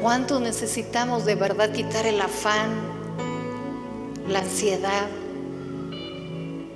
¿Cuánto 0.02 0.40
necesitamos 0.40 1.26
de 1.26 1.36
verdad 1.36 1.72
quitar 1.72 2.06
el 2.06 2.20
afán, 2.20 2.70
la 4.28 4.40
ansiedad? 4.40 5.08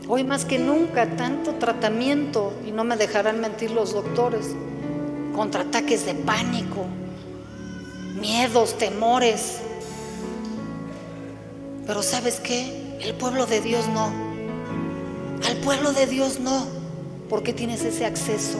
Hoy 0.07 0.23
más 0.23 0.45
que 0.45 0.57
nunca 0.57 1.15
tanto 1.15 1.55
tratamiento, 1.55 2.53
y 2.65 2.71
no 2.71 2.83
me 2.83 2.97
dejarán 2.97 3.39
mentir 3.39 3.71
los 3.71 3.93
doctores, 3.93 4.55
contra 5.35 5.61
ataques 5.61 6.05
de 6.05 6.15
pánico, 6.15 6.85
miedos, 8.19 8.77
temores. 8.77 9.59
Pero 11.85 12.01
¿sabes 12.01 12.39
qué? 12.39 12.97
El 13.01 13.15
pueblo 13.15 13.45
de 13.45 13.61
Dios 13.61 13.87
no. 13.89 14.28
Al 15.45 15.57
pueblo 15.57 15.93
de 15.93 16.05
Dios 16.05 16.39
no, 16.39 16.65
porque 17.29 17.53
tienes 17.53 17.83
ese 17.83 18.05
acceso 18.05 18.57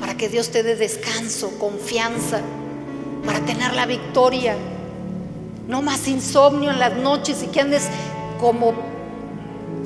para 0.00 0.16
que 0.16 0.28
Dios 0.28 0.50
te 0.50 0.62
dé 0.62 0.76
descanso, 0.76 1.58
confianza, 1.58 2.40
para 3.24 3.40
tener 3.40 3.74
la 3.74 3.84
victoria. 3.86 4.56
No 5.68 5.82
más 5.82 6.08
insomnio 6.08 6.70
en 6.70 6.78
las 6.78 6.96
noches 6.96 7.42
y 7.42 7.48
que 7.48 7.60
andes 7.60 7.86
como 8.40 8.74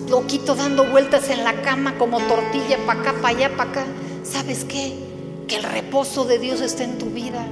loquito 0.08 0.54
dando 0.54 0.84
vueltas 0.84 1.28
en 1.30 1.44
la 1.44 1.60
cama 1.62 1.98
como 1.98 2.18
tortilla 2.20 2.78
para 2.86 3.00
acá, 3.00 3.14
para 3.20 3.36
allá, 3.36 3.56
para 3.56 3.70
acá. 3.70 3.84
¿Sabes 4.22 4.64
qué? 4.64 4.94
Que 5.48 5.56
el 5.56 5.64
reposo 5.64 6.24
de 6.24 6.38
Dios 6.38 6.60
esté 6.60 6.84
en 6.84 6.98
tu 6.98 7.06
vida. 7.06 7.44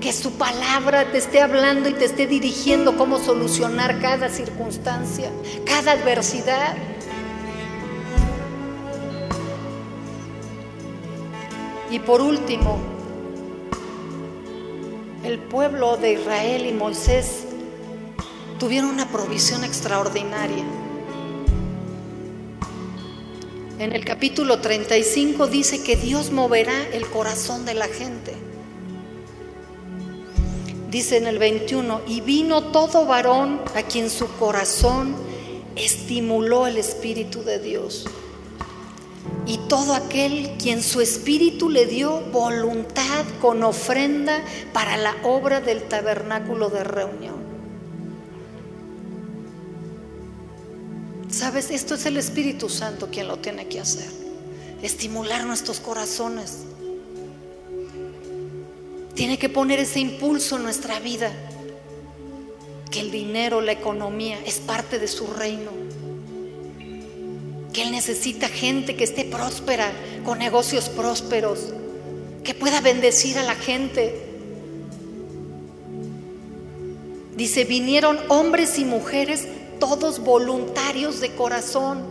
Que 0.00 0.12
su 0.12 0.32
palabra 0.32 1.10
te 1.10 1.18
esté 1.18 1.40
hablando 1.40 1.88
y 1.88 1.94
te 1.94 2.04
esté 2.04 2.26
dirigiendo 2.26 2.98
cómo 2.98 3.18
solucionar 3.18 4.00
cada 4.00 4.28
circunstancia, 4.28 5.30
cada 5.64 5.92
adversidad. 5.92 6.76
Y 11.94 12.00
por 12.00 12.20
último, 12.20 12.76
el 15.22 15.38
pueblo 15.38 15.96
de 15.96 16.14
Israel 16.14 16.66
y 16.66 16.72
Moisés 16.72 17.44
tuvieron 18.58 18.90
una 18.90 19.08
provisión 19.12 19.62
extraordinaria. 19.62 20.64
En 23.78 23.92
el 23.92 24.04
capítulo 24.04 24.58
35 24.58 25.46
dice 25.46 25.84
que 25.84 25.94
Dios 25.94 26.32
moverá 26.32 26.84
el 26.92 27.06
corazón 27.06 27.64
de 27.64 27.74
la 27.74 27.86
gente. 27.86 28.34
Dice 30.90 31.18
en 31.18 31.28
el 31.28 31.38
21, 31.38 32.00
y 32.08 32.22
vino 32.22 32.72
todo 32.72 33.06
varón 33.06 33.60
a 33.76 33.84
quien 33.84 34.10
su 34.10 34.26
corazón 34.34 35.14
estimuló 35.76 36.66
el 36.66 36.76
Espíritu 36.76 37.44
de 37.44 37.60
Dios. 37.60 38.04
Y 39.46 39.58
todo 39.68 39.94
aquel 39.94 40.52
quien 40.58 40.82
su 40.82 41.00
espíritu 41.00 41.68
le 41.68 41.86
dio 41.86 42.20
voluntad 42.32 43.24
con 43.40 43.62
ofrenda 43.62 44.42
para 44.72 44.96
la 44.96 45.14
obra 45.22 45.60
del 45.60 45.82
tabernáculo 45.82 46.70
de 46.70 46.84
reunión. 46.84 47.44
Sabes, 51.28 51.70
esto 51.70 51.96
es 51.96 52.06
el 52.06 52.16
Espíritu 52.16 52.68
Santo 52.68 53.08
quien 53.10 53.26
lo 53.26 53.38
tiene 53.38 53.66
que 53.66 53.80
hacer, 53.80 54.08
estimular 54.82 55.44
nuestros 55.44 55.80
corazones. 55.80 56.58
Tiene 59.14 59.38
que 59.38 59.48
poner 59.48 59.80
ese 59.80 60.00
impulso 60.00 60.56
en 60.56 60.62
nuestra 60.62 61.00
vida, 61.00 61.32
que 62.90 63.00
el 63.00 63.10
dinero, 63.10 63.60
la 63.60 63.72
economía 63.72 64.38
es 64.46 64.58
parte 64.58 64.98
de 64.98 65.08
su 65.08 65.26
reino 65.26 65.72
que 67.74 67.82
Él 67.82 67.90
necesita 67.90 68.48
gente 68.48 68.96
que 68.96 69.04
esté 69.04 69.24
próspera, 69.24 69.90
con 70.24 70.38
negocios 70.38 70.88
prósperos, 70.88 71.74
que 72.44 72.54
pueda 72.54 72.80
bendecir 72.80 73.36
a 73.36 73.42
la 73.42 73.56
gente. 73.56 74.22
Dice, 77.36 77.64
vinieron 77.64 78.18
hombres 78.28 78.78
y 78.78 78.84
mujeres, 78.84 79.48
todos 79.80 80.20
voluntarios 80.20 81.20
de 81.20 81.34
corazón, 81.34 82.04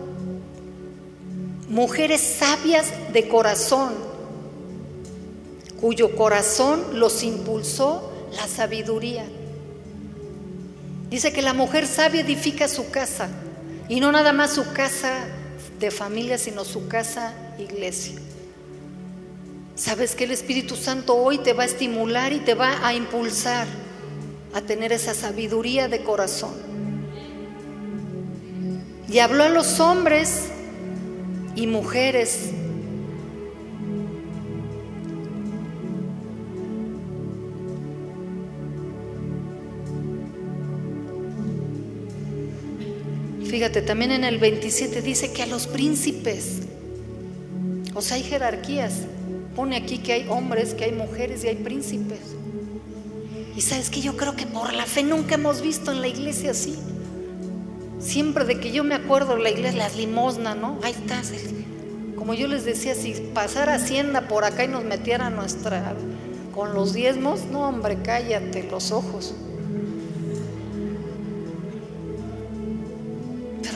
mujeres 1.70 2.20
sabias 2.20 2.92
de 3.14 3.30
corazón, 3.30 3.94
cuyo 5.80 6.14
corazón 6.16 7.00
los 7.00 7.24
impulsó 7.24 8.12
la 8.36 8.48
sabiduría. 8.48 9.26
Dice 11.10 11.32
que 11.32 11.42
la 11.42 11.54
mujer 11.54 11.88
sabia 11.88 12.22
edifica 12.22 12.68
su 12.68 12.92
casa, 12.92 13.30
y 13.88 14.02
no 14.02 14.12
nada 14.12 14.34
más 14.34 14.52
su 14.52 14.74
casa 14.74 15.26
de 15.80 15.92
familia, 15.92 16.38
sino 16.38 16.64
su 16.64 16.88
casa, 16.88 17.34
iglesia. 17.58 18.20
Sabes 19.76 20.16
que 20.16 20.26
el 20.26 20.32
Espíritu 20.32 20.76
Santo 20.76 21.16
hoy 21.16 21.40
te 21.40 21.54
va 21.54 21.64
a 21.64 21.66
estimular 21.66 22.32
y 22.32 22.40
te 22.40 22.54
va 22.54 22.86
a 22.86 22.94
impulsar 22.94 23.68
a 24.54 24.62
tener 24.62 24.92
esa 24.92 25.14
sabiduría 25.14 25.88
de 25.88 26.04
corazón. 26.04 26.54
Y 29.10 29.20
habló 29.20 29.44
a 29.44 29.50
los 29.50 29.80
hombres 29.80 30.46
y 31.56 31.68
mujeres 31.68 32.52
Fíjate, 43.54 43.84
también 43.84 44.10
en 44.10 44.24
el 44.24 44.40
27 44.40 45.04
dice 45.04 45.32
que 45.32 45.44
a 45.44 45.46
los 45.46 45.68
príncipes, 45.68 46.62
o 47.94 48.02
sea, 48.02 48.18
hay 48.18 48.24
jerarquías. 48.24 49.02
Pone 49.56 49.76
aquí 49.76 50.00
que 50.00 50.12
hay 50.12 50.26
hombres, 50.28 50.74
que 50.74 50.86
hay 50.86 50.92
mujeres 50.92 51.44
y 51.44 51.50
hay 51.50 51.56
príncipes. 51.58 52.18
Y 53.56 53.62
sabes 53.62 53.92
que 53.92 54.02
yo 54.02 54.18
creo 54.18 54.36
que 54.36 54.48
por 54.48 54.74
la 54.74 54.88
fe 54.88 55.04
nunca 55.04 55.36
hemos 55.36 55.62
visto 55.62 55.92
en 55.92 56.02
la 56.02 56.08
iglesia 56.08 56.50
así. 56.50 56.76
Siempre 58.00 58.44
de 58.46 58.60
que 58.60 58.72
yo 58.72 58.84
me 58.84 58.96
acuerdo 58.96 59.38
la 59.38 59.52
iglesia, 59.52 59.78
las 59.78 59.98
limosnas, 59.98 60.58
¿no? 60.58 60.80
Ahí 60.82 60.94
está. 60.94 61.22
Como 62.16 62.34
yo 62.34 62.48
les 62.48 62.66
decía, 62.66 62.96
si 62.96 63.14
pasara 63.36 63.76
Hacienda 63.76 64.28
por 64.28 64.46
acá 64.46 64.64
y 64.64 64.68
nos 64.68 64.84
metiera 64.84 65.30
nuestra 65.30 65.94
con 66.56 66.74
los 66.74 66.96
diezmos, 66.96 67.46
no, 67.52 67.68
hombre, 67.68 68.00
cállate 68.04 68.64
los 68.64 68.92
ojos. 68.92 69.36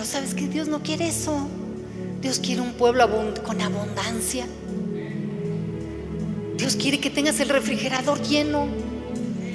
¿Sabes 0.08 0.34
que 0.34 0.48
Dios 0.48 0.68
no 0.68 0.82
quiere 0.82 1.08
eso? 1.08 1.48
Dios 2.22 2.40
quiere 2.40 2.62
un 2.62 2.74
pueblo 2.74 3.08
con 3.44 3.62
abundancia. 3.62 4.48
Dios 6.56 6.76
quiere 6.76 7.00
que 7.00 7.10
tengas 7.10 7.40
el 7.40 7.50
refrigerador 7.50 8.22
lleno, 8.22 8.68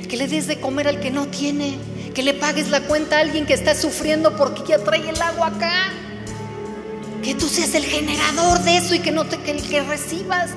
que 0.08 0.16
le 0.16 0.28
des 0.28 0.46
de 0.46 0.60
comer 0.60 0.88
al 0.88 1.00
que 1.00 1.10
no 1.10 1.26
tiene, 1.26 1.76
que 2.14 2.22
le 2.22 2.34
pagues 2.34 2.70
la 2.70 2.82
cuenta 2.82 3.16
a 3.16 3.20
alguien 3.20 3.46
que 3.46 3.54
está 3.54 3.74
sufriendo 3.74 4.36
porque 4.36 4.62
ya 4.68 4.78
trae 4.78 5.08
el 5.08 5.20
agua 5.20 5.48
acá. 5.48 5.92
Que 7.22 7.34
tú 7.34 7.48
seas 7.48 7.74
el 7.74 7.84
generador 7.84 8.60
de 8.60 8.76
eso 8.76 8.94
y 8.94 8.98
que 8.98 9.10
no 9.10 9.24
te 9.24 9.38
que, 9.38 9.56
que 9.56 9.82
recibas. 9.82 10.50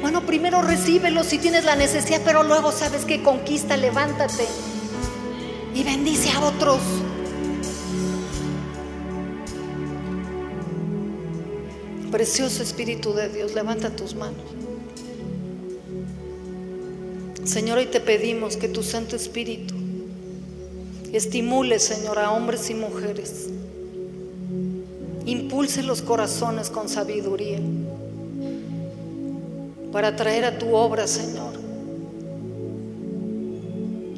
Bueno, 0.00 0.26
primero 0.26 0.60
recíbelo 0.62 1.24
si 1.24 1.38
tienes 1.38 1.64
la 1.64 1.76
necesidad, 1.76 2.20
pero 2.24 2.42
luego 2.42 2.72
sabes 2.72 3.04
que 3.04 3.22
conquista, 3.22 3.76
levántate 3.76 4.46
y 5.74 5.82
bendice 5.82 6.30
a 6.30 6.40
otros. 6.40 6.80
Precioso 12.10 12.64
Espíritu 12.64 13.12
de 13.12 13.28
Dios, 13.28 13.54
levanta 13.54 13.90
tus 13.90 14.16
manos. 14.16 14.42
Señor, 17.44 17.78
hoy 17.78 17.86
te 17.86 18.00
pedimos 18.00 18.56
que 18.56 18.68
tu 18.68 18.82
Santo 18.82 19.14
Espíritu 19.14 19.74
estimule, 21.12 21.78
Señor, 21.78 22.18
a 22.18 22.32
hombres 22.32 22.68
y 22.68 22.74
mujeres. 22.74 23.48
Impulse 25.24 25.84
los 25.84 26.02
corazones 26.02 26.68
con 26.68 26.88
sabiduría 26.88 27.60
para 29.92 30.16
traer 30.16 30.44
a 30.44 30.58
tu 30.58 30.74
obra, 30.74 31.06
Señor, 31.06 31.52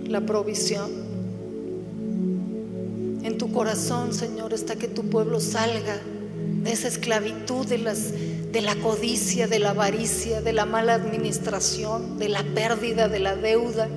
la 0.07 0.22
provisión. 0.22 0.90
En 3.22 3.36
tu 3.36 3.53
corazón, 3.53 4.14
Señor, 4.14 4.55
está 4.55 4.76
que 4.76 4.88
tu 4.88 5.05
pueblo 5.05 5.40
salga 5.40 6.01
de 6.62 6.72
esa 6.72 6.88
esclavitud 6.88 7.66
de, 7.66 7.78
las, 7.78 8.12
de 8.52 8.60
la 8.60 8.76
codicia, 8.76 9.48
de 9.48 9.58
la 9.58 9.70
avaricia, 9.70 10.40
de 10.40 10.52
la 10.52 10.64
mala 10.64 10.94
administración, 10.94 12.18
de 12.18 12.28
la 12.28 12.42
pérdida, 12.42 13.08
de 13.08 13.18
la 13.18 13.34
deuda. 13.34 13.88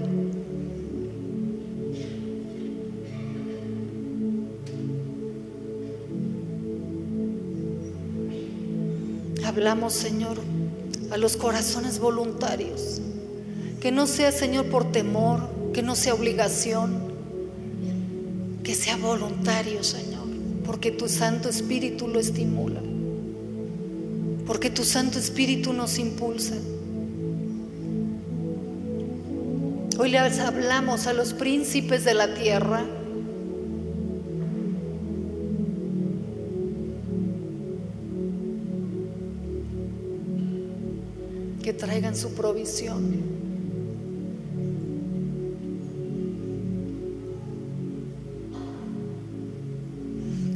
Hablamos, 9.45 9.93
Señor, 9.93 10.37
a 11.11 11.17
los 11.17 11.37
corazones 11.37 11.99
voluntarios. 11.99 12.99
Que 13.79 13.91
no 13.91 14.07
sea, 14.07 14.31
Señor, 14.31 14.65
por 14.65 14.91
temor, 14.91 15.47
que 15.71 15.83
no 15.83 15.95
sea 15.95 16.15
obligación, 16.15 17.13
que 18.63 18.73
sea 18.73 18.97
voluntario, 18.97 19.83
Señor 19.83 20.14
porque 20.65 20.91
tu 20.91 21.07
Santo 21.07 21.49
Espíritu 21.49 22.07
lo 22.07 22.19
estimula, 22.19 22.81
porque 24.47 24.69
tu 24.69 24.83
Santo 24.83 25.19
Espíritu 25.19 25.73
nos 25.73 25.99
impulsa. 25.99 26.55
Hoy 29.97 30.09
les 30.09 30.39
hablamos 30.39 31.07
a 31.07 31.13
los 31.13 31.33
príncipes 31.33 32.03
de 32.03 32.13
la 32.13 32.33
tierra. 32.33 32.83
Que 41.63 41.73
traigan 41.73 42.15
su 42.15 42.33
provisión. 42.33 43.44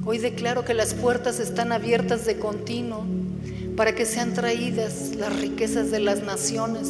Hoy 0.10 0.18
declaro 0.18 0.66
que 0.66 0.74
las 0.74 0.96
puertas 0.96 1.40
están 1.40 1.72
abiertas 1.72 2.26
de 2.26 2.40
continuo 2.40 3.06
para 3.76 3.94
que 3.94 4.08
sean 4.08 4.34
traídas 4.34 5.14
las 5.16 5.40
riquezas 5.40 5.92
de 5.92 6.00
las 6.00 6.24
naciones 6.24 6.90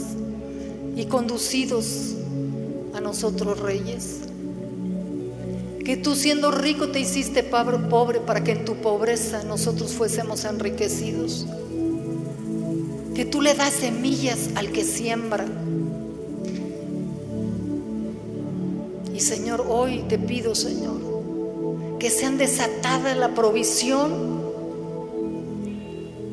y 0.96 1.04
conducidos 1.04 2.16
a 2.94 3.02
nosotros 3.02 3.60
reyes. 3.60 4.22
Que 5.84 5.98
tú 5.98 6.16
siendo 6.16 6.50
rico 6.50 6.92
te 6.92 7.02
hiciste 7.02 7.44
pobre 7.44 8.22
para 8.22 8.42
que 8.42 8.54
en 8.54 8.64
tu 8.64 8.76
pobreza 8.76 9.44
nosotros 9.44 9.92
fuésemos 9.92 10.46
enriquecidos. 10.46 11.46
Que 13.16 13.26
tú 13.26 13.42
le 13.42 13.54
das 13.54 13.74
semillas 13.74 14.52
al 14.56 14.72
que 14.72 14.86
siembra. 14.86 15.46
Y 19.14 19.20
Señor, 19.20 19.66
hoy 19.68 20.06
te 20.08 20.18
pido, 20.18 20.56
Señor, 20.56 21.09
que 22.00 22.10
sean 22.10 22.38
desatada 22.38 23.14
la 23.14 23.36
provisión 23.36 24.40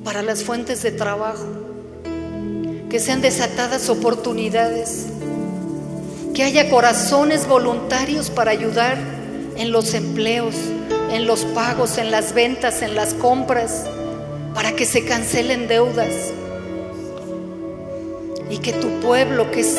para 0.05 0.23
las 0.23 0.45
fuentes 0.45 0.83
de 0.85 0.93
trabajo, 0.93 1.45
que 2.89 3.01
sean 3.01 3.21
desatadas 3.21 3.89
oportunidades, 3.89 5.07
que 6.35 6.45
haya 6.45 6.71
corazones 6.71 7.49
voluntarios 7.49 8.31
para 8.31 8.53
ayudar 8.53 8.97
en 9.57 9.73
los 9.73 9.95
empleos, 9.95 10.55
en 11.11 11.27
los 11.27 11.45
pagos, 11.47 11.99
en 11.99 12.12
las 12.12 12.33
ventas, 12.33 12.83
en 12.83 12.95
las 12.95 13.12
compras, 13.14 13.87
para 14.55 14.73
que 14.73 14.87
se 14.87 15.05
cancelen 15.05 15.67
deudas. 15.67 16.14
Y 18.49 18.59
que 18.59 18.73
tu 18.73 18.89
pueblo, 19.01 19.51
que 19.51 19.61
es 19.61 19.77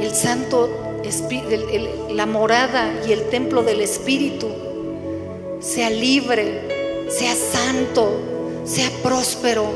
el 0.00 0.14
santo, 0.14 1.00
la 2.10 2.26
morada 2.26 2.94
y 3.08 3.12
el 3.12 3.28
templo 3.30 3.64
del 3.64 3.80
Espíritu, 3.80 4.63
sea 5.64 5.88
libre, 5.88 7.06
sea 7.08 7.34
santo, 7.34 8.20
sea 8.64 8.90
próspero, 9.02 9.66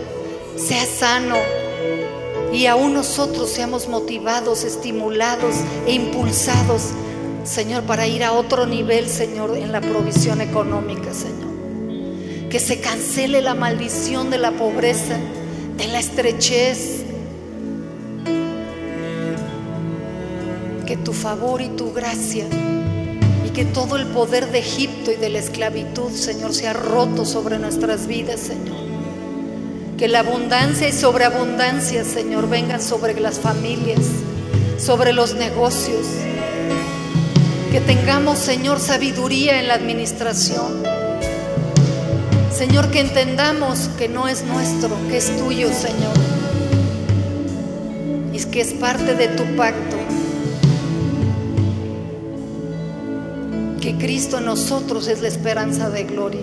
sea 0.56 0.84
sano 0.84 1.36
y 2.52 2.66
aún 2.66 2.94
nosotros 2.94 3.50
seamos 3.50 3.88
motivados, 3.88 4.64
estimulados 4.64 5.54
e 5.86 5.92
impulsados, 5.92 6.82
Señor, 7.44 7.84
para 7.84 8.06
ir 8.06 8.24
a 8.24 8.32
otro 8.32 8.66
nivel, 8.66 9.08
Señor, 9.08 9.56
en 9.56 9.72
la 9.72 9.80
provisión 9.80 10.40
económica, 10.40 11.12
Señor. 11.14 11.48
Que 12.50 12.58
se 12.58 12.80
cancele 12.80 13.42
la 13.42 13.54
maldición 13.54 14.30
de 14.30 14.38
la 14.38 14.52
pobreza, 14.52 15.18
de 15.76 15.88
la 15.88 15.98
estrechez. 15.98 17.04
Que 20.86 20.96
tu 20.96 21.12
favor 21.12 21.60
y 21.60 21.68
tu 21.68 21.92
gracia 21.92 22.46
que 23.58 23.64
todo 23.64 23.96
el 23.96 24.06
poder 24.06 24.52
de 24.52 24.60
Egipto 24.60 25.10
y 25.10 25.16
de 25.16 25.30
la 25.30 25.40
esclavitud, 25.40 26.12
Señor, 26.12 26.54
sea 26.54 26.74
roto 26.74 27.24
sobre 27.24 27.58
nuestras 27.58 28.06
vidas, 28.06 28.38
Señor. 28.38 28.76
Que 29.96 30.06
la 30.06 30.20
abundancia 30.20 30.88
y 30.88 30.92
sobreabundancia, 30.92 32.04
Señor, 32.04 32.48
vengan 32.48 32.80
sobre 32.80 33.18
las 33.18 33.40
familias, 33.40 33.98
sobre 34.78 35.12
los 35.12 35.34
negocios. 35.34 36.06
Que 37.72 37.80
tengamos, 37.80 38.38
Señor, 38.38 38.78
sabiduría 38.78 39.58
en 39.58 39.66
la 39.66 39.74
administración. 39.74 40.84
Señor, 42.56 42.92
que 42.92 43.00
entendamos 43.00 43.90
que 43.98 44.08
no 44.08 44.28
es 44.28 44.44
nuestro, 44.44 44.90
que 45.08 45.16
es 45.16 45.36
tuyo, 45.36 45.72
Señor. 45.72 46.14
Y 48.32 48.38
que 48.38 48.60
es 48.60 48.72
parte 48.74 49.16
de 49.16 49.26
tu 49.26 49.42
pacto. 49.56 49.96
Que 53.88 53.96
Cristo 53.96 54.36
en 54.36 54.44
nosotros 54.44 55.08
es 55.08 55.22
la 55.22 55.28
esperanza 55.28 55.88
de 55.88 56.04
gloria. 56.04 56.42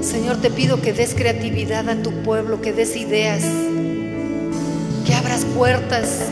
Señor, 0.00 0.38
te 0.38 0.50
pido 0.50 0.80
que 0.80 0.92
des 0.92 1.14
creatividad 1.14 1.88
a 1.88 2.02
tu 2.02 2.10
pueblo, 2.24 2.60
que 2.60 2.72
des 2.72 2.96
ideas, 2.96 3.44
que 5.06 5.14
abras 5.14 5.44
puertas, 5.56 6.22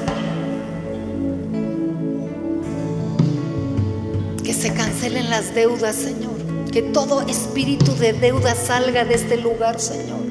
que 4.42 4.52
se 4.52 4.74
cancelen 4.74 5.30
las 5.30 5.54
deudas, 5.54 5.94
Señor, 5.94 6.34
que 6.72 6.82
todo 6.82 7.20
espíritu 7.28 7.94
de 7.94 8.14
deuda 8.14 8.56
salga 8.56 9.04
de 9.04 9.14
este 9.14 9.36
lugar, 9.36 9.78
Señor, 9.78 10.24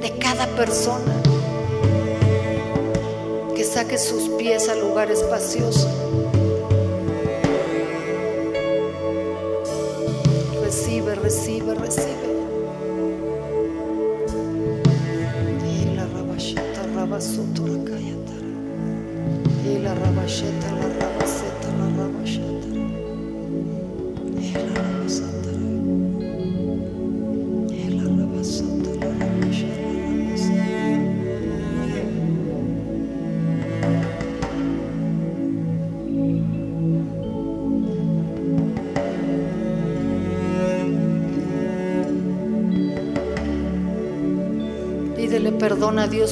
de 0.00 0.16
cada 0.20 0.46
persona, 0.54 1.12
que 3.56 3.64
saque 3.64 3.98
sus 3.98 4.28
pies 4.38 4.68
al 4.68 4.82
lugar 4.82 5.10
espacioso. 5.10 5.93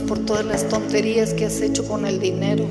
Por 0.01 0.20
todas 0.20 0.47
las 0.47 0.66
tonterías 0.68 1.34
que 1.34 1.45
has 1.45 1.61
hecho 1.61 1.86
con 1.86 2.07
el 2.07 2.18
dinero, 2.18 2.64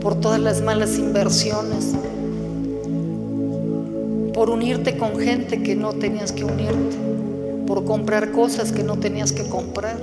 por 0.00 0.18
todas 0.18 0.40
las 0.40 0.62
malas 0.62 0.96
inversiones, 0.96 1.94
por 4.32 4.48
unirte 4.48 4.96
con 4.96 5.18
gente 5.18 5.62
que 5.62 5.76
no 5.76 5.92
tenías 5.92 6.32
que 6.32 6.44
unirte, 6.44 6.96
por 7.66 7.84
comprar 7.84 8.32
cosas 8.32 8.72
que 8.72 8.82
no 8.82 8.96
tenías 8.98 9.32
que 9.32 9.46
comprar. 9.46 9.98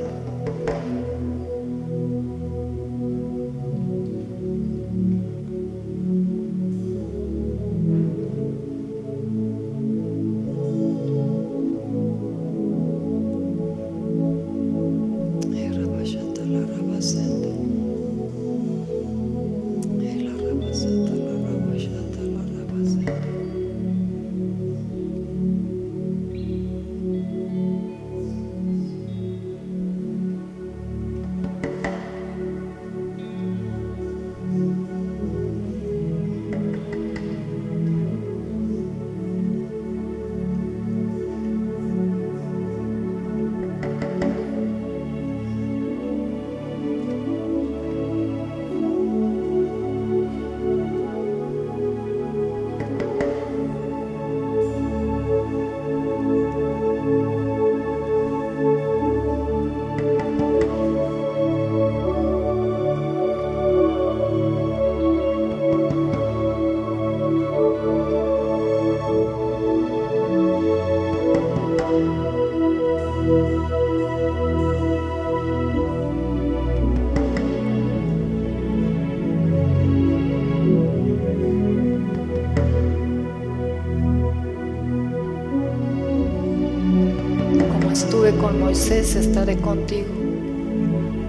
Estaré 88.99 89.55
contigo. 89.57 90.09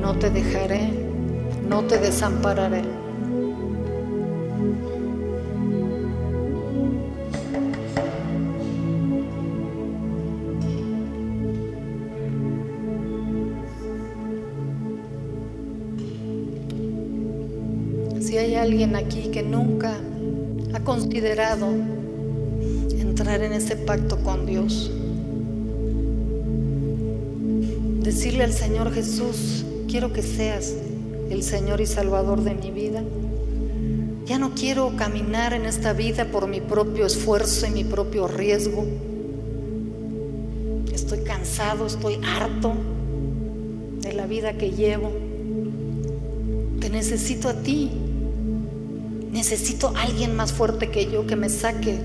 No 0.00 0.18
te 0.18 0.30
dejaré, 0.30 0.90
no 1.68 1.84
te 1.84 1.98
desampararé. 1.98 2.82
Si 18.20 18.38
hay 18.38 18.56
alguien 18.56 18.96
aquí 18.96 19.28
que 19.30 19.42
nunca 19.42 19.94
ha 20.74 20.80
considerado 20.80 21.68
entrar 22.98 23.42
en 23.42 23.52
ese 23.52 23.76
pacto 23.76 24.18
con 24.18 24.46
Dios, 24.46 24.91
al 28.42 28.52
Señor 28.52 28.92
Jesús, 28.92 29.64
quiero 29.88 30.12
que 30.12 30.22
seas 30.22 30.74
el 31.30 31.42
Señor 31.42 31.80
y 31.80 31.86
Salvador 31.86 32.42
de 32.42 32.54
mi 32.54 32.70
vida. 32.70 33.02
Ya 34.26 34.38
no 34.38 34.54
quiero 34.54 34.96
caminar 34.96 35.52
en 35.52 35.66
esta 35.66 35.92
vida 35.92 36.24
por 36.26 36.48
mi 36.48 36.60
propio 36.60 37.06
esfuerzo 37.06 37.66
y 37.66 37.70
mi 37.70 37.84
propio 37.84 38.26
riesgo. 38.26 38.84
Estoy 40.92 41.20
cansado, 41.20 41.86
estoy 41.86 42.18
harto 42.24 42.72
de 44.00 44.12
la 44.12 44.26
vida 44.26 44.58
que 44.58 44.70
llevo. 44.70 45.12
Te 46.80 46.90
necesito 46.90 47.48
a 47.48 47.54
ti. 47.54 47.90
Necesito 49.30 49.92
a 49.96 50.02
alguien 50.02 50.34
más 50.36 50.52
fuerte 50.52 50.90
que 50.90 51.10
yo 51.10 51.26
que 51.26 51.36
me 51.36 51.48
saque 51.48 51.98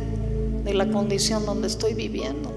de 0.63 0.73
la 0.73 0.89
condición 0.89 1.45
donde 1.45 1.67
estoy 1.67 1.93
viviendo. 1.93 2.56